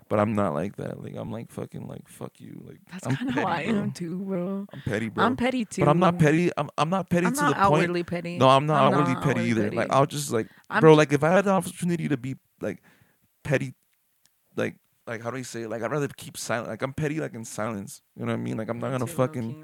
but 0.08 0.20
I'm 0.20 0.36
not 0.36 0.54
like 0.54 0.76
that. 0.76 1.02
Like, 1.02 1.16
I'm 1.16 1.32
like 1.32 1.50
fucking 1.52 1.88
like 1.88 2.08
fuck 2.08 2.34
you. 2.40 2.62
Like, 2.68 2.80
that's 2.92 3.08
I'm 3.08 3.16
kind 3.16 3.30
of 3.30 3.36
how 3.36 3.46
I 3.48 3.66
bro. 3.66 3.76
am 3.80 3.92
too, 3.92 4.20
bro. 4.20 4.68
I'm 4.72 4.82
petty, 4.82 5.10
bro. 5.10 5.24
I'm 5.26 5.36
petty 5.38 5.64
too, 5.66 5.82
but 5.84 5.90
I'm 5.90 6.00
not 6.00 6.20
petty. 6.20 6.52
I'm 6.58 6.70
I'm 6.78 6.90
not 6.90 7.10
petty 7.10 7.26
I'm 7.28 7.34
to 7.34 7.42
not 7.42 7.48
the 7.48 7.54
point. 7.56 7.64
outwardly 7.66 8.04
petty. 8.04 8.38
No, 8.38 8.50
I'm 8.50 8.66
not 8.68 8.82
I'm 8.84 8.94
outwardly 8.94 9.14
not 9.14 9.24
petty 9.24 9.40
outwardly 9.40 9.50
either. 9.52 9.64
petty. 9.64 9.78
Like, 9.78 9.92
I'll 9.92 10.06
just 10.06 10.32
like, 10.32 10.48
I'm 10.70 10.82
bro, 10.82 10.94
like 10.94 11.12
if 11.14 11.24
I 11.24 11.30
had 11.32 11.46
the 11.46 11.52
opportunity 11.52 12.08
to 12.10 12.18
be 12.18 12.36
like 12.62 12.84
petty, 13.46 13.76
like. 14.58 14.76
Like 15.08 15.22
how 15.22 15.30
do 15.30 15.38
you 15.38 15.44
say 15.44 15.62
it? 15.62 15.70
Like 15.70 15.84
I'd 15.84 15.92
rather 15.92 16.08
keep 16.08 16.36
silent. 16.36 16.68
Like 16.68 16.82
I'm 16.82 16.92
petty, 16.92 17.20
like 17.20 17.36
in 17.36 17.46
silence. 17.46 18.02
You 18.18 18.26
know 18.26 18.32
what 18.32 18.40
I 18.40 18.42
mean? 18.42 18.58
Like 18.58 18.70
I'm 18.70 18.80
not 18.80 18.90
gonna 18.90 19.06
fucking. 19.06 19.64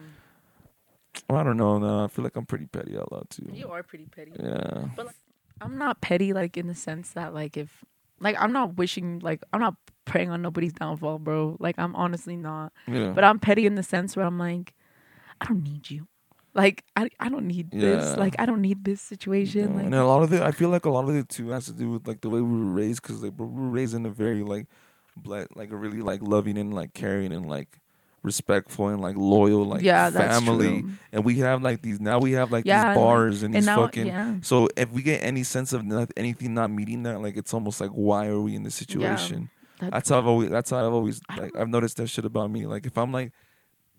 Well, 1.27 1.39
I 1.39 1.43
don't 1.43 1.57
know. 1.57 1.79
No, 1.79 2.03
I 2.03 2.07
feel 2.09 2.23
like 2.23 2.35
I'm 2.35 2.45
pretty 2.45 2.67
petty 2.67 2.95
out 2.95 3.11
loud 3.11 3.27
too. 3.31 3.49
You 3.51 3.69
are 3.69 3.81
pretty 3.81 4.05
petty. 4.05 4.33
Yeah. 4.39 4.89
But 4.95 5.07
like, 5.07 5.15
I'm 5.59 5.79
not 5.79 5.99
petty, 5.99 6.33
like 6.33 6.57
in 6.57 6.67
the 6.67 6.75
sense 6.75 7.11
that, 7.13 7.33
like, 7.33 7.57
if, 7.57 7.83
like, 8.19 8.35
I'm 8.39 8.51
not 8.51 8.77
wishing, 8.77 9.17
like, 9.19 9.43
I'm 9.53 9.59
not 9.59 9.75
praying 10.05 10.29
on 10.29 10.43
nobody's 10.43 10.73
downfall, 10.73 11.17
bro. 11.17 11.57
Like, 11.59 11.79
I'm 11.79 11.95
honestly 11.95 12.35
not. 12.35 12.71
Yeah. 12.87 13.09
But 13.09 13.23
I'm 13.23 13.39
petty 13.39 13.65
in 13.65 13.73
the 13.73 13.83
sense 13.83 14.15
where 14.15 14.27
I'm 14.27 14.37
like, 14.37 14.75
I 15.39 15.45
don't 15.45 15.63
need 15.63 15.89
you. 15.89 16.07
Like, 16.53 16.83
I, 16.97 17.09
I 17.19 17.29
don't 17.29 17.47
need 17.47 17.71
this. 17.71 18.03
Yeah. 18.03 18.15
Like, 18.19 18.35
I 18.37 18.45
don't 18.45 18.61
need 18.61 18.83
this 18.83 18.99
situation. 19.01 19.69
Yeah, 19.69 19.75
Like, 19.75 19.85
and 19.85 19.95
a 19.95 20.05
lot 20.05 20.21
of 20.23 20.33
it, 20.33 20.41
I 20.41 20.51
feel 20.51 20.69
like 20.69 20.85
a 20.85 20.89
lot 20.89 21.07
of 21.07 21.15
it 21.15 21.29
too 21.29 21.49
has 21.49 21.65
to 21.67 21.71
do 21.73 21.91
with 21.91 22.07
like 22.07 22.21
the 22.21 22.29
way 22.29 22.41
we 22.41 22.59
were 22.59 22.71
raised, 22.71 23.01
because 23.01 23.23
like 23.23 23.33
we 23.37 23.45
were 23.45 23.69
raised 23.69 23.93
in 23.93 24.05
a 24.05 24.09
very 24.09 24.43
like, 24.43 24.67
black, 25.15 25.47
like 25.55 25.71
a 25.71 25.75
really 25.77 26.01
like 26.01 26.21
loving 26.21 26.57
and 26.57 26.73
like 26.73 26.93
caring 26.93 27.31
and 27.31 27.45
like 27.45 27.79
respectful 28.23 28.87
and 28.89 29.01
like 29.01 29.15
loyal 29.17 29.65
like 29.65 29.81
yeah, 29.81 30.09
that's 30.09 30.39
family. 30.39 30.83
And 31.11 31.25
we 31.25 31.37
have 31.39 31.63
like 31.63 31.81
these 31.81 31.99
now 31.99 32.19
we 32.19 32.33
have 32.33 32.51
like 32.51 32.65
Yeah, 32.65 32.89
these 32.93 32.97
bars 33.01 33.43
and 33.43 33.53
And 33.55 33.63
these 33.63 33.65
now, 33.65 33.77
fucking. 33.85 34.05
yeah. 34.07 34.35
So 34.41 34.67
if 34.77 34.91
we 34.91 35.01
get 35.01 35.23
any 35.23 35.43
sense 35.43 35.73
of 35.73 35.83
not, 35.85 36.11
anything 36.17 36.53
not 36.53 36.69
meeting 36.69 37.03
that, 37.03 37.21
like 37.21 37.35
it's 37.37 37.53
almost 37.53 37.81
like 37.81 37.89
why 37.91 38.27
are 38.27 38.39
we 38.39 38.55
in 38.55 38.63
this 38.63 38.75
situation? 38.75 39.49
That- 39.79 39.91
That's 39.91 40.09
how 40.09 40.19
I've 40.19 40.27
always. 40.27 40.49
That's 40.51 40.69
how 40.69 40.85
I've 40.85 40.93
always 40.93 41.21
like. 41.35 41.55
I've 41.57 41.67
noticed 41.69 41.97
that 41.97 42.07
shit 42.07 42.23
about 42.25 42.51
me. 42.51 42.67
Like 42.67 42.85
if 42.85 42.95
I'm 42.97 43.11
like, 43.11 43.31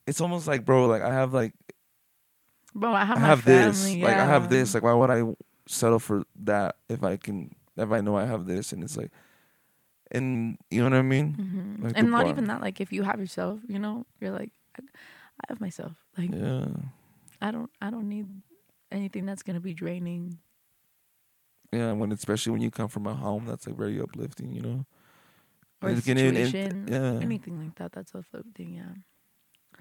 it's 0.06 0.20
almost 0.20 0.46
like 0.46 0.64
bro. 0.64 0.86
Like 0.86 1.02
I 1.02 1.12
have 1.12 1.34
like 1.34 1.54
bro, 2.74 2.92
I 2.92 3.04
have, 3.04 3.18
I 3.18 3.20
have 3.20 3.40
family, 3.42 3.64
this. 3.66 4.02
Like 4.02 4.16
I 4.16 4.24
have 4.26 4.48
this. 4.50 4.74
Like 4.74 4.82
why 4.82 4.92
would 4.94 5.10
I 5.10 5.22
settle 5.66 5.98
for 5.98 6.24
that 6.44 6.76
if 6.88 7.02
I 7.02 7.16
can 7.16 7.54
if 7.76 7.90
I 7.90 8.00
know 8.00 8.16
I 8.16 8.26
have 8.26 8.46
this 8.46 8.72
and 8.72 8.82
it's 8.84 8.96
like 8.96 9.10
and 10.10 10.58
you 10.70 10.80
know 10.82 10.90
what 10.90 10.98
I 10.98 11.02
mean? 11.02 11.36
Mhm. 11.80 11.84
Like 11.84 11.92
and 11.96 12.10
not 12.10 12.22
bar. 12.24 12.30
even 12.30 12.44
that. 12.48 12.60
Like, 12.60 12.80
if 12.80 12.92
you 12.92 13.02
have 13.02 13.18
yourself, 13.18 13.60
you 13.66 13.78
know, 13.78 14.04
you're 14.20 14.30
like, 14.30 14.52
I, 14.78 14.82
I 15.40 15.44
have 15.48 15.60
myself. 15.60 15.92
Like, 16.18 16.30
Yeah. 16.32 16.66
I 17.40 17.50
don't, 17.50 17.70
I 17.80 17.90
don't 17.90 18.08
need 18.08 18.26
anything 18.92 19.24
that's 19.24 19.42
gonna 19.42 19.60
be 19.60 19.72
draining. 19.72 20.38
Yeah, 21.72 21.92
when 21.92 22.12
especially 22.12 22.52
when 22.52 22.60
you 22.60 22.70
come 22.70 22.88
from 22.88 23.06
a 23.06 23.14
home 23.14 23.46
that's 23.46 23.66
like 23.66 23.76
very 23.76 23.98
uplifting, 24.00 24.52
you 24.52 24.60
know. 24.60 24.84
Or 25.80 25.88
And 25.88 25.96
a 25.96 25.98
it's 25.98 26.04
situation, 26.04 26.86
yeah. 26.90 27.18
anything 27.22 27.58
like 27.58 27.74
that. 27.76 27.92
That's 27.92 28.14
uplifting. 28.14 28.74
Yeah. 28.74 28.92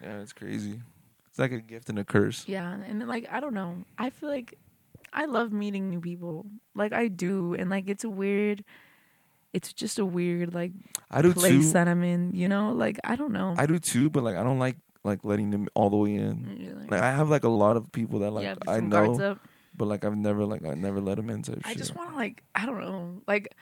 Yeah, 0.02 0.22
it's 0.22 0.32
crazy. 0.34 0.82
It's 1.32 1.40
like 1.40 1.54
a 1.54 1.62
gift 1.62 1.90
and 1.90 1.98
a 1.98 2.04
curse. 2.04 2.44
Yeah, 2.48 2.70
and 2.86 3.08
like 3.08 3.26
I 3.32 3.40
don't 3.40 3.54
know. 3.54 3.86
I 3.98 4.10
feel 4.10 4.30
like 4.30 4.58
I 5.14 5.26
love 5.26 5.52
meeting 5.54 5.90
new 5.90 6.02
people. 6.02 6.46
Like 6.76 6.92
I 6.94 7.08
do, 7.08 7.54
and 7.54 7.70
like 7.70 7.88
it's 7.90 8.04
a 8.04 8.10
weird. 8.10 8.64
It's 9.54 9.74
just 9.74 10.00
a 10.00 10.06
weird 10.06 10.54
like 10.54 10.72
I 11.10 11.22
do 11.22 11.34
place 11.34 11.68
too. 11.68 11.72
that 11.74 11.88
I'm 11.88 12.04
in. 12.04 12.34
You 12.34 12.50
know, 12.50 12.72
like 12.74 13.00
I 13.06 13.16
don't 13.16 13.32
know. 13.32 13.56
I 13.58 13.66
do 13.66 13.80
too, 13.80 14.10
but 14.10 14.24
like 14.24 14.36
I 14.36 14.44
don't 14.44 14.60
like 14.60 14.76
like 15.04 15.24
letting 15.24 15.52
them 15.52 15.68
all 15.74 15.90
the 15.90 15.98
way 15.98 16.16
in. 16.16 16.36
Mm, 16.36 16.66
you're 16.66 16.76
like, 16.76 16.92
Like 16.92 17.02
I 17.02 17.12
have 17.12 17.30
like 17.30 17.44
a 17.46 17.50
lot 17.50 17.78
of 17.78 17.92
people 17.92 18.20
that 18.20 18.32
like 18.32 18.44
yeah, 18.44 18.56
I 18.68 18.82
know, 18.82 19.38
but 19.76 19.86
like 19.86 20.04
I've 20.04 20.18
never 20.18 20.46
like 20.46 20.66
I 20.66 20.74
never 20.74 21.00
let 21.00 21.16
them 21.16 21.30
in 21.30 21.44
type 21.44 21.62
I 21.64 21.70
shit. 21.70 21.78
just 21.78 21.96
want 21.96 22.12
to 22.12 22.16
like 22.18 22.44
I 22.56 22.66
don't 22.66 22.80
know, 22.80 23.22
like 23.28 23.56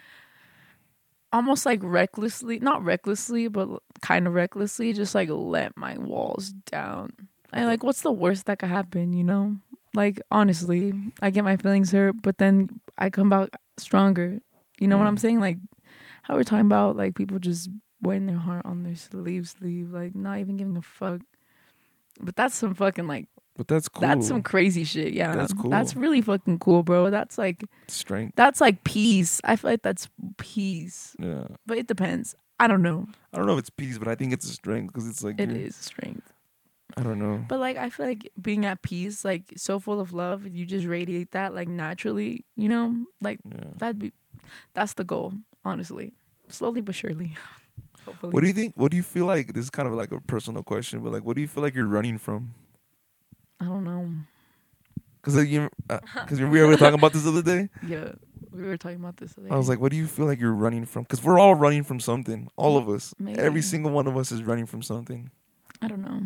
almost 1.32 1.66
like 1.66 1.82
recklessly, 1.84 2.60
not 2.60 2.84
recklessly, 2.84 3.48
but 3.48 3.70
kind 4.02 4.28
of 4.28 4.34
recklessly, 4.34 4.94
just 4.94 5.14
like 5.14 5.30
let 5.30 5.78
my 5.78 5.98
walls 5.98 6.50
down. 6.66 7.12
And 7.54 7.66
like, 7.68 7.84
what's 7.84 8.02
the 8.02 8.12
worst 8.12 8.46
that 8.46 8.60
could 8.60 8.70
happen? 8.70 9.14
You 9.14 9.24
know, 9.24 9.56
like 9.96 10.22
honestly, 10.32 10.94
I 11.22 11.30
get 11.32 11.44
my 11.44 11.58
feelings 11.58 11.92
hurt, 11.92 12.22
but 12.22 12.38
then 12.38 12.80
I 12.98 13.10
come 13.10 13.34
out 13.34 13.50
stronger. 13.78 14.40
You 14.80 14.88
know 14.88 14.98
what 14.98 15.08
I'm 15.08 15.16
Mm. 15.18 15.20
saying? 15.20 15.40
Like 15.40 15.58
how 16.24 16.36
we're 16.36 16.44
talking 16.44 16.66
about 16.68 16.96
like 16.96 17.16
people 17.16 17.40
just 17.40 17.70
wearing 18.02 18.28
their 18.28 18.38
heart 18.38 18.66
on 18.66 18.84
their 18.84 18.96
sleeve, 18.96 19.50
sleeve, 19.50 19.92
like 19.92 20.16
not 20.16 20.38
even 20.40 20.58
giving 20.58 20.78
a 20.78 20.82
fuck. 20.82 21.22
But 22.22 22.36
that's 22.36 22.56
some 22.56 22.76
fucking 22.76 23.08
like 23.08 23.28
But 23.58 23.68
that's 23.68 23.90
cool. 23.90 24.02
that's 24.08 24.28
some 24.28 24.42
crazy 24.44 24.84
shit. 24.84 25.14
Yeah, 25.14 25.36
That's 25.36 25.54
cool. 25.54 25.72
That's 25.72 25.96
really 25.96 26.22
fucking 26.22 26.60
cool, 26.60 26.84
bro. 26.84 27.10
That's 27.10 27.38
like 27.38 27.64
strength. 27.88 28.36
that's 28.36 28.62
like 28.62 28.84
peace. 28.84 29.42
I 29.44 29.56
feel 29.56 29.72
like 29.72 29.82
that's 29.82 30.08
peace, 30.38 31.16
Yeah. 31.20 31.48
but 31.66 31.78
it 31.78 31.88
depends. 31.88 32.36
I 32.60 32.68
don't 32.68 32.82
know. 32.82 33.08
I 33.34 33.38
don't 33.38 33.48
know 33.48 33.54
if 33.54 33.60
it's 33.60 33.70
peace, 33.70 33.98
but 33.98 34.08
I 34.08 34.16
think 34.16 34.34
it's 34.34 34.46
a 34.46 34.54
strength 34.54 34.94
because 34.94 35.08
it's 35.08 35.24
like 35.24 35.40
it 35.40 35.50
is 35.52 35.76
strength. 35.76 36.32
I 37.00 37.04
don't 37.04 37.20
know. 37.20 37.46
But 37.48 37.60
like 37.60 37.78
I 37.78 37.90
feel 37.90 38.06
like 38.08 38.30
being 38.42 38.66
at 38.66 38.82
peace, 38.82 39.24
like 39.24 39.54
so 39.56 39.80
full 39.80 40.00
of 40.02 40.12
love, 40.12 40.46
you 40.48 40.66
just 40.66 40.86
radiate 40.86 41.32
that 41.32 41.54
like 41.56 41.68
naturally, 41.70 42.44
you 42.58 42.68
know? 42.68 43.06
Like 43.22 43.40
Yeah. 43.50 43.64
that'd 43.78 44.00
be 44.00 44.12
that's 44.74 44.94
the 44.94 45.04
goal, 45.04 45.34
honestly. 45.64 46.14
Slowly 46.50 46.82
but 46.82 46.96
surely. 46.96 47.38
Hopefully. 48.06 48.32
What 48.34 48.42
do 48.42 48.48
you 48.48 48.54
think? 48.54 48.74
What 48.76 48.92
do 48.92 48.98
you 48.98 49.04
feel 49.04 49.26
like? 49.26 49.54
This 49.54 49.64
is 49.66 49.70
kind 49.70 49.88
of 49.88 49.94
like 49.94 50.12
a 50.12 50.20
personal 50.22 50.64
question, 50.64 51.00
but 51.02 51.14
like, 51.14 51.24
what 51.24 51.36
do 51.36 51.42
you 51.42 51.48
feel 51.48 51.64
like 51.64 51.76
you're 51.76 51.86
running 51.86 52.18
from? 52.18 52.54
I 53.60 53.66
don't 53.66 53.84
know. 53.84 54.10
Because 55.22 55.36
like, 55.36 55.50
you, 55.50 55.70
uh, 55.90 56.00
because 56.16 56.40
we 56.42 56.48
were 56.62 56.76
talking 56.78 56.98
about 56.98 57.14
this 57.14 57.24
the 57.24 57.30
other 57.30 57.42
day. 57.44 57.70
Yeah. 57.88 58.14
We 58.52 58.64
were 58.64 58.78
talking 58.78 58.98
about 58.98 59.18
this 59.18 59.36
today. 59.36 59.50
I 59.52 59.58
was 59.58 59.70
like, 59.70 59.80
what 59.80 59.92
do 59.92 59.98
you 59.98 60.08
feel 60.08 60.26
like 60.26 60.40
you're 60.40 60.54
running 60.54 60.86
from? 60.86 61.04
Because 61.04 61.24
we're 61.24 61.38
all 61.38 61.54
running 61.54 61.84
from 61.84 62.00
something. 62.00 62.50
All 62.56 62.78
of 62.78 62.90
us. 62.90 63.14
Maybe. 63.20 63.38
Every 63.38 63.62
single 63.62 63.92
one 63.92 64.08
of 64.08 64.18
us 64.18 64.32
is 64.32 64.42
running 64.44 64.66
from 64.66 64.82
something. 64.82 65.30
I 65.84 65.88
don't 65.88 66.02
know. 66.02 66.22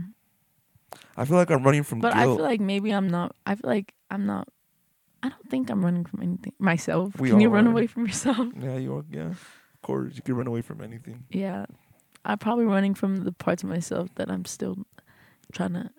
I 1.18 1.26
feel 1.26 1.38
like 1.38 1.52
I'm 1.52 1.64
running 1.64 1.84
from 1.84 2.00
But 2.00 2.16
I 2.16 2.24
feel 2.24 2.38
like 2.38 2.60
maybe 2.60 2.92
I'm 2.92 3.08
not 3.08 3.36
I 3.46 3.56
feel 3.56 3.70
like 3.70 3.94
I'm 4.10 4.26
not 4.26 4.48
I 5.22 5.30
don't 5.30 5.50
think 5.50 5.70
I'm 5.70 5.84
running 5.84 6.04
from 6.04 6.22
anything. 6.22 6.54
Myself. 6.60 7.18
We 7.18 7.30
Can 7.30 7.40
you 7.40 7.48
run 7.50 7.68
are. 7.68 7.72
away 7.72 7.88
from 7.88 8.06
yourself? 8.06 8.48
yeah, 8.60 8.76
you 8.76 8.98
are. 8.98 9.06
Yeah, 9.10 9.30
of 9.30 9.82
course, 9.82 10.16
you 10.16 10.22
can 10.22 10.36
run 10.36 10.48
away 10.48 10.62
from 10.62 10.82
anything. 10.82 11.24
Yeah. 11.30 11.66
I'm 12.26 12.38
probably 12.38 12.66
running 12.66 12.94
from 12.94 13.24
the 13.24 13.32
parts 13.32 13.64
of 13.64 13.70
myself 13.70 14.10
that 14.16 14.30
I'm 14.30 14.44
still 14.44 14.78
trying 15.54 15.74
to 15.74 15.90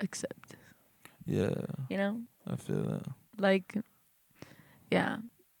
accept. 0.00 0.54
Yeah, 1.26 1.54
You 1.90 1.96
know? 1.96 2.20
I 2.46 2.56
feel 2.56 2.82
that. 2.84 3.02
Like 3.36 3.74
yeah. 4.90 5.16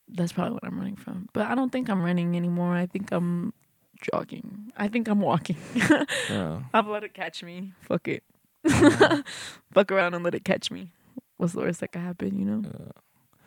That's 0.08 0.32
probably 0.32 0.54
what 0.54 0.64
I'm 0.64 0.78
running 0.78 0.96
from. 0.96 1.28
But 1.34 1.48
I 1.48 1.54
don't 1.54 1.70
think 1.70 1.90
I'm 1.90 2.00
running 2.02 2.34
anymore. 2.36 2.74
I 2.74 2.86
think 2.86 3.12
I'm 3.12 3.52
jogging. 4.00 4.72
I 4.76 4.88
think 4.88 5.08
I'm 5.08 5.20
walking. 5.20 5.56
Yeah, 6.30 6.60
I'll 6.72 6.84
let 6.84 7.04
it 7.04 7.14
catch 7.14 7.42
me. 7.42 7.72
Fuck 7.82 8.08
it. 8.08 8.22
Fuck 9.72 9.92
around 9.92 10.14
and 10.14 10.24
let 10.24 10.34
it 10.34 10.44
catch 10.44 10.70
me. 10.70 10.92
What's 11.36 11.52
the 11.52 11.60
worst 11.60 11.80
that 11.80 11.92
could 11.92 12.02
happen, 12.02 12.38
you 12.38 12.44
know? 12.44 12.62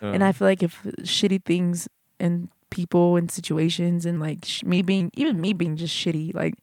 yeah. 0.02 0.12
And 0.14 0.24
I 0.24 0.32
feel 0.32 0.48
like 0.48 0.64
if 0.64 0.82
shitty 1.02 1.44
things 1.44 1.88
and 2.20 2.50
people 2.70 3.18
and 3.18 3.30
situations 3.30 4.06
and 4.06 4.20
like 4.20 4.46
sh- 4.46 4.64
me 4.64 4.82
being 4.82 5.12
even 5.14 5.40
me 5.40 5.54
being 5.54 5.76
just 5.76 5.96
shitty, 5.96 6.34
like 6.34 6.56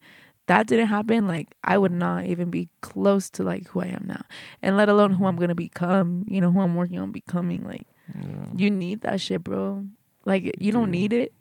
that 0.47 0.67
didn't 0.67 0.87
happen, 0.87 1.27
like 1.27 1.47
I 1.63 1.77
would 1.77 1.91
not 1.91 2.25
even 2.25 2.49
be 2.49 2.67
close 2.81 3.29
to 3.31 3.43
like 3.43 3.67
who 3.69 3.81
I 3.81 3.85
am 3.85 4.05
now, 4.07 4.21
and 4.61 4.75
let 4.75 4.89
alone 4.89 5.13
who 5.13 5.25
I'm 5.25 5.37
gonna 5.37 5.55
become. 5.55 6.25
You 6.27 6.41
know, 6.41 6.51
who 6.51 6.59
I'm 6.59 6.75
working 6.75 6.99
on 6.99 7.11
becoming. 7.11 7.63
Like 7.65 7.87
yeah. 8.13 8.45
you 8.57 8.69
need 8.69 9.01
that 9.01 9.21
shit, 9.21 9.43
bro. 9.43 9.85
Like 10.25 10.51
you 10.59 10.71
don't 10.71 10.91
need 10.91 11.13
it. 11.13 11.33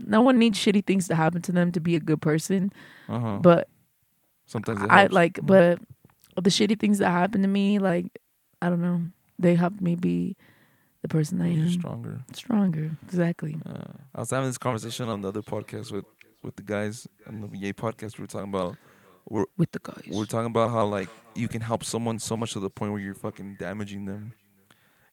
No 0.00 0.20
one 0.20 0.38
needs 0.38 0.58
shitty 0.58 0.84
things 0.84 1.08
to 1.08 1.14
happen 1.14 1.40
to 1.42 1.52
them 1.52 1.72
to 1.72 1.80
be 1.80 1.96
a 1.96 2.00
good 2.00 2.20
person. 2.20 2.72
Uh-huh. 3.08 3.38
But 3.40 3.68
sometimes 4.46 4.82
it 4.82 4.90
I 4.90 5.06
like, 5.06 5.38
but 5.42 5.78
the 6.42 6.50
shitty 6.50 6.78
things 6.78 6.98
that 6.98 7.10
happened 7.10 7.44
to 7.44 7.48
me, 7.48 7.78
like 7.78 8.06
I 8.60 8.68
don't 8.70 8.82
know, 8.82 9.02
they 9.38 9.54
helped 9.54 9.80
me 9.80 9.94
be 9.94 10.36
the 11.02 11.08
person 11.08 11.40
I 11.40 11.48
You're 11.52 11.66
am. 11.66 11.70
stronger. 11.70 12.20
Stronger, 12.32 12.90
exactly. 13.04 13.56
Uh, 13.66 13.92
I 14.14 14.20
was 14.20 14.30
having 14.30 14.48
this 14.48 14.58
conversation 14.58 15.08
on 15.08 15.20
the 15.20 15.28
other 15.28 15.42
podcast 15.42 15.92
with 15.92 16.04
with 16.42 16.56
the 16.56 16.62
guys 16.62 17.06
on 17.26 17.40
the 17.40 17.48
Yay 17.58 17.72
podcast. 17.72 18.18
We 18.18 18.22
were 18.22 18.26
talking 18.26 18.48
about 18.48 18.76
we're, 19.28 19.44
With 19.56 19.72
the 19.72 19.78
guys. 19.78 20.04
we're 20.10 20.24
talking 20.26 20.46
about 20.46 20.70
how 20.70 20.84
like 20.86 21.08
you 21.34 21.46
can 21.48 21.60
help 21.62 21.84
someone 21.84 22.18
so 22.18 22.36
much 22.36 22.52
to 22.54 22.60
the 22.60 22.68
point 22.70 22.92
where 22.92 23.00
you're 23.00 23.14
fucking 23.14 23.56
damaging 23.58 24.04
them, 24.06 24.32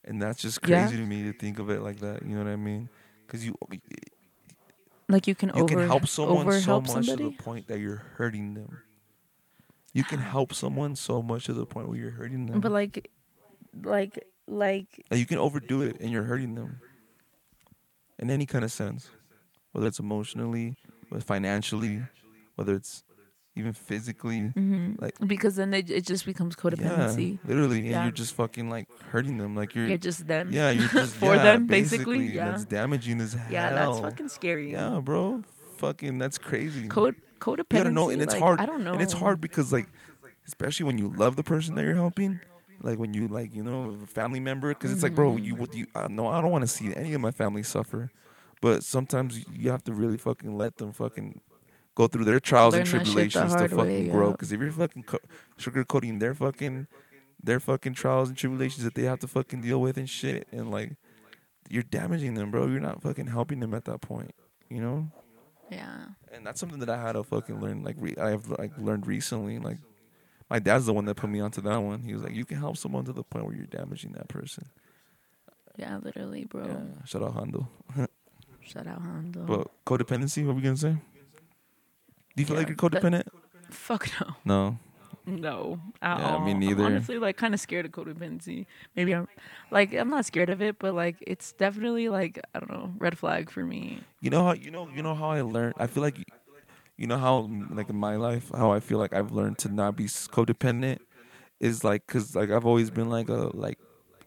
and 0.04 0.22
that's 0.22 0.42
just 0.42 0.60
Yeah. 0.68 0.84
crazy 0.88 0.98
to 1.02 1.06
me 1.08 1.24
to 1.24 1.34
think 1.34 1.60
of 1.60 1.70
it 1.70 1.82
like 1.82 2.00
that. 2.00 2.24
You 2.24 2.36
know 2.36 2.44
what 2.44 2.52
I 2.52 2.56
mean? 2.58 2.90
Because 3.28 3.46
you 3.46 3.56
like 5.10 5.28
you 5.28 5.36
can 5.36 5.50
you 5.50 5.64
over 5.64 5.68
can 5.68 5.88
help 5.88 6.08
someone 6.08 6.52
so 6.52 6.60
help 6.62 6.84
much 6.88 7.06
somebody. 7.06 7.24
to 7.32 7.38
the 7.38 7.44
point 7.44 7.68
that 7.68 7.80
you're 7.80 8.04
hurting 8.18 8.54
them. 8.54 8.82
You 9.94 10.04
can 10.04 10.20
help 10.20 10.54
someone 10.54 10.96
so 10.96 11.22
much 11.22 11.46
to 11.46 11.54
the 11.54 11.66
point 11.66 11.90
where 11.90 11.98
you're 11.98 12.12
hurting 12.12 12.46
them. 12.46 12.62
But 12.62 12.72
like, 12.72 13.12
like, 13.84 14.20
like, 14.48 14.88
Like, 15.10 15.20
you 15.20 15.26
can 15.26 15.38
overdo 15.38 15.82
it 15.82 15.98
and 16.00 16.10
you're 16.12 16.24
hurting 16.24 16.56
them. 16.56 16.80
In 18.20 18.30
any 18.30 18.46
kind 18.46 18.64
of 18.64 18.72
sense, 18.72 19.10
whether 19.72 19.88
it's 19.88 20.00
emotionally, 20.00 20.78
whether 21.10 21.24
financially, 21.24 22.02
whether 22.56 22.74
it's 22.76 23.04
even 23.56 23.74
physically. 23.74 24.40
hmm 24.56 24.94
Like- 25.00 25.16
because 25.28 25.56
then 25.58 25.74
it, 25.74 25.90
it 25.90 26.06
just 26.06 26.26
becomes 26.26 26.56
codependency. 26.56 27.32
Yeah, 27.34 27.38
literally, 27.50 27.80
and 27.80 27.88
Yeah. 27.88 28.04
you're 28.04 28.12
just 28.12 28.34
fucking 28.36 28.70
like 28.70 28.88
hurting 29.10 29.38
them. 29.40 29.56
Like 29.56 29.76
you're, 29.76 29.88
You're 29.88 29.98
just 29.98 30.28
them. 30.28 30.52
yeah, 30.54 30.70
you're 30.72 30.88
just 31.02 31.16
for 31.16 31.36
yeah, 31.36 31.44
them, 31.44 31.66
basically, 31.68 32.28
and 32.28 32.34
yeah. 32.34 32.52
that's 32.52 32.66
damaging 32.66 33.20
as 33.20 33.34
hell. 33.34 33.52
Yeah, 33.52 33.72
that's 33.74 34.00
fucking 34.00 34.30
scary. 34.30 34.72
Yeah, 34.72 35.00
bro, 35.04 35.44
fucking 35.78 36.18
that's 36.20 36.38
crazy. 36.38 36.88
Code 36.88 37.16
codependency. 37.42 37.74
you 37.74 37.78
gotta 37.80 37.92
know, 37.92 38.10
and 38.10 38.22
it's 38.22 38.34
like, 38.34 38.42
hard. 38.42 38.60
I 38.62 38.66
don't 38.66 38.84
know. 38.84 38.94
And 38.94 39.02
it's 39.02 39.14
hard 39.14 39.42
because 39.42 39.74
like, 39.74 39.88
especially 40.48 40.86
when 40.86 40.98
you 40.98 41.10
love 41.10 41.36
the 41.36 41.44
person 41.44 41.76
that 41.76 41.84
you're 41.84 41.96
helping, 41.96 42.40
like 42.82 42.98
when 43.00 43.14
you 43.14 43.28
like 43.28 43.54
you 43.54 43.64
know 43.64 43.98
a 44.04 44.08
family 44.08 44.40
member, 44.40 44.70
because 44.70 44.92
it's 44.92 45.04
like, 45.04 45.16
bro, 45.16 45.32
Mm-hmm. 45.34 45.44
you 45.44 45.56
what 45.56 45.74
you 45.74 45.88
uh, 45.96 46.08
no, 46.10 46.28
I 46.28 46.40
don't 46.42 46.52
want 46.52 46.64
to 46.64 46.68
see 46.68 46.96
any 46.96 47.14
of 47.14 47.22
my 47.22 47.32
family 47.32 47.64
suffer, 47.64 48.12
but 48.62 48.84
sometimes 48.84 49.44
you 49.52 49.72
have 49.72 49.84
to 49.86 49.94
really 49.94 50.18
fucking 50.18 50.58
let 50.58 50.78
them 50.78 50.94
fucking 50.94 51.42
go 51.96 52.08
through 52.08 52.26
their 52.26 52.40
trials 52.40 52.74
and 52.74 52.88
Learn 52.88 53.00
the 53.00 53.06
tribulations 53.06 53.54
to 53.54 53.68
fucking 53.68 53.78
way, 53.78 54.08
grow. 54.08 54.32
Because 54.32 54.52
if 54.52 54.62
you're 54.62 54.72
fucking 54.72 55.04
co- 55.04 55.20
sugarcoating 55.60 56.20
their 56.20 56.34
fucking 56.34 56.88
their 57.44 57.60
fucking 57.60 57.96
trials 57.96 58.30
and 58.30 58.38
tribulations 58.38 58.84
that 58.84 58.94
they 58.96 59.04
have 59.04 59.20
to 59.20 59.28
fucking 59.28 59.62
deal 59.62 59.82
with 59.82 59.98
and 59.98 60.10
shit, 60.10 60.48
and 60.52 60.72
like 60.72 60.96
you're 61.70 61.84
damaging 61.84 62.36
them, 62.36 62.52
bro. 62.52 62.68
You're 62.68 62.80
not 62.80 63.02
fucking 63.02 63.28
helping 63.28 63.60
them 63.60 63.74
at 63.74 63.86
that 63.86 64.02
point, 64.02 64.34
you 64.70 64.80
know 64.82 65.12
Yeah. 65.72 66.00
and 66.34 66.46
that's 66.46 66.60
something 66.60 66.80
that 66.80 66.90
I 66.90 67.02
had 67.02 67.14
to 67.14 67.24
fucking 67.24 67.60
learn. 67.62 67.84
Like 67.84 67.96
re- 67.98 68.16
I 68.22 68.30
have 68.32 68.48
like 68.50 68.78
learned 68.78 69.08
recently. 69.08 69.58
Like 69.58 69.78
my 70.50 70.60
dad's 70.60 70.86
the 70.86 70.94
one 70.94 71.06
that 71.06 71.16
put 71.16 71.30
me 71.30 71.40
onto 71.40 71.62
that 71.62 71.78
one. 71.82 72.02
He 72.04 72.14
was 72.14 72.24
like, 72.24 72.34
"You 72.34 72.44
can 72.46 72.58
help 72.58 72.76
someone 72.78 73.06
to 73.06 73.14
the 73.14 73.24
point 73.24 73.46
where 73.46 73.56
you're 73.56 73.66
damaging 73.68 74.12
that 74.14 74.28
person." 74.28 74.66
Yeah, 75.78 75.98
literally, 76.04 76.44
bro. 76.46 76.66
Yeah, 76.66 77.06
shout 77.06 77.24
out 77.24 77.34
Hondo. 77.34 77.68
Shout 78.64 78.86
out 78.86 79.02
Hondo. 79.02 79.42
But 79.44 79.68
codependency, 79.86 80.46
what 80.46 80.56
we 80.56 80.62
gonna 80.62 80.78
say? 80.78 80.92
Do 80.92 81.00
you 82.38 82.46
feel 82.46 82.56
like 82.58 82.68
Yeah, 82.68 82.76
you're 82.80 82.90
codependent? 82.90 83.24
Fuck 83.72 84.10
no. 84.20 84.36
no. 84.46 84.80
No, 85.26 85.80
at 86.02 86.20
Yeah, 86.20 86.36
all. 86.36 86.46
me 86.46 86.54
I'm 86.54 86.60
neither. 86.60 86.84
honestly, 86.86 87.18
like, 87.20 87.38
kind 87.38 87.54
of 87.54 87.60
scared 87.60 87.86
of 87.86 87.92
codependency. 87.92 88.66
Maybe 88.96 89.14
I'm, 89.14 89.28
like, 89.70 89.94
I'm 89.94 90.10
not 90.10 90.26
scared 90.26 90.50
of 90.50 90.62
it, 90.62 90.80
but 90.80 90.94
like, 90.96 91.18
it's 91.26 91.52
definitely 91.54 92.10
like, 92.10 92.40
I 92.56 92.60
don't 92.60 92.72
know, 92.72 92.92
red 92.98 93.18
flag 93.18 93.50
for 93.52 93.64
me. 93.64 94.00
You 94.20 94.30
know 94.32 94.44
how 94.44 94.54
you 94.54 94.72
know 94.72 94.88
you 94.90 95.04
know 95.04 95.16
how 95.16 95.30
I 95.30 95.42
learned. 95.42 95.76
I 95.78 95.88
feel 95.88 96.02
like 96.04 96.18
you 96.98 97.08
know 97.08 97.18
how 97.18 97.50
like 97.72 97.90
in 97.90 97.96
my 97.96 98.16
life 98.16 98.52
how 98.56 98.72
I 98.72 98.80
feel 98.80 98.98
like 99.00 99.14
I've 99.14 99.32
learned 99.32 99.58
to 99.60 99.70
not 99.70 99.96
be 99.96 100.06
codependent 100.06 101.00
is 101.60 101.84
like 101.84 102.06
because 102.08 102.36
like 102.36 102.50
I've 102.52 102.66
always 102.66 102.90
been 102.92 103.10
like 103.10 103.30
a 103.30 103.50
like 103.56 103.80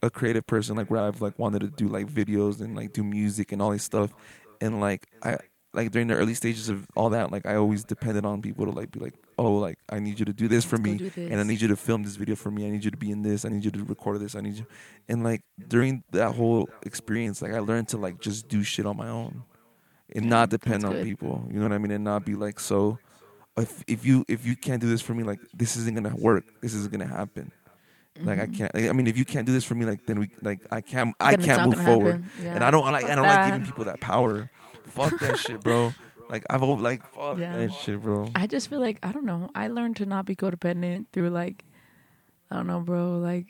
a 0.02 0.10
creative 0.10 0.46
person 0.46 0.76
like 0.76 0.90
where 0.90 1.00
I've 1.00 1.20
like 1.20 1.38
wanted 1.38 1.60
to 1.60 1.68
do 1.68 1.88
like 1.88 2.06
videos 2.08 2.60
and 2.60 2.74
like 2.76 2.92
do 2.92 3.02
music 3.04 3.52
and 3.52 3.62
all 3.62 3.70
this 3.70 3.84
stuff 3.84 4.14
and 4.60 4.80
like 4.80 5.06
I 5.22 5.38
like 5.74 5.90
during 5.90 6.08
the 6.08 6.14
early 6.14 6.34
stages 6.34 6.68
of 6.68 6.86
all 6.96 7.10
that 7.10 7.30
like 7.32 7.44
I 7.46 7.56
always 7.56 7.84
depended 7.84 8.24
on 8.24 8.40
people 8.42 8.64
to 8.64 8.70
like 8.70 8.90
be 8.90 9.00
like 9.00 9.14
oh 9.38 9.54
like 9.56 9.78
I 9.90 9.98
need 9.98 10.18
you 10.18 10.24
to 10.24 10.32
do 10.32 10.48
this 10.48 10.64
for 10.64 10.78
me 10.78 10.96
do 10.98 11.10
and 11.16 11.40
I 11.40 11.42
need 11.42 11.60
you 11.60 11.68
to 11.68 11.76
film 11.76 12.02
this 12.04 12.16
video 12.16 12.36
for 12.36 12.50
me 12.50 12.66
I 12.66 12.70
need 12.70 12.84
you 12.84 12.90
to 12.90 12.96
be 12.96 13.10
in 13.10 13.22
this 13.22 13.44
I 13.44 13.48
need 13.48 13.64
you 13.64 13.70
to 13.72 13.84
record 13.84 14.20
this 14.20 14.34
I 14.34 14.40
need 14.40 14.54
you 14.56 14.66
and 15.08 15.24
like 15.24 15.42
during 15.68 16.04
that 16.12 16.32
whole 16.32 16.68
experience 16.82 17.42
like 17.42 17.52
I 17.52 17.58
learned 17.58 17.88
to 17.88 17.96
like 17.98 18.20
just 18.20 18.48
do 18.48 18.62
shit 18.62 18.86
on 18.86 18.96
my 18.96 19.08
own 19.08 19.42
and 20.14 20.24
Yeah, 20.24 20.30
not 20.30 20.50
depend 20.50 20.84
on 20.84 20.92
good. 20.92 21.04
people 21.04 21.46
you 21.50 21.56
know 21.58 21.62
what 21.64 21.72
I 21.72 21.78
mean 21.78 21.90
and 21.90 22.04
not 22.04 22.24
be 22.24 22.34
like 22.34 22.60
so 22.60 22.98
if 23.56 23.82
if 23.86 24.04
you 24.04 24.24
if 24.28 24.46
you 24.46 24.56
can't 24.56 24.80
do 24.80 24.88
this 24.88 25.00
for 25.02 25.14
me 25.14 25.22
like 25.24 25.40
this 25.52 25.76
isn't 25.76 25.94
gonna 25.94 26.14
work 26.16 26.44
this 26.60 26.74
isn't 26.74 26.92
gonna 26.92 27.06
happen 27.06 27.50
like 28.22 28.38
I 28.38 28.46
can't 28.46 28.72
like, 28.74 28.88
I 28.88 28.92
mean 28.92 29.08
if 29.08 29.18
you 29.18 29.24
can't 29.24 29.44
do 29.46 29.52
this 29.52 29.64
for 29.64 29.74
me 29.74 29.84
like 29.86 30.06
then 30.06 30.20
we 30.20 30.30
like 30.40 30.60
I 30.70 30.80
can't 30.80 31.14
I 31.18 31.34
Then 31.34 31.44
can't 31.46 31.68
move 31.70 31.84
forward. 31.84 32.22
Yeah. 32.40 32.54
and 32.54 32.62
I 32.62 32.70
don't 32.70 32.84
like 32.92 33.06
I 33.06 33.14
don't 33.16 33.26
like 33.26 33.46
giving 33.50 33.66
people 33.66 33.84
that 33.86 34.00
power 34.00 34.50
fuck 34.86 35.18
that 35.20 35.38
shit 35.38 35.60
bro 35.62 35.92
like 36.30 36.44
I've 36.50 36.62
like 36.62 37.04
fuck 37.12 37.38
Yeah. 37.38 37.56
that 37.56 37.72
shit 37.72 38.00
bro 38.02 38.28
I 38.34 38.46
just 38.46 38.68
feel 38.68 38.80
like 38.80 38.98
I 39.02 39.12
don't 39.12 39.24
know. 39.26 39.50
I 39.54 39.68
learned 39.68 39.96
to 39.96 40.06
not 40.06 40.24
be 40.26 40.34
codependent 40.36 41.06
through 41.12 41.30
like 41.30 41.64
I 42.50 42.56
don't 42.56 42.66
know, 42.66 42.80
bro. 42.80 43.18
Like 43.18 43.46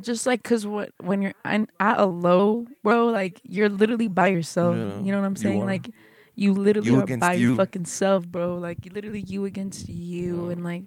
just 0.00 0.26
like 0.26 0.42
cause 0.42 0.66
what 0.66 0.92
when 1.00 1.20
you're 1.22 1.34
in, 1.44 1.68
at 1.78 1.98
a 1.98 2.06
low, 2.06 2.66
bro, 2.82 3.06
like 3.06 3.40
you're 3.44 3.68
literally 3.68 4.08
by 4.08 4.28
yourself. 4.28 4.76
Yeah, 4.76 5.00
you 5.00 5.12
know 5.12 5.20
what 5.20 5.26
I'm 5.26 5.36
saying? 5.36 5.62
are. 5.62 5.66
Like 5.66 5.90
you 6.36 6.54
literally 6.54 6.90
You 6.90 7.00
are 7.00 7.16
by 7.18 7.34
you. 7.34 7.48
your 7.48 7.56
fucking 7.56 7.84
self, 7.86 8.26
bro. 8.26 8.56
Like 8.56 8.78
literally 8.92 9.20
you 9.20 9.44
against 9.44 9.88
you, 9.88 10.46
Yeah. 10.46 10.52
and 10.52 10.64
like 10.64 10.84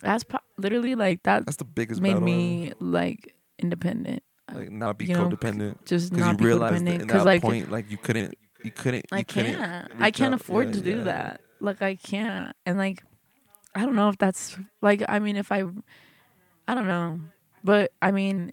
that's 0.00 0.24
po- 0.24 0.38
literally 0.56 0.94
like 0.94 1.22
that 1.24 1.44
that's 1.46 1.58
the 1.58 1.64
biggest 1.64 2.00
made 2.00 2.18
me 2.20 2.72
like 2.80 3.34
independent. 3.58 4.22
Like 4.54 4.70
not 4.70 4.98
be 4.98 5.06
you 5.06 5.14
know, 5.14 5.28
codependent 5.28 5.84
Just 5.84 6.12
not 6.12 6.32
you 6.32 6.36
be 6.38 6.44
realized 6.46 6.84
that 6.84 6.90
codependent 6.90 6.98
because 7.00 7.20
that 7.20 7.24
like 7.26 7.42
point 7.42 7.70
like 7.70 7.90
you 7.90 7.96
couldn't 7.96 8.34
you 8.64 8.70
couldn't 8.70 9.06
I 9.12 9.18
you 9.18 9.24
couldn't 9.24 9.54
can't. 9.56 9.92
I 10.00 10.10
can't 10.10 10.34
out. 10.34 10.40
afford 10.40 10.68
Yeah, 10.68 10.72
to 10.74 10.80
do 10.80 10.96
yeah. 10.98 11.04
that. 11.04 11.40
Like 11.60 11.82
I 11.82 11.96
can't. 11.96 12.54
And 12.66 12.78
like 12.78 13.02
I 13.74 13.80
don't 13.84 13.94
know 13.96 14.08
if 14.08 14.18
that's 14.18 14.56
like 14.80 15.02
I 15.08 15.18
mean 15.18 15.36
if 15.36 15.50
I 15.52 15.64
I 16.68 16.74
don't 16.74 16.86
know. 16.86 17.20
But 17.64 17.92
I 18.00 18.10
mean 18.12 18.52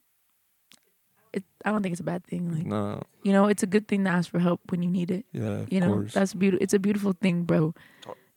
it 1.34 1.44
I 1.64 1.72
don't 1.72 1.84
think 1.84 1.94
it's 1.94 2.02
a 2.02 2.04
bad 2.04 2.24
thing. 2.26 2.52
Like 2.56 2.66
Nah, 2.66 3.02
you 3.24 3.32
know, 3.34 3.48
it's 3.48 3.62
a 3.64 3.68
good 3.68 3.88
thing 3.88 4.04
to 4.06 4.10
ask 4.10 4.30
for 4.32 4.40
help 4.40 4.62
when 4.70 4.82
you 4.82 4.90
need 4.90 5.12
it. 5.12 5.26
yeah, 5.32 5.66
You 5.70 5.80
know, 5.80 5.94
course. 5.94 6.14
that's 6.14 6.34
beautiful. 6.34 6.64
It's 6.64 6.74
a 6.74 6.80
beautiful 6.80 7.14
thing, 7.14 7.44
bro. 7.44 7.74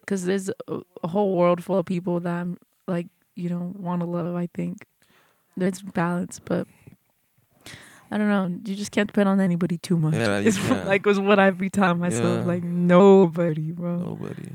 Because 0.00 0.24
there's 0.24 0.50
a, 0.68 0.80
a 1.02 1.08
whole 1.08 1.36
world 1.36 1.62
full 1.62 1.78
of 1.78 1.86
people 1.86 2.20
that 2.20 2.34
I'm 2.34 2.58
like, 2.88 3.06
you 3.36 3.48
know, 3.48 3.72
want 3.78 4.00
to 4.00 4.06
love. 4.06 4.34
I 4.34 4.48
think 4.52 4.84
there's 5.56 5.80
balance, 5.80 6.40
but 6.40 6.66
I 8.12 8.18
don't 8.18 8.28
know. 8.28 8.60
You 8.66 8.76
just 8.76 8.92
can't 8.92 9.06
depend 9.06 9.26
on 9.30 9.40
anybody 9.40 9.78
too 9.78 9.96
much. 9.96 10.12
Yeah, 10.14 10.38
it's 10.44 10.58
can't. 10.58 10.86
like 10.86 11.06
was 11.06 11.18
what 11.18 11.38
I 11.38 11.50
be 11.50 11.70
telling 11.70 11.98
myself. 11.98 12.40
Yeah. 12.40 12.44
Like 12.44 12.62
nobody, 12.62 13.72
bro. 13.72 13.96
Nobody. 13.96 14.50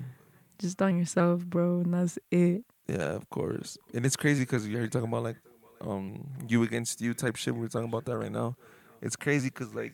Just 0.59 0.79
on 0.81 0.95
yourself, 0.95 1.43
bro, 1.43 1.79
and 1.79 1.93
that's 1.93 2.19
it. 2.29 2.63
Yeah, 2.87 3.13
of 3.15 3.27
course. 3.31 3.77
And 3.95 4.05
it's 4.05 4.15
crazy 4.15 4.43
because 4.43 4.67
you're 4.67 4.87
talking 4.87 5.07
about 5.09 5.23
like 5.23 5.37
um 5.81 6.27
you 6.47 6.61
against 6.61 7.01
you 7.01 7.15
type 7.15 7.35
shit. 7.35 7.55
We're 7.55 7.67
talking 7.67 7.89
about 7.89 8.05
that 8.05 8.17
right 8.17 8.31
now. 8.31 8.55
It's 9.01 9.15
crazy 9.15 9.49
because 9.49 9.73
like 9.73 9.93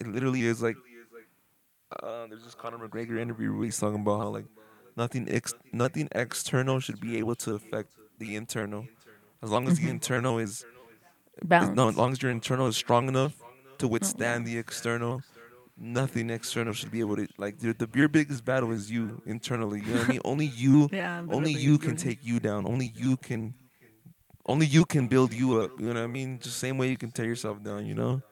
it 0.00 0.08
literally 0.08 0.44
is 0.44 0.60
like 0.60 0.76
uh, 2.02 2.26
there's 2.26 2.42
this 2.42 2.56
Conor 2.56 2.78
McGregor 2.78 3.20
interview 3.20 3.54
where 3.54 3.64
he's 3.64 3.78
talking 3.78 4.00
about 4.00 4.18
how 4.18 4.28
like 4.28 4.46
nothing 4.96 5.28
ex- 5.30 5.54
nothing 5.72 6.08
external 6.12 6.80
should 6.80 7.00
be 7.00 7.16
able 7.18 7.36
to 7.36 7.54
affect 7.54 7.92
the 8.18 8.34
internal. 8.34 8.86
As 9.40 9.50
long 9.50 9.68
as 9.68 9.78
the 9.78 9.88
internal 9.88 10.38
is 10.38 10.50
is- 10.50 10.64
Balance. 11.42 11.76
no, 11.76 11.88
as 11.88 11.96
long 11.96 12.12
as 12.12 12.22
your 12.22 12.30
internal 12.30 12.66
is 12.66 12.76
strong 12.76 13.08
enough 13.08 13.34
to 13.78 13.88
withstand 13.88 14.46
the 14.46 14.56
external, 14.56 15.22
nothing 15.76 16.30
external 16.30 16.72
should 16.72 16.90
be 16.90 17.00
able 17.00 17.16
to 17.16 17.26
like 17.38 17.58
the, 17.58 17.72
the 17.74 17.88
your 17.94 18.08
biggest 18.08 18.44
battle 18.44 18.70
is 18.70 18.90
you 18.90 19.20
internally. 19.26 19.80
You 19.80 19.86
know 19.86 19.98
what 20.00 20.08
I 20.08 20.12
mean? 20.12 20.20
Only 20.24 20.46
you 20.46 20.88
yeah, 20.92 21.24
only 21.30 21.52
you 21.52 21.78
can 21.78 21.96
take 21.96 22.24
you 22.24 22.40
down. 22.40 22.66
Only 22.66 22.92
you 22.94 23.16
can. 23.16 23.54
Only 24.46 24.66
you 24.66 24.84
can 24.84 25.08
build 25.08 25.32
you 25.32 25.60
up. 25.60 25.72
You 25.80 25.86
know 25.86 25.94
what 25.94 26.04
I 26.04 26.06
mean? 26.06 26.38
Just 26.38 26.58
same 26.58 26.76
way 26.76 26.88
you 26.90 26.98
can 26.98 27.10
tear 27.10 27.24
yourself 27.24 27.62
down. 27.62 27.86
You 27.86 27.94
know, 27.94 28.22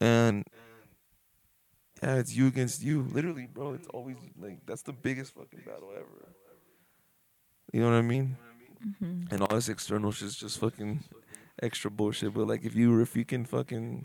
and 0.00 0.44
yeah, 2.02 2.16
it's 2.16 2.34
you 2.34 2.46
against 2.46 2.82
you. 2.82 3.02
Literally, 3.02 3.46
bro. 3.46 3.74
It's 3.74 3.88
always 3.88 4.16
like 4.40 4.64
that's 4.66 4.82
the 4.82 4.92
biggest 4.92 5.34
fucking 5.34 5.62
battle 5.66 5.90
ever. 5.94 6.32
You 7.72 7.80
know 7.80 7.90
what 7.90 7.96
I 7.96 8.02
mean? 8.02 8.36
Mhm. 8.86 9.32
And 9.32 9.42
all 9.42 9.54
this 9.54 9.68
external 9.68 10.12
shit's 10.12 10.36
just 10.36 10.58
fucking 10.58 11.00
extra 11.60 11.90
bullshit. 11.90 12.34
But 12.34 12.46
like, 12.46 12.64
if 12.64 12.74
you 12.74 13.00
if 13.00 13.16
you 13.16 13.24
can 13.24 13.44
fucking 13.44 14.04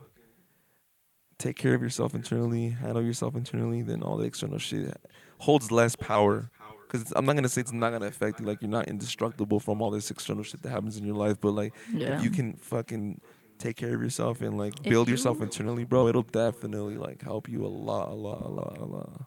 take 1.38 1.56
care 1.56 1.74
of 1.76 1.82
yourself 1.82 2.16
internally, 2.16 2.70
handle 2.70 3.04
yourself 3.04 3.36
internally, 3.36 3.82
then 3.84 4.02
all 4.02 4.18
the 4.18 4.26
external 4.26 4.58
shit 4.58 4.96
holds 5.40 5.72
less 5.72 5.96
power. 5.96 6.50
Because 6.90 7.12
I'm 7.16 7.26
not 7.26 7.36
gonna 7.36 7.50
say 7.50 7.62
it's 7.62 7.74
not 7.74 7.92
gonna 7.92 8.08
affect 8.08 8.40
you. 8.40 8.46
Like 8.46 8.62
you're 8.62 8.72
not 8.72 8.88
indestructible 8.88 9.60
from 9.60 9.82
all 9.82 9.92
this 9.92 10.10
external 10.10 10.44
shit 10.44 10.62
that 10.64 10.70
happens 10.70 10.98
in 10.98 11.06
your 11.06 11.16
life. 11.16 11.40
But 11.40 11.52
like, 11.52 11.74
Yeah. 11.94 12.18
if 12.18 12.24
you 12.24 12.30
can 12.30 12.54
fucking 12.56 13.20
take 13.60 13.76
care 13.76 13.94
of 13.96 14.02
yourself 14.02 14.42
and 14.42 14.58
like 14.58 14.82
build 14.84 15.08
you- 15.08 15.14
yourself 15.14 15.42
internally, 15.42 15.84
bro, 15.84 16.08
it'll 16.08 16.22
definitely 16.24 16.98
like 16.98 17.22
help 17.22 17.50
you 17.50 17.66
a 17.66 17.68
lot, 17.68 18.10
a 18.10 18.14
lot, 18.14 18.42
a 18.42 18.48
lot, 18.48 18.78
a 18.78 18.86
lot. 18.86 19.26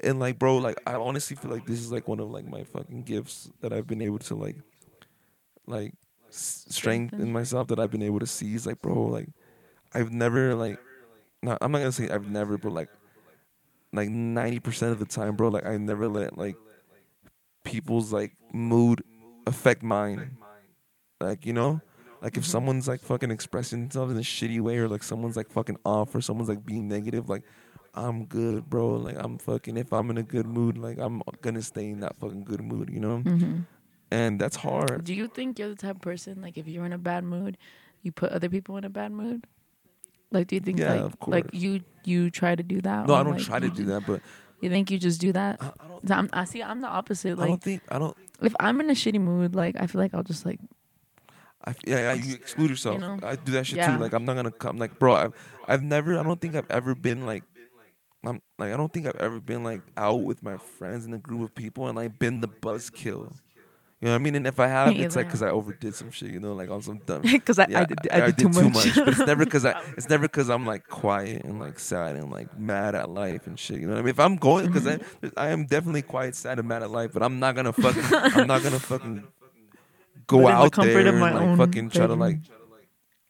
And 0.00 0.18
like, 0.20 0.38
bro, 0.38 0.58
like 0.58 0.80
I 0.86 0.94
honestly 0.94 1.36
feel 1.36 1.50
like 1.50 1.66
this 1.66 1.80
is 1.80 1.90
like 1.92 2.06
one 2.08 2.20
of 2.20 2.30
like 2.30 2.46
my 2.46 2.64
fucking 2.64 3.02
gifts 3.02 3.50
that 3.60 3.72
I've 3.72 3.86
been 3.86 4.00
able 4.02 4.18
to 4.20 4.34
like, 4.36 4.56
like 5.66 5.94
strength 6.32 7.14
in 7.14 7.32
myself 7.32 7.68
that 7.68 7.78
I've 7.78 7.90
been 7.90 8.02
able 8.02 8.20
to 8.20 8.26
seize. 8.26 8.66
Like, 8.66 8.80
bro, 8.82 9.06
like 9.06 9.28
I've 9.94 10.12
never 10.12 10.54
like, 10.54 10.78
not 11.42 11.58
I'm 11.60 11.72
not 11.72 11.78
gonna 11.78 11.92
say 11.92 12.08
I've 12.08 12.28
never, 12.28 12.58
but 12.58 12.72
like, 12.72 12.88
like 13.92 14.08
ninety 14.08 14.58
percent 14.60 14.92
of 14.92 14.98
the 14.98 15.04
time, 15.04 15.36
bro, 15.36 15.48
like 15.48 15.66
I 15.66 15.76
never 15.76 16.08
let 16.08 16.38
like 16.38 16.56
people's 17.64 18.12
like 18.12 18.34
mood 18.52 19.02
affect 19.46 19.82
mine. 19.82 20.36
Like 21.20 21.46
you 21.46 21.52
know, 21.52 21.80
like 22.20 22.36
if 22.36 22.44
Mhm. 22.44 22.48
someone's 22.48 22.88
like 22.88 23.00
fucking 23.00 23.30
expressing 23.30 23.80
themselves 23.82 24.12
in 24.12 24.18
a 24.18 24.22
shitty 24.22 24.60
way, 24.60 24.78
or 24.78 24.88
like 24.88 25.02
someone's 25.02 25.36
like 25.36 25.50
fucking 25.50 25.76
off, 25.84 26.14
or 26.14 26.20
someone's 26.20 26.48
like 26.48 26.64
being 26.64 26.88
negative, 26.88 27.28
like 27.28 27.44
I'm 27.94 28.24
good, 28.24 28.68
bro. 28.70 28.96
Like 28.96 29.16
I'm 29.18 29.38
fucking. 29.38 29.76
If 29.76 29.92
I'm 29.92 30.10
in 30.10 30.18
a 30.18 30.22
good 30.22 30.46
mood, 30.46 30.78
like 30.78 30.98
I'm 30.98 31.22
gonna 31.42 31.62
stay 31.62 31.90
in 31.90 32.00
that 32.00 32.16
fucking 32.18 32.44
good 32.44 32.62
mood, 32.62 32.90
you 32.90 33.00
know. 33.00 33.18
Mhm. 33.18 33.66
And 34.12 34.38
that's 34.38 34.56
hard. 34.56 35.04
Do 35.04 35.14
you 35.14 35.26
think 35.26 35.58
you're 35.58 35.70
the 35.70 35.74
type 35.74 35.96
of 35.96 36.02
person 36.02 36.42
like 36.42 36.58
if 36.58 36.68
you're 36.68 36.84
in 36.84 36.92
a 36.92 36.98
bad 36.98 37.24
mood, 37.24 37.56
you 38.02 38.12
put 38.12 38.30
other 38.30 38.50
people 38.50 38.76
in 38.76 38.84
a 38.84 38.90
bad 38.90 39.10
mood? 39.10 39.46
Like, 40.30 40.48
do 40.48 40.56
you 40.56 40.60
think 40.60 40.78
Yeah, 40.78 41.08
like 41.08 41.12
like 41.26 41.46
you 41.52 41.80
you 42.04 42.30
try 42.30 42.54
to 42.54 42.62
do 42.62 42.80
that? 42.82 43.06
No, 43.06 43.14
I 43.14 43.22
don't 43.22 43.32
like, 43.32 43.42
try 43.42 43.58
to 43.58 43.70
do 43.70 43.84
that, 43.84 44.04
but 44.06 44.20
You 44.60 44.68
think 44.68 44.90
you 44.90 44.98
just 44.98 45.20
do 45.20 45.32
that? 45.32 45.56
I, 45.60 45.72
I 46.12 46.18
I'm, 46.18 46.28
I 46.32 46.44
see. 46.44 46.62
I'm 46.62 46.80
the 46.80 46.88
opposite. 46.88 47.38
Like, 47.38 47.46
I 47.46 47.48
don't 47.48 47.62
think. 47.62 47.82
I 47.88 47.98
don't. 47.98 48.16
if 48.42 48.54
I'm 48.60 48.80
in 48.80 48.90
a 48.90 48.94
shitty 48.94 49.20
mood, 49.20 49.54
like 49.54 49.76
I 49.80 49.86
feel 49.86 50.00
like 50.00 50.14
I'll 50.14 50.22
just 50.22 50.44
like 50.44 50.60
I, 51.64 51.74
yeah, 51.86 52.12
yeah, 52.12 52.12
you 52.14 52.34
exclude 52.34 52.70
yourself. 52.70 53.00
know? 53.00 53.18
I 53.22 53.36
do 53.36 53.52
that 53.52 53.66
shit 53.66 53.78
Yeah. 53.78 53.96
too. 53.96 54.02
Like 54.02 54.12
I'm 54.12 54.24
not 54.24 54.34
gonna 54.34 54.50
come. 54.50 54.78
Like, 54.78 54.98
bro, 54.98 55.14
I've, 55.14 55.32
I've 55.66 55.82
never. 55.82 56.18
I 56.18 56.22
don't 56.22 56.40
think 56.40 56.54
I've 56.54 56.70
ever 56.70 56.94
been 56.94 57.24
like. 57.24 57.44
I'm 58.24 58.40
like 58.58 58.72
I 58.72 58.76
don't 58.76 58.92
think 58.92 59.06
I've 59.06 59.16
ever 59.16 59.40
been 59.40 59.64
like 59.64 59.82
out 59.96 60.22
with 60.22 60.42
my 60.44 60.56
friends 60.56 61.04
in 61.04 61.12
a 61.12 61.18
group 61.18 61.42
of 61.42 61.54
people 61.54 61.88
and 61.88 61.96
like 61.96 62.18
been 62.18 62.40
the 62.40 62.48
buzzkill. 62.48 63.32
You 64.02 64.08
know 64.08 64.14
what 64.14 64.20
I 64.20 64.24
mean? 64.24 64.34
And 64.34 64.48
if 64.48 64.58
I 64.58 64.66
have, 64.66 64.88
it's 64.96 65.14
like 65.14 65.26
because 65.26 65.42
I 65.42 65.50
overdid 65.50 65.94
some 65.94 66.10
shit. 66.10 66.32
You 66.32 66.40
know, 66.40 66.54
like 66.54 66.68
on 66.70 66.82
some 66.82 66.98
dumb. 67.06 67.22
because 67.22 67.60
I, 67.60 67.66
Yeah, 67.68 67.80
I, 67.82 67.84
did, 67.84 68.10
I, 68.10 68.26
did, 68.32 68.38
too 68.38 68.48
much. 68.48 68.96
but 68.96 69.08
it's 69.08 69.18
never 69.20 69.44
because 69.44 69.64
I. 69.64 69.80
It's 69.96 70.08
never 70.08 70.22
because 70.22 70.50
I'm 70.50 70.66
like 70.66 70.88
quiet 70.88 71.44
and 71.44 71.60
like 71.60 71.78
sad 71.78 72.16
and 72.16 72.28
like 72.28 72.58
mad 72.58 72.96
at 72.96 73.10
life 73.10 73.46
and 73.46 73.56
shit. 73.56 73.80
You 73.80 73.86
know 73.86 73.92
what 73.92 74.00
I 74.00 74.02
mean? 74.02 74.10
If 74.10 74.18
I'm 74.18 74.36
going 74.36 74.66
because 74.66 74.88
I, 74.88 74.96
mm-hmm. 74.96 75.28
I 75.36 75.48
am 75.50 75.66
definitely 75.66 76.02
quiet, 76.02 76.34
sad, 76.34 76.58
and 76.58 76.66
mad 76.66 76.82
at 76.82 76.90
life, 76.90 77.12
but 77.12 77.22
I'm 77.22 77.38
not 77.38 77.54
gonna 77.54 77.72
fucking. 77.72 78.02
I'm 78.12 78.48
not 78.48 78.64
gonna 78.64 78.80
fucking 78.80 79.22
go 80.26 80.38
in 80.38 80.44
the 80.46 80.50
out 80.50 80.74
there 80.74 81.06
and 81.06 81.20
like 81.20 81.56
fucking 81.58 81.90
try 81.90 82.08
to 82.08 82.14
like. 82.14 82.38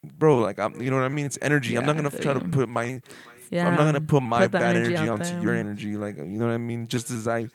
Bro, 0.04 0.38
like 0.38 0.58
I'm, 0.58 0.80
you 0.80 0.90
know 0.90 0.96
what 0.96 1.04
I 1.04 1.10
mean? 1.10 1.26
It's 1.26 1.38
energy. 1.42 1.76
I'm 1.76 1.84
not 1.84 1.96
gonna 1.96 2.10
try 2.10 2.32
to 2.32 2.40
put 2.40 2.68
my 2.68 3.02
yeah, 3.50 3.68
I'm 3.68 3.74
not 3.74 3.84
gonna 3.84 4.00
put 4.00 4.22
my 4.22 4.40
Put 4.40 4.52
bad 4.52 4.76
energy 4.76 4.94
energy, 4.94 5.08
onto 5.10 5.24
there. 5.24 5.42
your 5.42 5.54
energy. 5.54 5.96
Like 5.98 6.16
you 6.16 6.24
know 6.24 6.46
what 6.46 6.54
I 6.54 6.58
mean? 6.58 6.88
Just 6.88 7.10
as 7.10 7.28
I, 7.28 7.48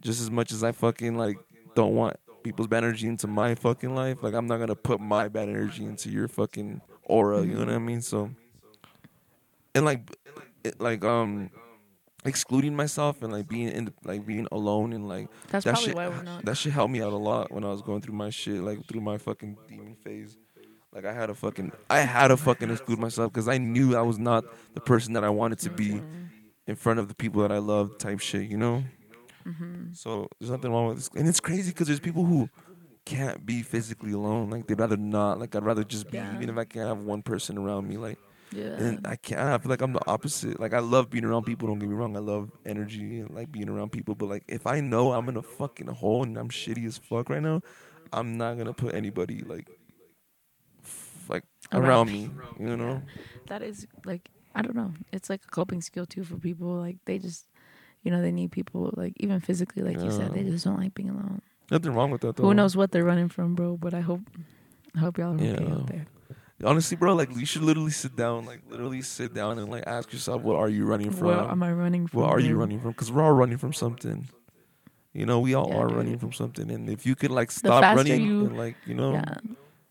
just 0.00 0.20
as 0.20 0.32
much 0.32 0.50
as 0.50 0.64
I 0.64 0.72
fucking 0.72 1.16
like 1.16 1.38
don't 1.76 1.94
want 1.94 2.16
people's 2.48 2.68
bad 2.68 2.84
energy 2.84 3.06
into 3.06 3.26
my 3.26 3.54
fucking 3.54 3.94
life. 3.94 4.22
Like 4.22 4.34
I'm 4.34 4.46
not 4.46 4.58
gonna 4.58 4.74
put 4.74 5.00
my 5.00 5.28
bad 5.28 5.48
energy 5.48 5.84
into 5.84 6.10
your 6.10 6.28
fucking 6.28 6.80
aura. 7.04 7.42
You 7.42 7.54
know 7.54 7.66
what 7.66 7.68
I 7.74 7.78
mean? 7.78 8.00
So, 8.02 8.30
and 9.74 9.84
like, 9.84 10.00
it, 10.64 10.80
like 10.80 11.04
um, 11.04 11.50
excluding 12.24 12.74
myself 12.74 13.22
and 13.22 13.32
like 13.32 13.48
being 13.48 13.68
in 13.68 13.92
like 14.04 14.26
being 14.26 14.46
alone 14.50 14.92
and 14.92 15.08
like 15.08 15.28
That's 15.50 15.64
that 15.64 15.78
shit- 15.78 15.94
why 15.94 16.08
we're 16.08 16.22
not. 16.22 16.44
that 16.44 16.56
shit 16.56 16.72
helped 16.72 16.92
me 16.92 17.00
out 17.02 17.12
a 17.12 17.16
lot 17.16 17.52
when 17.52 17.64
I 17.64 17.68
was 17.68 17.82
going 17.82 18.00
through 18.00 18.14
my 18.14 18.30
shit, 18.30 18.62
like 18.62 18.84
through 18.86 19.00
my 19.02 19.18
fucking 19.18 19.56
demon 19.68 19.94
phase. 20.02 20.36
Like 20.92 21.04
I 21.04 21.12
had 21.12 21.26
to 21.26 21.34
fucking, 21.34 21.72
I 21.90 21.98
had 22.00 22.28
to 22.28 22.36
fucking 22.38 22.70
exclude 22.70 22.98
myself 22.98 23.30
because 23.32 23.46
I 23.46 23.58
knew 23.58 23.94
I 23.94 24.00
was 24.00 24.18
not 24.18 24.44
the 24.74 24.80
person 24.80 25.12
that 25.12 25.22
I 25.22 25.28
wanted 25.28 25.58
to 25.60 25.70
be 25.70 26.00
in 26.66 26.76
front 26.76 26.98
of 26.98 27.08
the 27.08 27.14
people 27.14 27.42
that 27.42 27.52
I 27.52 27.58
love, 27.58 27.98
type 27.98 28.20
shit, 28.20 28.48
you 28.48 28.56
know. 28.56 28.82
Mm-hmm. 29.48 29.92
So 29.94 30.28
there's 30.38 30.50
nothing 30.50 30.70
wrong 30.72 30.88
with 30.88 30.96
this, 30.98 31.10
and 31.16 31.26
it's 31.28 31.40
crazy 31.40 31.70
because 31.70 31.86
there's 31.86 32.00
people 32.00 32.24
who 32.24 32.48
can't 33.04 33.44
be 33.46 33.62
physically 33.62 34.12
alone. 34.12 34.50
Like 34.50 34.66
they'd 34.66 34.78
rather 34.78 34.96
not. 34.96 35.38
Like 35.38 35.54
I'd 35.56 35.64
rather 35.64 35.84
just 35.84 36.10
be, 36.10 36.18
Yeah. 36.18 36.34
even 36.36 36.50
if 36.50 36.56
I 36.58 36.64
can't 36.64 36.88
have 36.88 36.98
one 36.98 37.22
person 37.22 37.56
around 37.56 37.88
me. 37.88 37.96
Like, 37.96 38.18
Yeah. 38.52 38.74
and 38.76 39.06
I 39.06 39.16
can't. 39.16 39.40
I 39.40 39.56
feel 39.58 39.70
like 39.70 39.80
I'm 39.80 39.92
the 39.94 40.06
opposite. 40.06 40.60
Like 40.60 40.74
I 40.74 40.80
love 40.80 41.08
being 41.08 41.24
around 41.24 41.44
people. 41.44 41.68
Don't 41.68 41.78
get 41.78 41.88
me 41.88 41.94
wrong. 41.94 42.16
I 42.16 42.20
love 42.20 42.50
energy 42.66 43.20
and 43.20 43.30
like 43.30 43.50
being 43.50 43.68
around 43.70 43.92
people. 43.92 44.14
But 44.14 44.28
like 44.28 44.44
if 44.48 44.66
I 44.66 44.80
know 44.80 45.12
I'm 45.12 45.28
in 45.30 45.36
a 45.38 45.42
fucking 45.42 45.86
hole 45.86 46.22
and 46.24 46.36
I'm 46.36 46.48
shitty 46.50 46.86
as 46.86 46.98
fuck 46.98 47.30
right 47.30 47.42
now, 47.42 47.62
I'm 48.12 48.36
not 48.36 48.58
gonna 48.58 48.74
put 48.74 48.94
anybody 48.94 49.40
like, 49.40 49.68
f- 50.84 51.24
like 51.28 51.44
Around 51.72 51.84
around, 51.84 52.12
me. 52.12 52.30
You 52.60 52.76
know. 52.76 53.02
that 53.48 53.62
is 53.62 53.86
like 54.04 54.28
I 54.54 54.62
don't 54.62 54.74
know. 54.76 54.92
It's 55.12 55.30
like 55.30 55.42
a 55.44 55.48
coping 55.50 55.80
skill 55.82 56.04
too 56.06 56.24
for 56.24 56.36
people. 56.36 56.68
Like 56.74 56.96
they 57.04 57.18
just, 57.18 57.46
you 58.02 58.10
know, 58.10 58.22
they 58.22 58.32
need 58.32 58.50
people. 58.52 58.92
Like 58.96 59.14
even 59.18 59.40
physically, 59.40 59.82
like 59.82 60.02
you 60.02 60.10
said, 60.10 60.32
they 60.32 60.44
just 60.44 60.64
don't 60.64 60.78
like 60.78 60.94
being 60.94 61.10
alone. 61.10 61.40
Nothing 61.70 61.94
wrong 61.94 62.10
with 62.10 62.22
that 62.22 62.36
though. 62.36 62.44
Who 62.44 62.54
knows 62.54 62.76
what 62.76 62.92
they're 62.92 63.04
running 63.04 63.28
from, 63.28 63.54
bro? 63.54 63.76
But 63.76 63.94
I 63.94 64.00
hope, 64.00 64.20
I 64.96 65.00
hope 65.00 65.18
y'all 65.18 65.32
are 65.32 65.34
okay 65.34 65.66
out 65.70 65.86
there. 65.88 66.06
Honestly, 66.64 66.96
bro, 66.96 67.14
like 67.14 67.34
you 67.36 67.46
should 67.46 67.62
literally 67.62 67.92
sit 67.92 68.16
down, 68.16 68.44
like 68.44 68.62
literally 68.68 69.02
sit 69.02 69.32
down 69.32 69.58
and 69.58 69.68
like 69.70 69.84
ask 69.86 70.12
yourself, 70.12 70.42
what 70.42 70.56
are 70.56 70.68
you 70.68 70.84
running 70.86 71.10
from? 71.10 71.26
What 71.26 71.50
am 71.50 71.62
I 71.62 71.72
running 71.72 72.06
from? 72.08 72.20
What 72.20 72.30
are 72.30 72.40
you 72.40 72.56
running 72.56 72.80
from? 72.80 72.90
Because 72.90 73.12
we're 73.12 73.22
all 73.22 73.32
running 73.32 73.58
from 73.58 73.72
something. 73.72 74.28
You 75.12 75.24
know, 75.26 75.40
we 75.40 75.54
all 75.54 75.68
Yeah, 75.70 75.78
are 75.78 75.88
dude. 75.88 75.96
running 75.96 76.18
from 76.18 76.32
something, 76.32 76.70
and 76.70 76.88
if 76.88 77.06
you 77.06 77.14
could 77.14 77.30
like 77.30 77.50
stop 77.50 77.82
running, 77.94 78.24
you- 78.24 78.46
and, 78.46 78.56
like 78.56 78.76
you 78.86 78.94
know, 78.94 79.12
Yeah. 79.12 79.34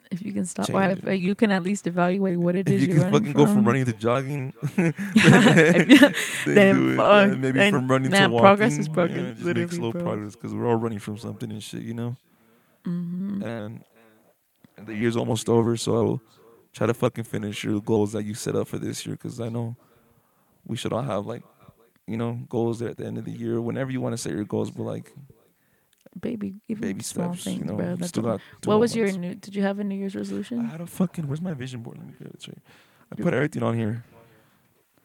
If 0.10 0.22
you 0.24 0.32
can 0.32 0.45
stop, 0.45 0.68
Change 0.68 0.76
or 0.76 0.84
it. 0.84 0.97
if, 0.99 1.08
uh, 1.08 1.12
you 1.12 1.36
can 1.36 1.51
at 1.51 1.64
least 1.64 1.86
evaluate 1.88 2.38
what 2.38 2.55
it 2.55 2.68
if 2.70 2.76
is 2.76 2.82
you 2.82 2.93
you're 2.93 3.03
can 3.03 3.12
running 3.14 3.34
fucking 3.34 3.45
go 3.45 3.45
from 3.53 3.66
running 3.66 3.86
to 3.86 3.93
jogging, 3.93 4.53
then, 4.76 4.93
Then 6.45 6.95
fuck. 6.97 7.38
Maybe 7.38 7.51
Then- 7.60 7.74
from 7.74 7.88
running 7.89 8.12
to 8.12 8.18
walking. 8.28 8.39
progress 8.39 8.78
is 8.78 8.88
yeah, 8.88 8.93
progress, 8.93 9.38
just 9.38 9.45
make 9.55 9.72
slow 9.72 9.91
bro. 9.91 10.01
progress 10.01 10.36
because 10.36 10.53
we're 10.53 10.68
all 10.68 10.76
running 10.76 10.99
from 10.99 11.18
something 11.18 11.51
and 11.51 11.62
shit, 11.62 11.82
you 11.82 11.93
know. 11.93 12.16
hmm 12.86 13.41
And, 13.43 13.84
and 14.78 14.88
the 14.88 14.93
year's 14.95 15.18
almost 15.18 15.49
over, 15.49 15.76
so 15.78 15.97
I 15.97 16.01
will 16.01 16.22
try 16.74 16.88
to 16.88 16.93
fucking 16.93 17.24
finish 17.26 17.64
your 17.64 17.82
goals 17.82 18.14
that 18.14 18.24
you 18.24 18.34
set 18.34 18.55
up 18.55 18.68
for 18.68 18.78
this 18.78 19.05
year 19.05 19.16
because 19.16 19.39
I 19.41 19.49
know 19.49 19.76
we 20.66 20.78
should 20.78 20.93
all 20.93 21.01
have 21.01 21.26
like, 21.26 21.43
you 22.05 22.18
know, 22.18 22.39
goals 22.49 22.80
there 22.80 22.89
at 22.89 22.97
the 22.97 23.05
end 23.05 23.18
of 23.18 23.26
the 23.26 23.32
year. 23.32 23.60
Whenever 23.60 23.91
you 23.91 23.99
want 23.99 24.14
to 24.14 24.18
set 24.18 24.32
your 24.34 24.43
goals, 24.45 24.72
but 24.72 24.84
like 24.84 25.12
baby, 26.18 26.55
even 26.68 26.82
baby 26.82 27.03
small 27.03 27.34
steps. 27.34 27.43
things, 27.45 27.59
you 27.59 27.65
know, 27.65 27.76
bro. 27.76 27.95
That's 27.95 28.09
still 28.09 28.24
got. 28.24 28.41
what 28.65 28.80
was 28.80 28.95
your 28.95 29.05
months. 29.07 29.20
new? 29.20 29.36
Did 29.36 29.55
you 29.55 29.61
have 29.63 29.80
a 29.80 29.84
New 29.84 29.95
Year's 29.95 30.15
resolution? 30.15 30.59
I 30.59 30.65
had 30.70 30.82
a 30.82 30.86
fucking. 30.88 31.28
Where's 31.28 31.41
my 31.41 31.53
vision 31.53 31.82
board? 31.82 31.97
Let 31.97 32.07
me 32.07 32.13
get 32.20 32.28
it. 32.28 32.57
I 33.11 33.15
put 33.22 33.34
everything 33.34 33.63
on 33.63 33.76
here. 33.78 34.03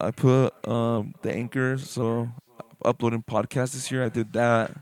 I 0.00 0.10
put 0.10 0.66
um 0.68 1.14
the 1.22 1.32
anchor, 1.32 1.78
so 1.78 2.28
uploading 2.84 3.22
podcasts 3.22 3.72
this 3.74 3.90
year. 3.90 4.04
I 4.04 4.08
did 4.08 4.32
that. 4.32 4.72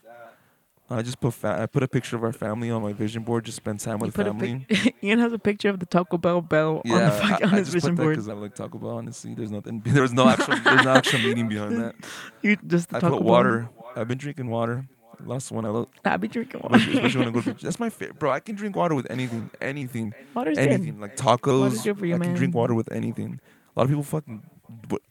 I 0.92 1.02
just 1.02 1.20
put 1.20 1.34
fa- 1.34 1.56
I 1.60 1.66
put 1.66 1.84
a 1.84 1.88
picture 1.88 2.16
of 2.16 2.24
our 2.24 2.32
family 2.32 2.68
on 2.68 2.82
my 2.82 2.92
vision 2.92 3.22
board. 3.22 3.44
Just 3.44 3.58
spend 3.58 3.78
time 3.78 4.00
You 4.00 4.06
with 4.06 4.16
family. 4.16 4.66
pic- 4.68 4.96
Ian 5.04 5.20
has 5.20 5.32
a 5.32 5.38
picture 5.38 5.68
of 5.68 5.78
the 5.78 5.86
Taco 5.86 6.18
Bell 6.18 6.40
bell 6.40 6.82
yeah, 6.84 6.94
on 6.94 7.00
the 7.04 7.10
fuck, 7.12 7.30
I, 7.42 7.46
on 7.46 7.54
I 7.54 7.58
his 7.58 7.66
just 7.70 7.74
vision 7.84 7.96
put 7.96 8.02
board. 8.02 8.14
because 8.16 8.28
I 8.28 8.32
like 8.32 8.56
Taco 8.56 8.78
Bell. 8.78 8.90
Honestly, 8.98 9.34
there's 9.34 9.52
nothing. 9.52 9.82
There's 9.86 10.12
no 10.12 10.28
actual. 10.28 10.56
there's 10.64 10.84
no 10.84 10.90
actual 10.90 11.20
meaning 11.20 11.48
behind 11.48 11.76
that. 11.80 11.94
You 12.42 12.56
just 12.66 12.88
the 12.88 12.96
I 12.96 13.00
Taco 13.00 13.18
put 13.18 13.22
Bell. 13.24 13.28
water. 13.32 13.68
I've 13.94 14.08
been 14.08 14.18
drinking 14.18 14.48
water. 14.48 14.88
Last 15.26 15.50
one 15.52 15.64
I 15.64 15.68
love. 15.68 15.88
I 16.04 16.16
be 16.16 16.28
drinking 16.28 16.60
water. 16.62 16.76
Especially 16.76 17.18
when 17.20 17.28
I 17.28 17.30
go 17.32 17.40
to 17.42 17.54
that's 17.54 17.78
my 17.80 17.90
favorite, 17.90 18.18
bro. 18.18 18.30
I 18.30 18.40
can 18.40 18.54
drink 18.54 18.76
water 18.76 18.94
with 18.94 19.10
anything, 19.10 19.50
anything, 19.60 20.14
Water's 20.34 20.58
anything. 20.58 20.94
good. 20.94 21.00
Like 21.00 21.16
tacos, 21.16 21.60
Water's 21.60 21.82
good 21.82 21.98
for 21.98 22.06
you, 22.06 22.14
I 22.14 22.18
can 22.18 22.34
drink 22.34 22.54
water 22.54 22.74
with 22.74 22.90
anything. 22.92 23.40
A 23.76 23.80
lot 23.80 23.84
of 23.84 23.88
people 23.90 24.02
fucking. 24.02 24.42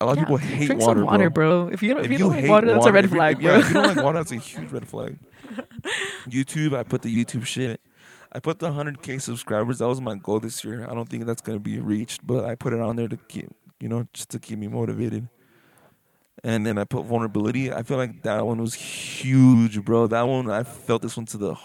A 0.02 0.06
lot 0.06 0.12
of 0.14 0.18
Yeah, 0.18 0.24
people 0.24 0.38
hate 0.38 0.66
drink 0.68 0.82
water, 0.82 1.00
some 1.02 1.06
water, 1.08 1.30
bro. 1.30 1.66
bro. 1.66 1.74
If 1.74 1.84
you 1.84 1.90
don't, 1.94 2.00
if, 2.00 2.06
If 2.06 2.12
you 2.14 2.18
don't 2.20 2.30
like 2.32 2.42
hate 2.42 2.50
water, 2.50 2.68
that's 2.68 2.86
a 2.86 2.92
red 2.92 3.06
if 3.06 3.12
you- 3.12 3.18
flag, 3.18 3.42
Yeah, 3.42 3.50
bro. 3.52 3.60
if 3.60 3.68
you 3.68 3.74
don't 3.74 3.96
like 3.96 4.04
water, 4.06 4.18
that's 4.20 4.32
a 4.32 4.36
huge 4.38 4.72
red 4.72 4.88
flag. 4.88 5.18
YouTube, 6.28 6.76
I 6.78 6.84
put 6.84 7.02
the 7.02 7.14
YouTube 7.14 7.46
shit. 7.46 7.82
I 8.32 8.40
put 8.40 8.60
the 8.60 8.70
100k 8.70 9.20
subscribers. 9.22 9.80
That 9.80 9.88
was 9.88 10.00
my 10.02 10.16
goal 10.16 10.40
this 10.40 10.64
year. 10.64 10.86
I 10.90 10.94
don't 10.94 11.10
think 11.10 11.26
that's 11.26 11.42
gonna 11.42 11.60
be 11.60 11.80
reached, 11.80 12.26
but 12.26 12.46
I 12.46 12.56
put 12.56 12.74
it 12.74 12.80
on 12.80 12.96
there 12.96 13.08
to 13.08 13.18
keep, 13.18 13.50
you 13.80 13.90
know, 13.90 14.08
just 14.14 14.30
to 14.30 14.40
keep 14.40 14.60
me 14.60 14.68
motivated. 14.68 15.28
And 16.44 16.66
then 16.66 16.78
I 16.78 16.86
put 16.86 17.06
vulnerability. 17.06 17.72
I 17.72 17.84
feel 17.84 17.98
like 17.98 18.24
that 18.24 18.46
one 18.46 18.62
was 18.62 18.74
huge, 18.74 19.84
bro. 19.84 20.08
That 20.08 20.22
one 20.22 20.50
I 20.50 20.64
felt 20.64 21.02
this 21.02 21.18
one 21.18 21.26
to 21.28 21.38
the. 21.38 21.56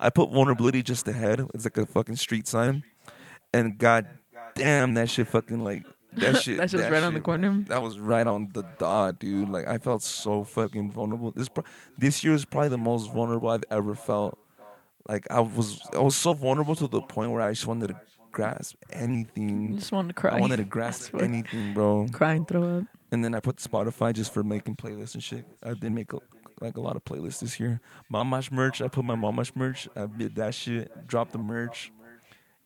I 0.00 0.10
put 0.10 0.30
vulnerability 0.30 0.82
just 0.82 1.06
ahead. 1.08 1.46
It's 1.54 1.64
like 1.64 1.76
a 1.76 1.86
fucking 1.86 2.16
street 2.16 2.46
sign, 2.48 2.82
and 3.52 3.78
god 3.78 4.06
damn, 4.54 4.94
that 4.94 5.10
shit 5.10 5.28
fucking 5.28 5.62
like 5.62 5.84
that 6.14 6.36
shit. 6.42 6.56
That's 6.56 6.72
just 6.72 6.90
right 6.90 7.02
on 7.02 7.14
the 7.14 7.20
corner. 7.20 7.62
that 7.68 7.82
was 7.82 7.98
right 7.98 8.26
on 8.26 8.48
the 8.52 8.62
dot, 8.78 9.18
dude. 9.18 9.48
Like 9.50 9.66
I 9.66 9.78
felt 9.78 10.02
so 10.02 10.44
fucking 10.44 10.92
vulnerable. 10.92 11.30
This 11.30 11.48
pro- 11.48 11.64
this 11.98 12.24
year 12.24 12.34
is 12.34 12.44
probably 12.44 12.70
the 12.70 12.78
most 12.78 13.12
vulnerable 13.12 13.48
I've 13.50 13.64
ever 13.70 13.94
felt. 13.94 14.38
Like 15.08 15.26
I 15.30 15.40
was 15.40 15.80
I 15.94 16.00
was 16.00 16.16
so 16.16 16.32
vulnerable 16.32 16.74
to 16.76 16.88
the 16.88 17.00
point 17.02 17.30
where 17.30 17.42
I 17.42 17.52
just 17.52 17.66
wanted 17.66 17.88
to 17.88 18.00
grasp 18.36 18.76
You 18.92 18.98
anything. 19.00 19.78
just 19.78 19.92
wanted 19.92 20.08
to 20.08 20.14
cry. 20.14 20.36
I 20.36 20.40
wanted 20.40 20.58
to 20.58 20.64
grasp 20.64 21.14
anything, 21.14 21.72
bro. 21.72 22.06
cry 22.12 22.34
and 22.34 22.46
throw 22.46 22.78
up. 22.78 22.84
And 23.10 23.24
then 23.24 23.34
I 23.34 23.40
put 23.40 23.56
Spotify 23.56 24.12
just 24.12 24.32
for 24.34 24.42
making 24.44 24.76
playlists 24.76 25.14
and 25.14 25.22
shit. 25.22 25.46
I 25.62 25.72
did 25.72 25.92
make 25.92 26.12
a, 26.12 26.18
like 26.60 26.76
a 26.76 26.80
lot 26.80 26.96
of 26.96 27.04
playlists 27.04 27.40
this 27.40 27.58
year. 27.58 27.80
Mamash 28.12 28.52
merch. 28.52 28.82
I 28.82 28.88
put 28.88 29.04
my 29.04 29.14
Mamash 29.14 29.56
merch. 29.56 29.88
I 29.96 30.06
did 30.06 30.34
that 30.36 30.54
shit. 30.54 31.06
Dropped 31.06 31.32
the 31.32 31.38
merch, 31.38 31.92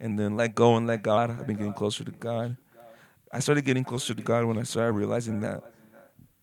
and 0.01 0.19
then 0.19 0.37
let 0.37 0.55
go 0.57 0.77
and 0.77 0.87
let 0.89 1.03
God. 1.03 1.31
I've 1.31 1.47
been 1.47 1.57
getting 1.57 1.73
closer 1.75 2.03
to 2.05 2.11
God. 2.11 2.57
I 3.33 3.39
started 3.39 3.65
getting 3.65 3.85
closer 3.85 4.13
to 4.13 4.23
God 4.23 4.45
when 4.47 4.59
I 4.59 4.65
started 4.65 4.93
realizing 4.93 5.41
that. 5.43 5.63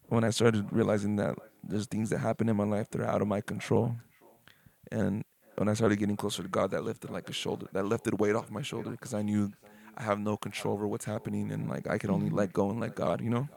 When 0.07 0.23
I 0.23 0.30
started 0.30 0.71
realizing 0.71 1.17
that 1.17 1.36
there's 1.63 1.86
things 1.88 2.09
that 2.11 2.19
happen 2.19 2.47
in 2.47 2.55
my 2.55 2.63
life 2.63 2.89
that 2.91 3.01
are 3.01 3.07
out 3.13 3.21
of 3.21 3.28
my 3.28 3.41
control, 3.41 3.95
and 4.89 5.25
when 5.57 5.67
I 5.69 5.73
started 5.73 5.97
getting 5.97 6.15
closer 6.15 6.43
to 6.43 6.49
God, 6.49 6.71
that 6.71 6.83
lifted 6.83 7.09
like 7.09 7.29
a 7.29 7.33
shoulder. 7.33 7.67
That 7.73 7.85
lifted 7.85 8.19
weight 8.19 8.35
off 8.35 8.49
my 8.51 8.61
shoulder 8.61 8.91
because 8.91 9.13
I 9.13 9.21
knew 9.21 9.51
I 9.97 10.03
have 10.03 10.19
no 10.19 10.37
control 10.37 10.73
over 10.75 10.87
what's 10.87 11.05
happening, 11.05 11.51
and 11.51 11.67
like 11.69 11.87
I 11.87 11.97
could 11.97 12.09
only 12.09 12.29
let 12.29 12.53
go 12.53 12.69
and 12.69 12.79
let 12.79 12.95
God. 12.95 13.21
You 13.21 13.29
know 13.29 13.49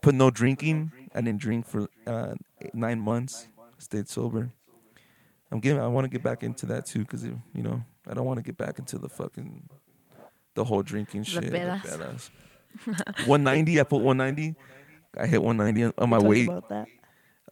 put 0.00 0.14
no 0.14 0.30
drinking. 0.30 0.92
I 1.14 1.20
didn't 1.20 1.40
drink 1.40 1.66
for 1.66 1.88
uh, 2.06 2.34
eight, 2.60 2.74
nine 2.74 3.00
months. 3.00 3.48
Stayed 3.78 4.08
sober. 4.08 4.50
I'm 5.50 5.60
getting. 5.60 5.80
I 5.80 5.86
want 5.88 6.04
to 6.04 6.08
get 6.08 6.22
back 6.22 6.42
into 6.42 6.66
that 6.66 6.86
too, 6.86 7.00
because 7.00 7.24
you 7.24 7.40
know 7.54 7.82
I 8.08 8.14
don't 8.14 8.24
want 8.26 8.38
to 8.38 8.42
get 8.42 8.56
back 8.56 8.78
into 8.78 8.98
the 8.98 9.08
fucking 9.08 9.68
the 10.54 10.64
whole 10.64 10.82
drinking 10.82 11.22
The 11.22 11.26
shit. 11.30 11.52
pedas. 11.52 11.80
pedas. 11.82 12.30
190. 13.26 13.80
I 13.80 13.82
put 13.84 14.00
190. 14.02 14.54
I 15.18 15.26
hit 15.26 15.42
190 15.42 15.84
on- 15.84 15.94
on 16.02 16.10
my 16.10 16.18
weight. 16.18 16.48
about 16.48 16.68
that. 16.70 16.88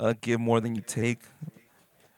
Uh, 0.00 0.14
give 0.20 0.40
more 0.40 0.60
than 0.60 0.74
you 0.74 0.80
take, 0.82 1.20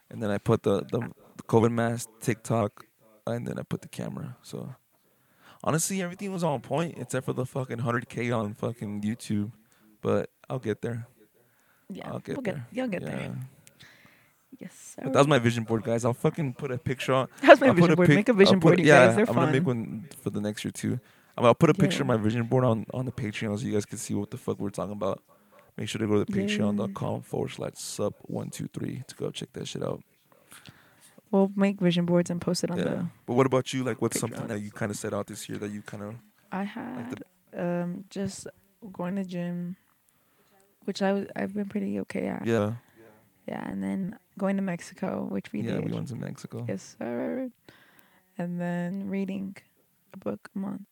and 0.09 0.21
then 0.23 0.29
I 0.31 0.37
put 0.37 0.63
the 0.63 0.81
the, 0.91 0.99
the 0.99 1.11
COVID 1.47 1.71
mask, 1.71 2.09
TikTok, 2.21 2.85
and 3.27 3.47
then 3.47 3.59
I 3.59 3.63
put 3.63 3.81
the 3.81 3.87
camera. 3.87 4.37
So 4.41 4.75
honestly, 5.63 6.01
everything 6.01 6.31
was 6.31 6.43
on 6.43 6.61
point 6.61 6.95
except 6.97 7.25
for 7.25 7.33
the 7.33 7.45
fucking 7.45 7.77
100k 7.77 8.35
on 8.37 8.53
fucking 8.53 9.01
YouTube. 9.01 9.51
But 10.01 10.29
I'll 10.49 10.59
get 10.59 10.81
there. 10.81 11.07
Yeah, 11.89 12.09
I'll 12.11 12.19
get 12.19 12.35
we'll 12.37 12.43
there. 12.43 12.53
get. 12.55 12.63
You'll 12.71 12.87
get 12.87 13.01
Yeah. 13.03 13.09
there. 13.09 13.35
Yes. 14.59 14.93
Sir. 14.95 15.01
But 15.03 15.13
that 15.13 15.19
was 15.19 15.27
my 15.27 15.39
vision 15.39 15.63
board, 15.65 15.83
guys. 15.83 16.05
I'll 16.05 16.13
fucking 16.13 16.53
put 16.53 16.71
a 16.71 16.77
picture 16.77 17.13
on. 17.13 17.27
That's 17.41 17.59
my 17.59 17.67
I'll 17.67 17.73
vision 17.73 17.95
board. 17.95 18.07
pic- 18.07 18.15
Make 18.15 18.29
a 18.29 18.33
vision 18.33 18.59
board, 18.59 18.79
you 18.79 18.85
yeah, 18.85 19.07
guys. 19.07 19.15
They're 19.15 19.25
I'm 19.27 19.33
fun. 19.33 19.45
gonna 19.47 19.51
make 19.51 19.65
one 19.65 20.07
for 20.21 20.29
the 20.29 20.39
next 20.39 20.63
year 20.63 20.71
too. 20.71 20.99
I'll 21.37 21.45
I'll 21.47 21.53
put 21.55 21.69
a 21.69 21.73
picture 21.73 22.03
of 22.03 22.07
my 22.07 22.15
vision 22.17 22.43
board 22.43 22.63
on 22.63 22.85
on 22.93 23.05
the 23.05 23.11
Patreon 23.11 23.59
so 23.59 23.65
you 23.65 23.73
guys 23.73 23.85
can 23.85 23.97
see 23.97 24.13
what 24.13 24.31
the 24.31 24.37
fuck 24.37 24.57
we're 24.59 24.69
talking 24.69 24.93
about. 24.93 25.21
Make 25.77 25.89
sure 25.89 25.99
to 25.99 26.07
go 26.07 26.23
to 26.23 26.31
patreon.com 26.31 27.23
forward 27.23 27.51
slash 27.51 27.73
sup 27.75 28.13
one 28.21 28.49
two 28.49 28.67
three 28.73 29.03
to 29.07 29.15
go 29.15 29.29
check 29.29 29.51
that 29.53 29.67
shit 29.67 29.83
out. 29.83 30.01
We'll 31.31 31.51
make 31.55 31.79
vision 31.81 32.05
boards 32.05 32.29
and 32.29 32.39
post 32.39 32.63
it 32.63 32.71
on 32.71 32.77
Yeah. 32.77 32.83
the. 32.83 33.05
But 33.25 33.33
what 33.33 33.45
about 33.45 33.73
you? 33.73 33.83
Like, 33.83 34.01
what's 34.01 34.17
Patreon. 34.17 34.19
something 34.21 34.47
that 34.47 34.59
you 34.61 34.71
kind 34.71 34.89
of 34.91 34.97
set 34.97 35.13
out 35.13 35.27
this 35.27 35.49
year 35.49 35.57
that 35.57 35.71
you 35.71 35.81
kind 35.81 36.03
of 36.03 36.15
I 36.51 36.63
had 36.63 37.17
the- 37.51 37.81
um 37.81 38.05
just 38.09 38.47
going 38.93 39.15
to 39.15 39.23
gym, 39.25 39.75
which 40.85 41.01
I 41.01 41.11
was 41.13 41.25
I've 41.35 41.53
been 41.53 41.67
pretty 41.67 41.99
okay 42.01 42.27
at. 42.27 42.45
yeah 42.45 42.75
Yeah, 43.47 43.67
and 43.69 43.83
then 43.83 44.17
going 44.37 44.55
to 44.57 44.61
Mexico, 44.61 45.25
which 45.29 45.51
we 45.51 45.61
yeah 45.61 45.75
did. 45.75 45.85
we 45.85 45.91
went 45.91 46.07
to 46.09 46.15
Mexico. 46.15 46.65
Yes, 46.67 46.95
sir. 46.99 47.49
And 48.37 48.59
then 48.59 49.09
reading 49.09 49.55
a 50.13 50.17
book 50.17 50.49
a 50.55 50.59
month. 50.59 50.87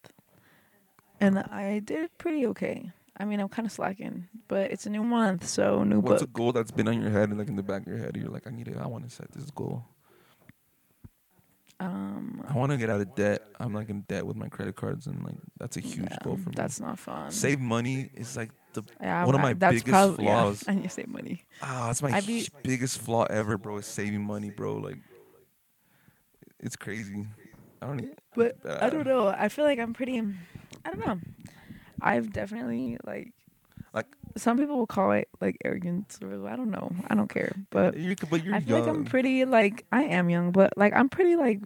And 1.20 1.40
I 1.40 1.80
did 1.80 2.10
pretty 2.18 2.46
okay. 2.48 2.92
I 3.18 3.26
mean, 3.26 3.40
I'm 3.40 3.48
kind 3.50 3.66
of 3.66 3.72
slacking, 3.72 4.28
but 4.48 4.72
it's 4.72 4.86
a 4.86 4.90
new 4.90 5.04
month, 5.04 5.48
so 5.48 5.84
new 5.84 6.00
What's 6.00 6.24
a 6.24 6.28
goal 6.28 6.52
that's 6.52 6.72
been 6.72 6.88
on 6.88 7.00
your 7.02 7.12
head 7.12 7.30
and 7.30 7.38
like 7.38 7.48
in 7.48 7.56
the 7.56 7.64
back 7.64 7.82
of 7.84 7.88
your 7.88 7.98
head? 8.00 8.18
You're 8.18 8.30
like, 8.30 8.48
I 8.48 8.50
need 8.50 8.68
it. 8.68 8.78
I 8.78 8.88
want 8.88 9.04
to 9.08 9.10
set 9.16 9.32
this 9.32 9.50
goal. 9.52 9.86
Um, 11.86 12.44
I 12.48 12.54
want 12.58 12.72
to 12.72 12.78
get 12.78 12.90
out 12.90 13.02
of 13.02 13.14
debt. 13.16 13.42
I'm 13.60 13.74
like 13.74 13.90
in 13.90 14.02
debt 14.02 14.26
with 14.26 14.36
my 14.38 14.48
credit 14.48 14.76
cards, 14.76 15.08
and 15.08 15.24
like 15.24 15.36
that's 15.60 15.78
a 15.78 15.82
huge 15.82 16.08
yeah, 16.12 16.18
goal 16.24 16.38
for 16.38 16.50
me. 16.50 16.56
That's 16.56 16.80
not 16.80 16.98
fun. 17.00 17.32
Save 17.32 17.60
money 17.60 18.10
is 18.14 18.38
like 18.38 18.52
the 18.74 18.84
yeah, 19.02 19.26
one 19.26 19.36
of 19.36 19.42
I- 19.42 19.44
my 19.44 19.54
that's 19.54 19.84
biggest 19.84 20.20
yeah, 20.20 20.44
flaws. 20.44 20.64
I 20.68 20.74
need 20.76 20.84
to 20.84 20.90
save 20.90 21.08
money. 21.10 21.44
ah, 21.62 21.88
that's 21.88 22.02
my 22.02 22.22
be- 22.22 22.48
biggest 22.64 23.00
flaw 23.00 23.24
ever, 23.26 23.58
bro. 23.58 23.78
Is 23.78 23.86
saving 23.86 24.24
money, 24.24 24.50
bro. 24.50 24.76
Like, 24.76 24.98
it's 26.60 26.76
crazy. 26.76 27.26
I 27.82 27.88
don't. 27.88 28.00
e- 28.02 28.10
But 28.36 28.58
I 28.66 28.70
uh, 28.70 28.90
don't 28.90 29.06
know. 29.08 29.28
I 29.28 29.50
feel 29.50 29.66
like 29.66 29.80
I'm 29.80 29.94
pretty. 29.94 30.20
I 30.86 30.90
don't 30.92 31.06
know. 31.06 31.20
I've 32.02 32.32
definitely 32.32 32.98
like. 33.06 33.34
Some 34.36 34.58
people 34.58 34.78
will 34.78 34.88
call 34.88 35.12
it 35.12 35.30
like 35.42 35.58
arrogance 35.64 36.18
or 36.22 36.48
I 36.48 36.56
don't 36.56 36.72
know. 36.72 36.92
I 37.08 37.16
don't 37.16 37.30
care, 37.30 37.54
but 37.70 37.98
You're, 37.98 38.16
but 38.30 38.44
you're 38.44 38.56
I 38.56 38.60
feel 38.62 38.78
young. 38.78 38.88
like 38.88 38.96
I'm 38.96 39.06
pretty 39.06 39.46
like 39.46 39.86
I 39.92 40.04
am 40.04 40.30
young, 40.30 40.52
but 40.52 40.74
like 40.78 40.94
I'm 40.94 41.10
pretty 41.10 41.36
like 41.36 41.60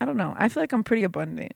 I 0.00 0.04
don't 0.04 0.16
know. 0.16 0.34
I 0.36 0.48
feel 0.48 0.62
like 0.62 0.72
I'm 0.72 0.84
pretty 0.84 1.04
abundant. 1.04 1.52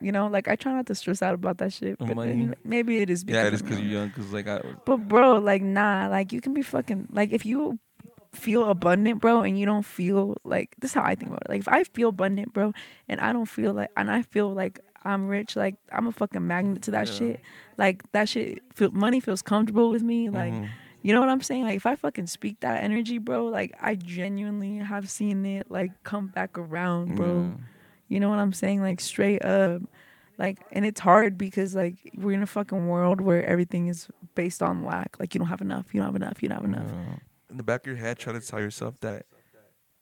You 0.00 0.12
know, 0.12 0.26
like 0.26 0.48
I 0.48 0.56
try 0.56 0.72
not 0.72 0.86
to 0.86 0.94
stress 0.94 1.22
out 1.22 1.34
about 1.34 1.58
that 1.58 1.72
shit. 1.72 1.98
But 1.98 2.16
then 2.16 2.54
maybe 2.64 2.98
it 2.98 3.10
is. 3.10 3.24
because 3.24 3.52
is 3.54 3.62
I'm 3.62 3.68
because 3.68 3.80
you're 3.82 4.00
young. 4.00 4.08
Because 4.08 4.32
like 4.32 4.46
I, 4.48 4.60
But 4.84 5.08
bro, 5.08 5.38
like 5.38 5.62
nah, 5.62 6.08
like 6.08 6.32
you 6.32 6.40
can 6.40 6.52
be 6.54 6.62
fucking 6.62 7.08
like 7.10 7.32
if 7.32 7.46
you 7.46 7.78
feel 8.36 8.68
abundant, 8.68 9.20
bro, 9.20 9.42
and 9.42 9.58
you 9.58 9.66
don't 9.66 9.84
feel 9.84 10.36
like 10.44 10.74
this 10.80 10.90
is 10.92 10.94
how 10.94 11.02
I 11.02 11.14
think 11.14 11.30
about 11.30 11.42
it. 11.42 11.48
Like 11.48 11.60
if 11.60 11.68
I 11.68 11.84
feel 11.84 12.08
abundant, 12.10 12.52
bro, 12.52 12.72
and 13.08 13.20
I 13.20 13.32
don't 13.32 13.46
feel 13.46 13.72
like 13.72 13.90
and 13.96 14.10
I 14.10 14.22
feel 14.22 14.52
like 14.52 14.80
I'm 15.04 15.28
rich, 15.28 15.54
like 15.56 15.76
I'm 15.92 16.06
a 16.06 16.12
fucking 16.12 16.46
magnet 16.46 16.82
to 16.82 16.90
that 16.92 17.08
Yeah. 17.08 17.14
shit. 17.14 17.40
Like 17.76 18.10
that 18.12 18.28
shit 18.28 18.62
feel 18.74 18.90
money 18.90 19.20
feels 19.20 19.42
comfortable 19.42 19.90
with 19.90 20.02
me. 20.02 20.30
Like 20.30 20.52
Mhm. 20.54 20.68
you 21.02 21.12
know 21.12 21.20
what 21.20 21.28
I'm 21.28 21.42
saying? 21.42 21.64
Like 21.64 21.76
if 21.76 21.84
I 21.86 21.94
fucking 21.96 22.26
speak 22.28 22.60
that 22.60 22.82
energy, 22.82 23.18
bro, 23.18 23.46
like 23.46 23.74
I 23.80 23.94
genuinely 23.96 24.78
have 24.78 25.10
seen 25.10 25.44
it 25.44 25.70
like 25.70 25.90
come 26.04 26.28
back 26.28 26.56
around, 26.56 27.16
bro. 27.16 27.42
Yeah. 27.42 27.64
You 28.08 28.20
know 28.20 28.28
what 28.30 28.38
I'm 28.38 28.52
saying? 28.52 28.80
Like 28.82 29.00
straight 29.00 29.44
up. 29.44 29.82
Like 30.38 30.58
and 30.72 30.84
it's 30.84 31.00
hard 31.00 31.36
because 31.38 31.74
like 31.74 31.96
we're 32.16 32.32
in 32.32 32.42
a 32.42 32.46
fucking 32.46 32.88
world 32.88 33.20
where 33.20 33.44
everything 33.44 33.86
is 33.88 34.08
based 34.34 34.62
on 34.62 34.84
lack. 34.84 35.16
Like 35.20 35.34
you 35.34 35.38
don't 35.38 35.48
have 35.48 35.60
enough, 35.60 35.92
you 35.92 36.00
don't 36.00 36.08
have 36.08 36.16
enough, 36.16 36.42
you 36.42 36.48
don't 36.48 36.56
have 36.62 36.64
enough. 36.64 36.90
Yeah. 36.90 37.16
In 37.54 37.58
the 37.58 37.62
back 37.62 37.82
of 37.82 37.86
your 37.86 37.96
head, 37.96 38.18
try 38.18 38.32
to 38.32 38.40
tell 38.40 38.58
yourself 38.58 38.98
that 39.02 39.26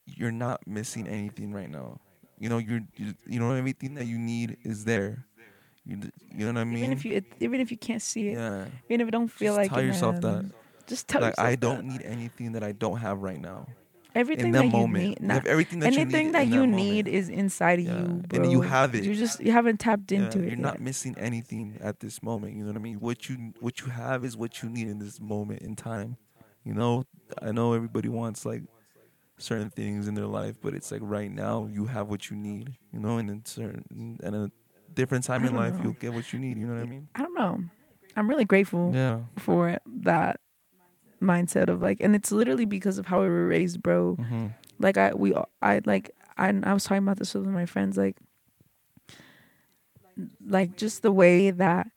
you're 0.06 0.32
not 0.32 0.66
missing 0.66 1.06
anything 1.06 1.52
right 1.52 1.68
now. 1.68 2.00
You 2.38 2.48
know, 2.48 2.56
you're, 2.56 2.80
you, 2.96 3.12
you 3.26 3.38
know, 3.40 3.52
everything 3.52 3.92
that 3.96 4.06
you 4.06 4.16
need 4.16 4.56
is 4.62 4.86
there. 4.86 5.26
You, 5.84 5.98
you 6.34 6.46
know 6.46 6.54
what 6.54 6.60
I 6.62 6.64
mean? 6.64 6.78
Even 6.78 6.92
if 6.96 7.04
you 7.04 7.16
it, 7.16 7.24
even 7.40 7.60
if 7.60 7.70
you 7.70 7.76
can't 7.76 8.00
see 8.00 8.28
it, 8.28 8.38
yeah. 8.38 8.68
even 8.88 9.02
if 9.02 9.08
it 9.08 9.10
don't 9.10 9.28
feel 9.30 9.52
Just 9.52 9.58
like 9.58 9.68
tell 9.68 9.80
it, 9.80 9.82
Tell 9.82 9.86
yourself 9.86 10.20
man, 10.22 10.50
that. 10.50 10.86
Just 10.86 11.08
tell 11.08 11.20
Like 11.20 11.32
yourself 11.32 11.46
I 11.46 11.56
don't 11.56 11.84
need 11.84 12.02
anything 12.06 12.52
that 12.52 12.64
I 12.64 12.72
don't 12.72 12.96
have 12.96 13.18
right 13.20 13.38
now. 13.38 13.66
everything 14.14 14.46
in 14.46 14.52
that 14.52 14.60
that 14.60 14.64
you 14.64 14.70
moment, 14.72 15.08
need. 15.08 15.18
You 15.20 15.28
Not, 15.28 15.34
have 15.34 15.46
everything 15.46 15.80
that 15.80 15.92
anything 15.92 16.26
you 16.26 16.32
need 16.32 16.32
that 16.32 16.46
you 16.46 16.60
that 16.62 16.66
need 16.68 17.06
moment. 17.06 17.08
is 17.08 17.28
inside 17.28 17.80
of 17.80 17.84
Yeah. 17.84 17.98
you, 17.98 18.06
And 18.06 18.28
bro. 18.28 18.50
you 18.50 18.60
have 18.62 18.94
it. 18.94 19.04
You 19.04 19.14
just 19.14 19.40
you 19.40 19.52
haven't 19.52 19.78
tapped 19.78 20.10
Yeah, 20.10 20.18
into 20.20 20.40
it. 20.40 20.48
You're 20.48 20.56
not 20.56 20.80
missing 20.80 21.14
anything 21.18 21.78
at 21.82 22.00
this 22.00 22.22
moment. 22.22 22.54
You 22.54 22.60
know 22.64 22.68
what 22.68 22.76
I 22.76 22.80
mean? 22.80 22.96
What 23.00 23.28
you 23.28 23.52
what 23.60 23.80
you 23.80 23.88
have 23.88 24.24
is 24.24 24.36
what 24.36 24.62
you 24.62 24.68
need 24.70 24.88
in 24.88 24.98
this 24.98 25.20
moment 25.20 25.62
in 25.62 25.76
time. 25.76 26.16
You 26.64 26.74
know, 26.74 27.04
I 27.40 27.52
know 27.52 27.72
everybody 27.74 28.08
wants 28.08 28.44
like 28.44 28.62
certain 29.38 29.70
things 29.70 30.08
in 30.08 30.14
their 30.14 30.26
life, 30.26 30.56
but 30.62 30.74
it's 30.74 30.90
like 30.92 31.00
right 31.02 31.30
now 31.30 31.68
you 31.70 31.86
have 31.86 32.08
what 32.08 32.30
you 32.30 32.36
need, 32.36 32.76
you 32.92 33.00
know, 33.00 33.18
and 33.18 33.30
in 33.30 33.44
certain 33.44 34.18
and 34.22 34.34
a 34.34 34.50
different 34.94 35.24
time 35.24 35.44
in 35.44 35.54
life 35.54 35.74
know. 35.78 35.84
you'll 35.84 35.92
get 35.94 36.12
what 36.12 36.32
you 36.32 36.38
need. 36.38 36.58
You 36.58 36.66
know 36.66 36.74
what 36.74 36.82
I 36.82 36.86
mean? 36.86 37.08
I 37.14 37.22
don't 37.22 37.34
know. 37.34 37.62
I'm 38.16 38.28
really 38.28 38.44
grateful 38.44 38.92
Yeah. 38.94 39.20
for 39.38 39.78
that 40.02 40.40
mindset 41.20 41.68
of 41.68 41.80
like, 41.80 41.98
and 42.00 42.14
it's 42.14 42.30
literally 42.32 42.66
because 42.66 42.98
of 42.98 43.06
how 43.06 43.20
we 43.22 43.28
were 43.28 43.46
raised, 43.46 43.82
bro. 43.82 44.16
hmm 44.16 44.48
Like 44.78 44.98
I, 44.98 45.14
we, 45.14 45.34
I 45.62 45.80
like, 45.86 46.10
I, 46.36 46.48
I 46.62 46.72
was 46.74 46.84
talking 46.84 47.02
about 47.02 47.18
this 47.18 47.34
with 47.34 47.46
my 47.46 47.66
friends, 47.66 47.96
like, 47.96 48.16
like 50.46 50.76
just 50.76 51.02
the 51.02 51.12
way 51.12 51.50
that, 51.50 51.88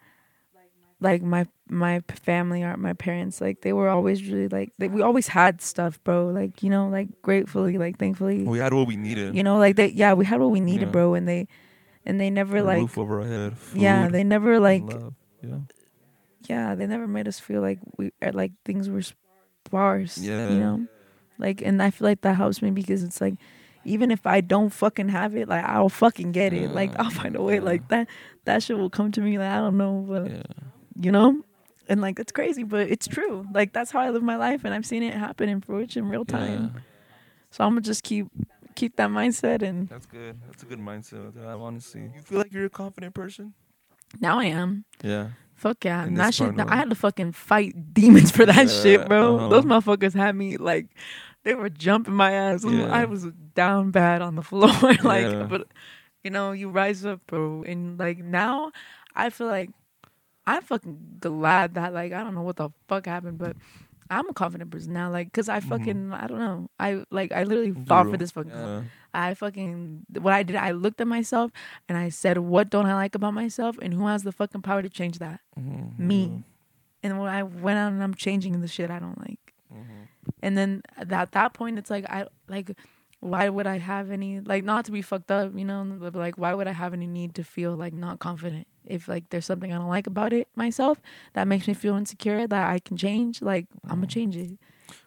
like 1.01 1.21
my 1.21 1.45
my 1.67 1.99
family 2.23 2.63
or 2.63 2.77
my 2.77 2.93
parents, 2.93 3.41
like 3.41 3.61
they 3.61 3.73
were 3.73 3.89
always 3.89 4.27
really 4.29 4.47
like, 4.47 4.71
they, 4.77 4.87
we 4.87 5.01
always 5.01 5.27
had 5.27 5.61
stuff, 5.61 6.01
bro. 6.03 6.27
Like 6.27 6.61
you 6.63 6.69
know, 6.69 6.87
like 6.87 7.21
gratefully, 7.21 7.77
like 7.77 7.97
thankfully, 7.97 8.43
We 8.43 8.59
had 8.59 8.73
what 8.73 8.87
we 8.87 8.95
needed. 8.95 9.35
you 9.35 9.43
know, 9.43 9.57
like 9.57 9.75
they, 9.75 9.87
yeah, 9.87 10.13
we 10.13 10.25
had 10.25 10.39
what 10.39 10.51
we 10.51 10.59
needed, 10.61 10.87
Yeah. 10.87 10.91
bro, 10.91 11.13
and 11.15 11.27
they, 11.27 11.47
and 12.05 12.19
they 12.21 12.29
never 12.29 12.57
A 12.57 12.63
like, 12.63 12.77
roof 12.79 12.97
over 12.97 13.21
our 13.21 13.27
head. 13.27 13.57
Food, 13.57 13.81
yeah, 13.81 14.07
they 14.07 14.23
never 14.23 14.59
like. 14.59 14.83
Yeah. 15.41 15.59
yeah, 16.47 16.75
they 16.75 16.85
never 16.87 17.07
made 17.07 17.27
us 17.27 17.39
feel 17.39 17.61
like 17.61 17.79
we 17.97 18.11
uh, 18.21 18.31
like 18.33 18.51
things 18.63 18.89
were 18.89 19.01
sparse. 19.01 20.17
Yeah. 20.17 20.49
You 20.49 20.59
know? 20.59 20.87
Like 21.37 21.61
and 21.61 21.81
I 21.83 21.91
feel 21.91 22.07
like 22.07 22.21
that 22.21 22.35
helps 22.35 22.61
me 22.61 22.71
because 22.71 23.03
it's 23.03 23.19
like 23.19 23.35
even 23.83 24.09
if 24.09 24.25
I 24.25 24.41
don't 24.41 24.69
fucking 24.71 25.09
have 25.09 25.35
it, 25.35 25.47
like 25.47 25.63
I'll 25.65 25.89
fucking 25.89 26.31
get 26.31 26.53
it. 26.53 26.71
Like 26.71 26.97
I'll 26.97 27.09
find 27.11 27.35
a 27.35 27.41
way. 27.41 27.55
Yeah. 27.55 27.61
Like 27.61 27.87
that 27.89 28.07
that 28.45 28.63
shit 28.63 28.77
will 28.77 28.89
come 28.89 29.11
to 29.13 29.21
me. 29.21 29.37
Like 29.37 29.49
I 29.51 29.57
don't 29.57 29.77
know, 29.77 30.05
but 30.07 30.31
Yeah. 30.31 30.43
You 30.99 31.11
know? 31.11 31.41
And 31.87 32.01
like 32.01 32.19
it's 32.19 32.31
crazy, 32.31 32.63
but 32.63 32.89
it's 32.89 33.07
true. 33.07 33.45
Like 33.53 33.71
that's 33.73 33.91
how 33.91 33.99
I 33.99 34.09
live 34.09 34.23
my 34.23 34.37
life 34.37 34.63
and 34.65 34.73
I've 34.73 34.85
seen 34.85 35.03
it 35.03 35.13
happen 35.13 35.49
in 35.49 35.61
fruition 35.61 36.09
real 36.09 36.25
time. 36.25 36.71
Yeah. 36.75 36.81
So 37.51 37.63
I'm 37.63 37.71
gonna 37.71 37.81
just 37.81 38.03
keep 38.03 38.27
keep 38.75 38.95
that 38.97 39.09
mindset 39.09 39.61
and 39.61 39.87
That's 39.87 40.05
good. 40.07 40.37
That's 40.47 40.63
a 40.63 40.65
good 40.65 40.79
mindset 40.79 41.19
I 41.19 41.23
want 41.23 41.35
to 41.35 41.41
have, 41.41 41.61
honestly. 41.61 42.11
You 42.15 42.21
feel 42.21 42.39
like 42.39 42.51
you're 42.51 42.65
a 42.65 42.69
confident 42.69 43.13
person? 43.13 43.53
now 44.19 44.39
I 44.39 44.45
am. 44.45 44.85
Yeah. 45.03 45.29
Fuck 45.55 45.85
yeah. 45.85 46.01
In 46.03 46.07
And 46.09 46.17
this 46.17 46.25
that 46.25 46.33
shit, 46.33 46.55
part 46.55 46.69
I 46.69 46.75
had 46.75 46.89
to 46.89 46.95
fucking 46.95 47.31
fight 47.33 47.93
demons 47.93 48.31
for 48.31 48.45
that 48.45 48.67
Yeah, 48.67 48.81
shit, 48.81 49.07
bro. 49.07 49.35
uh-huh. 49.37 49.47
Those 49.49 49.63
motherfuckers 49.65 50.13
had 50.13 50.35
me 50.35 50.57
like, 50.57 50.87
they 51.43 51.53
were 51.55 51.69
jumping 51.69 52.13
my 52.13 52.31
ass. 52.31 52.65
Yeah. 52.67 52.91
I 52.91 53.05
was 53.05 53.25
down 53.53 53.91
bad 53.91 54.21
on 54.21 54.35
the 54.35 54.41
floor. 54.43 54.69
like, 55.03 55.25
Yeah. 55.27 55.43
but, 55.49 55.67
you 56.23 56.29
know, 56.31 56.51
you 56.51 56.69
rise 56.69 57.05
up, 57.05 57.21
bro. 57.27 57.63
And 57.63 57.97
like 57.99 58.17
now, 58.19 58.71
I 59.15 59.29
feel 59.29 59.47
like 59.47 59.69
I'm 60.47 60.61
fucking 60.61 61.17
glad 61.19 61.73
that, 61.75 61.93
like, 61.93 62.13
I 62.13 62.23
don't 62.23 62.35
know 62.35 62.41
what 62.43 62.57
the 62.57 62.69
fuck 62.87 63.05
happened, 63.07 63.37
but 63.39 63.55
I'm 64.09 64.29
a 64.29 64.33
confident 64.33 64.69
person 64.69 64.93
now. 64.93 65.09
Like, 65.09 65.33
cause 65.33 65.49
I 65.49 65.59
fucking, 65.59 66.13
I 66.13 66.27
don't 66.27 66.37
know. 66.39 66.69
I, 66.79 67.03
like, 67.09 67.31
I 67.31 67.43
literally 67.43 67.71
fought 67.87 68.09
for 68.11 68.17
this 68.17 68.31
fucking. 68.31 68.51
Yeah. 68.51 68.81
I 69.13 69.33
fucking 69.33 70.05
what 70.19 70.33
I 70.33 70.43
did. 70.43 70.57
I 70.57 70.71
looked 70.71 70.99
at 71.01 71.07
myself 71.07 71.49
and 71.87 71.97
I 71.97 72.09
said, 72.09 72.37
"What 72.37 72.69
don't 72.69 72.85
I 72.85 72.95
like 72.95 73.15
about 73.15 73.33
myself?" 73.33 73.77
And 73.81 73.93
who 73.93 74.07
has 74.07 74.23
the 74.23 74.33
fucking 74.33 74.61
power 74.61 74.81
to 74.81 74.89
change 74.89 75.19
that? 75.19 75.39
Mhm. 75.57 75.97
Me. 75.97 76.43
And 77.01 77.17
when 77.19 77.29
I 77.33 77.43
went 77.43 77.77
out 77.79 77.93
and 77.93 78.03
I'm 78.03 78.13
changing 78.13 78.59
the 78.59 78.67
shit 78.67 78.91
I 78.91 78.99
don't 78.99 79.17
like. 79.17 79.53
Mhm. 79.73 80.07
And 80.43 80.57
then 80.57 80.81
at 80.97 81.31
that 81.31 81.53
point, 81.53 81.79
it's 81.79 81.89
like 81.89 82.03
I 82.09 82.27
like, 82.49 82.75
why 83.25 83.49
would 83.49 83.67
I 83.67 83.77
have 83.79 84.11
any 84.11 84.39
like 84.39 84.63
not 84.63 84.85
to 84.85 84.91
be 84.91 85.01
fucked 85.01 85.31
up, 85.31 85.51
you 85.55 85.65
know? 85.65 85.83
But 85.99 86.15
like, 86.15 86.37
why 86.37 86.53
would 86.53 86.67
I 86.67 86.71
have 86.73 86.93
any 86.93 87.07
need 87.07 87.33
to 87.35 87.43
feel 87.43 87.75
like 87.75 87.93
not 87.93 88.19
confident 88.19 88.67
if 88.85 89.07
like 89.07 89.29
there's 89.31 89.45
something 89.45 89.73
I 89.73 89.77
don't 89.77 89.89
like 89.89 90.07
about 90.07 90.31
it 90.31 90.47
myself 90.55 91.01
that 91.33 91.47
makes 91.47 91.67
me 91.67 91.73
feel 91.73 91.95
insecure 91.95 92.47
that 92.47 92.69
I 92.69 92.79
can 92.79 92.97
change? 92.97 93.41
Like 93.41 93.65
I'm 93.89 93.97
gonna 93.97 94.07
change 94.07 94.35
it. 94.37 94.57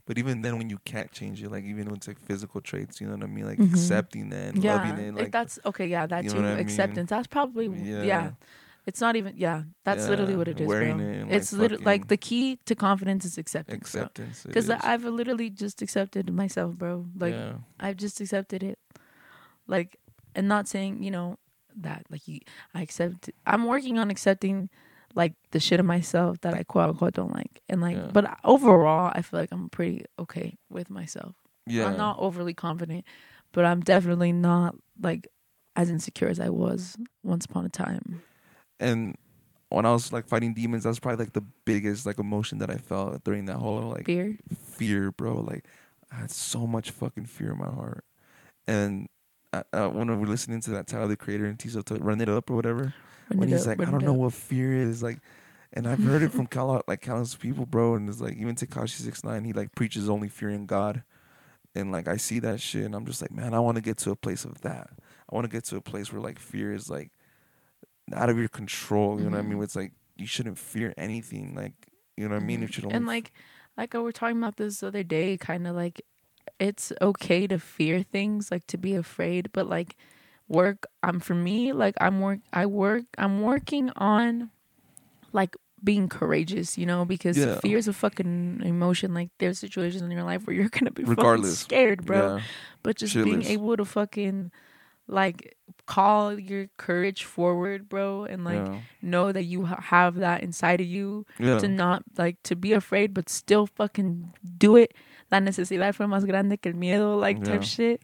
But 0.07 0.19
even 0.19 0.43
then, 0.43 0.59
when 0.59 0.69
you 0.71 0.79
can't 0.85 1.13
change 1.13 1.43
it, 1.43 1.51
like 1.51 1.65
even 1.65 1.87
when 1.87 1.97
it's 1.97 2.09
like 2.09 2.19
physical 2.19 2.61
traits, 2.61 3.01
you 3.01 3.07
know 3.07 3.15
what 3.15 3.25
I 3.25 3.27
mean, 3.29 3.47
like 3.47 3.59
Mhm. 3.61 3.71
accepting 3.73 4.31
that, 4.31 4.55
and 4.55 4.65
yeah, 4.65 4.73
loving 4.75 4.99
it, 4.99 5.15
if 5.27 5.31
that's 5.31 5.59
okay. 5.65 5.87
Yeah, 5.87 6.07
that 6.07 6.25
you 6.25 6.31
know 6.31 6.41
too. 6.41 6.47
I 6.47 6.55
mean? 6.57 6.61
Acceptance. 6.61 7.11
That's 7.11 7.27
probably 7.29 7.67
Yeah. 7.67 8.03
yeah. 8.03 8.31
It's 8.89 9.03
not 9.03 9.17
even 9.17 9.35
yeah. 9.37 9.65
That's 9.85 10.09
literally 10.09 10.35
what 10.35 10.49
it 10.49 10.59
is, 10.63 10.67
wearing 10.67 10.97
bro. 10.97 11.07
it 11.07 11.17
and, 11.21 11.33
it's 11.33 11.53
like, 11.53 11.61
literally 11.61 11.85
like 11.85 12.09
the 12.09 12.17
key 12.17 12.59
to 12.65 12.75
confidence 12.75 13.27
is 13.27 13.37
acceptance. 13.37 13.83
acceptance. 13.83 14.45
Because. 14.45 14.71
I've 14.71 15.05
literally 15.05 15.51
just 15.51 15.83
accepted 15.83 16.33
myself, 16.33 16.75
bro. 16.75 17.05
Like 17.15 17.35
yeah. 17.35 17.53
I've 17.79 17.99
just 17.99 18.19
accepted 18.23 18.63
it. 18.63 18.79
Like, 19.67 19.99
and 20.35 20.49
not 20.49 20.69
saying 20.69 21.03
you 21.03 21.11
know 21.11 21.37
that 21.77 22.07
like 22.09 22.27
you, 22.27 22.41
I 22.75 22.81
accept. 22.81 23.29
I'm 23.47 23.67
working 23.67 23.99
on 23.99 24.09
accepting 24.11 24.71
like 25.15 25.35
the 25.51 25.61
shit 25.61 25.81
of 25.81 25.85
myself 25.85 26.41
that 26.41 26.55
I 26.55 26.63
quote 26.63 26.89
unquote 26.89 27.13
don't 27.13 27.35
like, 27.35 27.61
and 27.69 27.83
like, 27.83 27.97
Yeah. 27.97 28.09
but 28.11 28.39
overall, 28.43 29.13
I 29.15 29.21
feel 29.21 29.39
like 29.39 29.53
I'm 29.53 29.69
pretty 29.69 30.07
okay 30.19 30.57
with 30.71 30.89
myself. 30.89 31.35
yeah. 31.67 31.89
I'm 31.89 31.99
not 31.99 32.17
overly 32.19 32.55
confident, 32.55 33.05
but 33.53 33.67
I'm 33.67 33.81
definitely 33.81 34.33
not 34.33 34.77
like 34.99 35.29
as 35.77 35.91
insecure 35.91 36.29
as 36.29 36.41
I 36.41 36.49
was 36.49 36.97
once 37.23 37.45
upon 37.45 37.67
a 37.67 37.69
time. 37.69 38.23
And 38.81 39.17
when 39.71 39.85
I 39.87 39.93
was 39.93 40.13
like 40.13 40.27
fighting 40.29 40.55
demons, 40.55 40.85
that's 40.85 40.99
probably 40.99 41.25
like 41.25 41.33
the 41.35 41.45
biggest 41.65 42.07
like 42.07 42.19
emotion 42.19 42.59
that 42.59 42.71
I 42.71 42.77
felt 42.77 43.23
during 43.25 43.47
that 43.47 43.57
whole 43.57 43.83
like 43.83 44.07
Fear. 44.07 44.39
fear, 44.57 45.13
bro. 45.13 45.41
Like 45.41 45.67
I 46.11 46.17
had 46.17 46.31
so 46.31 46.67
much 46.67 46.91
fucking 46.91 47.27
fear 47.27 47.53
in 47.53 47.59
my 47.59 47.71
heart. 47.71 48.05
And 48.67 49.09
uh, 49.53 49.63
uh, 49.73 49.89
when 49.89 50.09
we 50.09 50.17
were 50.17 50.27
listening 50.27 50.61
to 50.63 50.71
that 50.71 50.87
Tyler 50.87 51.09
the 51.09 51.17
Creator 51.17 51.47
and 51.47 51.59
Teezo 51.59 51.85
to 51.87 51.95
run 51.97 52.21
it 52.21 52.29
up 52.29 52.51
or 52.51 52.55
whatever, 52.57 52.95
Run 53.31 53.41
when 53.41 53.49
he's 53.49 53.67
up, 53.67 53.79
like, 53.79 53.89
I 53.89 53.91
don't 53.91 54.05
know 54.05 54.13
up. 54.13 54.19
what 54.19 54.33
fear 54.35 54.73
is, 54.75 55.03
like, 55.03 55.19
and 55.73 55.87
I've 55.87 56.03
heard 56.03 56.23
it 56.23 56.33
from 56.33 56.47
Cal- 56.55 56.83
like 56.87 57.01
countless 57.03 57.35
people, 57.35 57.67
bro. 57.67 57.95
And 57.95 58.09
it's 58.09 58.21
like 58.21 58.37
even 58.37 58.55
Tekashi 58.55 59.01
Six 59.01 59.25
Nine, 59.25 59.45
he 59.45 59.53
like 59.53 59.75
preaches 59.75 60.09
only 60.09 60.29
fear 60.29 60.51
in 60.51 60.67
God, 60.67 61.03
and 61.75 61.91
like 61.93 62.09
I 62.09 62.17
see 62.17 62.39
that 62.41 62.61
shit, 62.61 62.85
and 62.85 62.95
I'm 62.95 63.05
just 63.07 63.21
like, 63.23 63.33
man, 63.33 63.53
I 63.55 63.61
want 63.61 63.77
to 63.77 63.83
get 63.83 63.99
to 63.99 64.11
a 64.11 64.17
place 64.17 64.45
of 64.45 64.61
that. 64.63 64.91
I 65.31 65.35
want 65.35 65.45
to 65.45 65.51
get 65.55 65.65
to 65.65 65.77
a 65.77 65.81
place 65.83 66.11
where 66.13 66.23
like 66.23 66.39
fear 66.39 66.73
is 66.73 66.89
like 66.91 67.11
out 68.15 68.31
of 68.31 68.39
your 68.39 68.49
control. 68.49 69.19
You 69.19 69.25
know 69.31 69.37
what 69.37 69.45
I 69.45 69.49
mean? 69.49 69.59
Mhm. 69.59 69.65
It's 69.65 69.77
like 69.77 69.93
you 70.17 70.27
shouldn't 70.27 70.59
fear 70.59 70.95
anything. 70.97 71.55
Like 71.55 71.75
you 72.17 72.29
know 72.29 72.35
what 72.35 72.43
I 72.43 72.47
mean? 72.47 72.63
It 72.63 72.75
should 72.75 72.85
only 72.85 72.97
and 72.97 73.07
like 73.07 73.33
like 73.77 73.95
I 73.95 73.99
were 73.99 74.13
talking 74.13 74.39
about 74.39 74.57
this 74.57 74.81
the 74.81 74.89
other 74.89 75.03
day, 75.05 75.37
kind 75.37 75.67
of 75.67 75.77
like 75.77 76.03
it's 76.59 76.93
okay 77.01 77.47
to 77.47 77.59
fear 77.59 78.03
things, 78.03 78.51
like 78.51 78.67
to 78.69 78.77
be 78.79 78.95
afraid, 78.95 79.51
but 79.53 79.69
like 79.69 79.97
work. 80.49 80.87
I'm 81.03 81.17
um, 81.17 81.21
for 81.21 81.35
me, 81.35 81.73
like 81.73 81.95
I'm 82.01 82.21
work. 82.21 82.41
I 82.53 82.67
work. 82.67 83.05
I'm 83.19 83.43
working 83.43 83.91
on 83.97 84.51
like 85.33 85.55
being 85.85 86.09
courageous, 86.09 86.77
you 86.77 86.87
know, 86.87 87.05
because 87.05 87.39
Yeah. 87.39 87.61
fear 87.61 87.79
is 87.79 87.87
a 87.87 87.93
fucking 87.93 88.63
emotion. 88.65 89.15
Like 89.15 89.31
there's 89.39 89.59
situations 89.61 90.03
in 90.03 90.11
your 90.11 90.25
life 90.25 90.45
where 90.47 90.57
you're 90.57 90.69
gonna 90.69 90.91
be 90.91 91.03
fucking 91.05 91.17
Regardless. 91.17 91.59
scared, 91.61 92.05
bro. 92.05 92.37
Yeah. 92.37 92.43
But 92.83 92.97
just 92.97 93.15
being 93.15 93.45
able 93.45 93.77
to 93.77 93.85
fucking 93.85 94.51
like 95.09 95.57
call 95.87 96.39
your 96.39 96.67
courage 96.77 97.25
forward, 97.25 97.89
bro, 97.89 98.25
and 98.25 98.45
like 98.45 98.67
yeah. 98.67 98.81
know 99.03 99.33
that 99.33 99.45
you 99.45 99.65
ha- 99.65 99.81
have 99.81 100.17
that 100.17 100.43
inside 100.43 100.81
of 100.81 100.87
you 100.87 101.25
Yeah. 101.39 101.59
to 101.59 101.67
not 101.69 102.03
like 102.19 102.37
to 102.45 102.55
be 102.55 102.73
afraid 102.75 103.15
but 103.15 103.29
still 103.29 103.67
fucking 103.67 104.33
do 104.59 104.77
it 104.77 104.93
la 105.33 105.39
necesidad 105.41 105.95
fue 105.95 106.07
más 106.07 106.25
grande 106.27 106.61
que 106.61 106.71
el 106.73 106.77
miedo 106.79 107.19
like 107.19 107.43
type 107.43 107.61
Yeah. 107.63 107.75
shit 107.75 108.03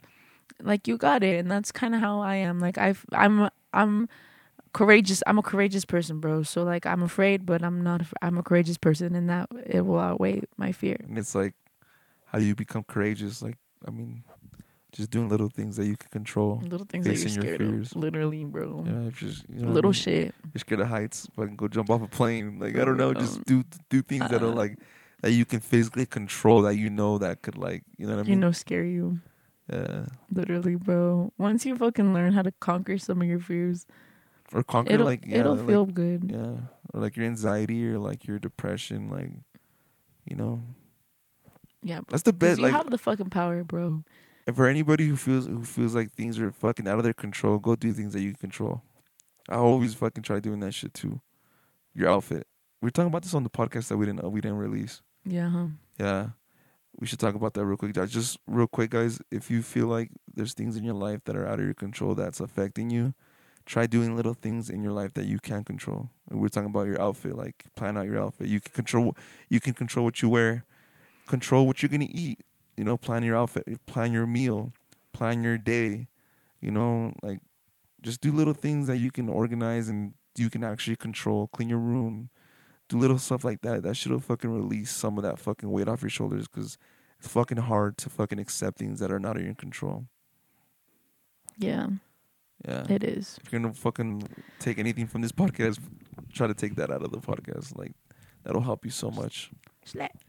like 0.62 0.88
you 0.88 0.96
got 0.96 1.22
it 1.22 1.38
and 1.40 1.50
that's 1.50 1.72
kind 1.72 1.94
of 1.94 2.00
how 2.00 2.20
i 2.20 2.36
am 2.36 2.58
like 2.60 2.78
i 2.78 2.94
i'm 3.12 3.48
i'm 3.72 4.08
courageous 4.72 5.22
i'm 5.26 5.38
a 5.38 5.42
courageous 5.42 5.84
person 5.84 6.20
bro 6.20 6.42
so 6.42 6.62
like 6.64 6.84
i'm 6.86 7.02
afraid 7.02 7.46
but 7.46 7.62
i'm 7.62 7.82
not 7.82 8.02
i'm 8.22 8.36
a 8.38 8.42
courageous 8.42 8.76
person 8.78 9.14
and 9.14 9.28
that 9.30 9.48
it 9.66 9.84
will 9.86 9.98
outweigh 9.98 10.40
my 10.56 10.72
fear 10.72 10.96
And 11.08 11.16
it's 11.18 11.34
like, 11.34 11.54
how 12.26 12.38
do 12.38 12.44
you 12.44 12.54
become 12.56 12.82
courageous? 12.82 13.40
Like, 13.42 13.56
I 13.86 13.90
mean, 13.92 14.24
just 14.94 15.10
doing 15.10 15.28
little 15.28 15.50
things 15.50 15.76
that 15.76 15.86
you 15.86 15.96
can 15.96 16.08
control. 16.10 16.62
little 16.62 16.86
things 16.86 17.04
that 17.04 17.12
you're 17.12 17.26
Facing 17.26 17.42
your 17.42 17.54
scared 17.54 17.60
fears. 17.60 17.90
of 17.92 17.96
literally 17.98 18.44
bro 18.44 18.84
Yeah, 18.86 19.10
just, 19.10 19.44
you 19.50 19.56
know 19.60 19.66
what 19.66 19.70
I 19.70 19.74
little 19.74 19.90
mean? 19.92 20.00
shit 20.06 20.34
You're 20.54 20.60
scared 20.60 20.80
of 20.80 20.88
heights, 20.88 21.26
fucking 21.34 21.56
go 21.56 21.66
jump 21.68 21.90
off 21.90 22.00
a 22.02 22.08
plane. 22.08 22.58
Like 22.62 22.78
I 22.78 22.84
don't 22.86 22.96
know, 22.96 23.12
just 23.12 23.38
Um, 23.38 23.44
do 23.46 23.64
do 23.90 24.00
things 24.02 24.30
that 24.30 24.40
are 24.42 24.54
uh, 24.54 24.62
like 24.62 24.78
that 25.20 25.32
you 25.32 25.44
can 25.44 25.60
physically 25.60 26.06
control. 26.06 26.62
That 26.62 26.76
you 26.76 26.88
know 26.90 27.18
that 27.18 27.42
could 27.42 27.58
like, 27.58 27.82
you 27.98 28.06
know 28.06 28.14
what 28.14 28.20
I 28.20 28.22
mean. 28.24 28.32
you 28.32 28.36
know 28.38 28.52
scare 28.52 28.84
you 28.86 29.18
Yeah. 29.68 30.06
literally 30.30 30.76
bro 30.76 31.32
once 31.38 31.64
you 31.66 31.74
fucking 31.74 32.12
learn 32.14 32.32
how 32.36 32.42
to 32.42 32.52
conquer 32.60 32.98
some 32.98 33.22
of 33.22 33.26
your 33.28 33.40
fears 33.40 33.86
Or 34.52 34.62
conquer 34.62 34.94
it'll 34.94 35.06
like 35.06 35.24
yeah, 35.26 35.40
it'll 35.40 35.56
like, 35.56 35.66
feel 35.66 35.86
good 35.86 36.30
yeah, 36.30 36.70
or 36.92 37.00
like 37.00 37.16
your 37.16 37.26
anxiety 37.26 37.80
or 37.88 37.98
like 37.98 38.26
your 38.28 38.38
depression. 38.38 39.08
Like, 39.10 39.32
you 40.28 40.36
know, 40.36 40.62
yeah 41.82 42.00
that's 42.08 42.22
the 42.22 42.32
best. 42.32 42.58
you 42.60 42.64
Like 42.64 42.74
have 42.76 42.90
the 42.90 42.98
fucking 42.98 43.30
power 43.30 43.64
bro 43.64 44.04
And 44.46 44.54
for 44.54 44.66
anybody 44.66 45.06
who 45.08 45.16
feels 45.16 45.46
who 45.46 45.64
feels 45.64 45.94
like 45.94 46.12
things 46.12 46.38
are 46.38 46.50
fucking 46.52 46.86
out 46.86 46.98
of 46.98 47.04
their 47.04 47.14
control, 47.14 47.58
go 47.58 47.76
do 47.76 47.92
things 47.92 48.12
that 48.12 48.20
you 48.20 48.30
can 48.32 48.40
control. 48.40 48.82
I 49.48 49.54
always 49.56 49.94
fucking 49.94 50.22
try 50.22 50.40
doing 50.40 50.60
that 50.60 50.72
shit 50.74 50.92
too. 50.94 51.20
Your 51.94 52.10
outfit. 52.10 52.46
We 52.82 52.88
are 52.88 52.90
talking 52.90 53.08
about 53.08 53.22
this 53.22 53.34
on 53.34 53.44
the 53.44 53.50
podcast 53.50 53.88
that 53.88 53.96
we 53.96 54.04
didn't 54.06 54.30
we 54.30 54.40
didn't 54.40 54.58
release. 54.58 55.00
yeah 55.24 55.48
huh 55.48 55.66
Yeah. 55.98 56.28
We 57.00 57.06
should 57.08 57.18
talk 57.18 57.34
about 57.34 57.54
that 57.54 57.64
real 57.64 57.76
quick. 57.76 57.92
Just- 57.94 58.12
Just 58.12 58.38
real 58.46 58.68
quick, 58.68 58.90
guys. 58.90 59.18
If 59.30 59.50
you 59.50 59.62
feel 59.62 59.86
like 59.88 60.10
there's 60.32 60.54
things 60.54 60.76
in 60.76 60.84
your 60.84 60.94
life 60.94 61.20
that 61.24 61.34
are 61.36 61.46
out 61.46 61.58
of 61.58 61.64
your 61.64 61.74
control 61.74 62.14
that's 62.14 62.38
affecting 62.38 62.88
you, 62.90 63.14
try 63.66 63.86
doing 63.86 64.14
little 64.14 64.34
things 64.34 64.70
in 64.70 64.80
your 64.82 64.92
life 64.92 65.12
that 65.14 65.24
you 65.26 65.38
can 65.40 65.64
control. 65.64 66.10
And 66.30 66.40
we're 66.40 66.48
talking 66.50 66.70
about 66.70 66.86
your 66.86 67.00
outfit. 67.02 67.34
Like 67.36 67.64
plan 67.74 67.96
out 67.98 68.06
your 68.06 68.22
outfit. 68.22 68.46
You 68.48 68.60
can 68.60 68.72
control. 68.72 69.16
You 69.48 69.58
can 69.60 69.72
control 69.74 70.04
what 70.04 70.22
you 70.22 70.28
wear. 70.28 70.64
Control 71.26 71.66
what 71.66 71.82
you're 71.82 71.88
gonna 71.88 72.06
eat. 72.10 72.40
You 72.76 72.84
know, 72.84 72.96
plan 72.96 73.22
your 73.22 73.36
outfit, 73.36 73.66
plan 73.86 74.12
your 74.12 74.26
meal, 74.26 74.72
plan 75.12 75.42
your 75.44 75.58
day. 75.58 76.08
You 76.60 76.70
know, 76.70 77.12
like 77.22 77.40
just 78.02 78.20
do 78.20 78.32
little 78.32 78.54
things 78.54 78.86
that 78.88 78.96
you 78.98 79.10
can 79.10 79.28
organize 79.28 79.88
and 79.88 80.14
you 80.36 80.50
can 80.50 80.64
actually 80.64 80.96
control. 80.96 81.46
Clean 81.48 81.68
your 81.68 81.78
room, 81.78 82.30
do 82.88 82.98
little 82.98 83.18
stuff 83.18 83.44
like 83.44 83.60
that. 83.62 83.82
That 83.82 83.96
should 83.96 84.12
have 84.12 84.24
fucking 84.24 84.50
release 84.50 84.90
some 84.90 85.16
of 85.18 85.22
that 85.24 85.38
fucking 85.38 85.70
weight 85.70 85.88
off 85.88 86.02
your 86.02 86.10
shoulders 86.10 86.48
because 86.48 86.76
it's 87.18 87.28
fucking 87.28 87.58
hard 87.58 87.96
to 87.98 88.10
fucking 88.10 88.38
accept 88.38 88.78
things 88.78 88.98
that 89.00 89.12
are 89.12 89.20
not 89.20 89.36
in 89.36 89.44
your 89.44 89.54
control. 89.54 90.06
Yeah, 91.56 91.88
Yeah. 92.66 92.84
it 92.90 93.04
is. 93.04 93.38
if 93.44 93.52
you're 93.52 93.60
gonna 93.60 93.74
fucking 93.74 94.24
take 94.58 94.78
anything 94.78 95.06
from 95.06 95.22
this 95.22 95.32
podcast, 95.32 95.78
try 96.32 96.46
to 96.46 96.54
take 96.54 96.74
that 96.76 96.90
out 96.90 97.02
of 97.02 97.12
the 97.12 97.18
podcast. 97.18 97.76
Like 97.78 97.92
that'll 98.42 98.62
help 98.62 98.84
you 98.84 98.90
so 98.90 99.10
much. 99.10 99.50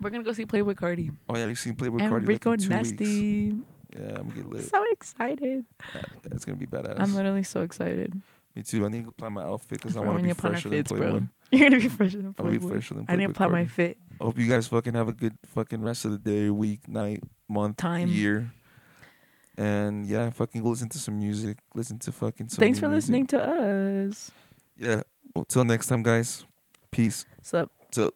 We're 0.01 0.10
gonna 0.10 0.24
go 0.24 0.34
see 0.34 0.45
Playboi 0.45 0.76
Carti 0.76 1.12
Oh 1.30 1.38
yeah, 1.38 1.45
you 1.47 1.56
seen 1.56 1.76
Playboi 1.76 2.01
and 2.01 2.12
Carti 2.12 2.28
Rico 2.28 2.51
like 2.51 2.60
in 2.62 2.68
two 2.70 2.76
weeks. 2.76 2.89
Nasty. 2.91 3.56
Yeah, 3.95 4.01
I'm 4.20 4.28
gonna 4.30 4.34
get 4.41 4.49
lit. 4.49 4.70
So 4.70 4.84
excited! 4.91 5.66
That's 6.24 6.43
gonna 6.45 6.58
be 6.58 6.66
badass. 6.66 6.99
I'm 6.99 7.16
literally 7.16 7.43
so 7.43 7.62
excited. 7.62 8.20
Me 8.56 8.64
too. 8.64 8.86
I 8.86 8.89
need 8.89 9.06
to 9.06 9.12
plan 9.12 9.34
my 9.34 9.43
outfit 9.43 9.80
because 9.82 9.95
I 9.97 10.01
want 10.01 10.18
to 10.18 10.24
be 10.24 10.30
to 10.30 10.36
plan 10.36 10.53
our 10.56 10.60
fresher 10.62 10.70
than 10.70 10.80
fits, 10.80 10.91
Playboi. 10.91 10.97
bro. 10.99 11.22
You're 11.51 11.70
gonna 11.70 11.82
be 11.82 11.89
fresher 11.89 12.18
than 12.18 12.36
I 12.38 12.41
want 12.41 12.53
to 12.53 12.60
be 12.60 12.66
Playboi. 12.66 12.70
fresher 12.72 12.93
than 12.95 13.06
I 13.08 13.16
need 13.16 13.24
Playboi. 13.26 13.28
to 13.28 13.34
plan 13.34 13.51
my 13.51 13.66
fit. 13.66 13.97
I 14.20 14.24
hope 14.24 14.38
you 14.38 14.47
guys 14.49 14.68
fucking 14.68 14.93
have 14.93 15.08
a 15.08 15.14
good 15.14 15.38
fucking 15.45 15.82
rest 15.82 16.06
of 16.06 16.12
the 16.12 16.18
day, 16.18 16.49
week, 16.49 16.88
night, 16.88 17.24
month, 17.47 17.78
Time. 17.78 18.08
year. 18.10 18.51
And 19.58 20.06
yeah, 20.06 20.30
fucking 20.32 20.62
go 20.64 20.70
listen 20.70 20.89
to 20.89 20.97
some 20.99 21.18
music. 21.20 21.58
Listen 21.74 21.97
to 21.99 22.12
fucking 22.12 22.49
some 22.49 22.60
Thanks 22.60 22.80
for 22.80 22.89
music. 22.89 22.95
listening 23.10 23.28
to 23.28 23.41
us. 24.10 24.32
Yeah. 24.78 25.03
Well, 25.34 25.45
till 25.45 25.64
next 25.64 25.88
time, 25.88 26.03
guys. 26.03 26.43
Peace. 26.91 27.26
Sup? 27.41 27.72
Till. 27.91 28.12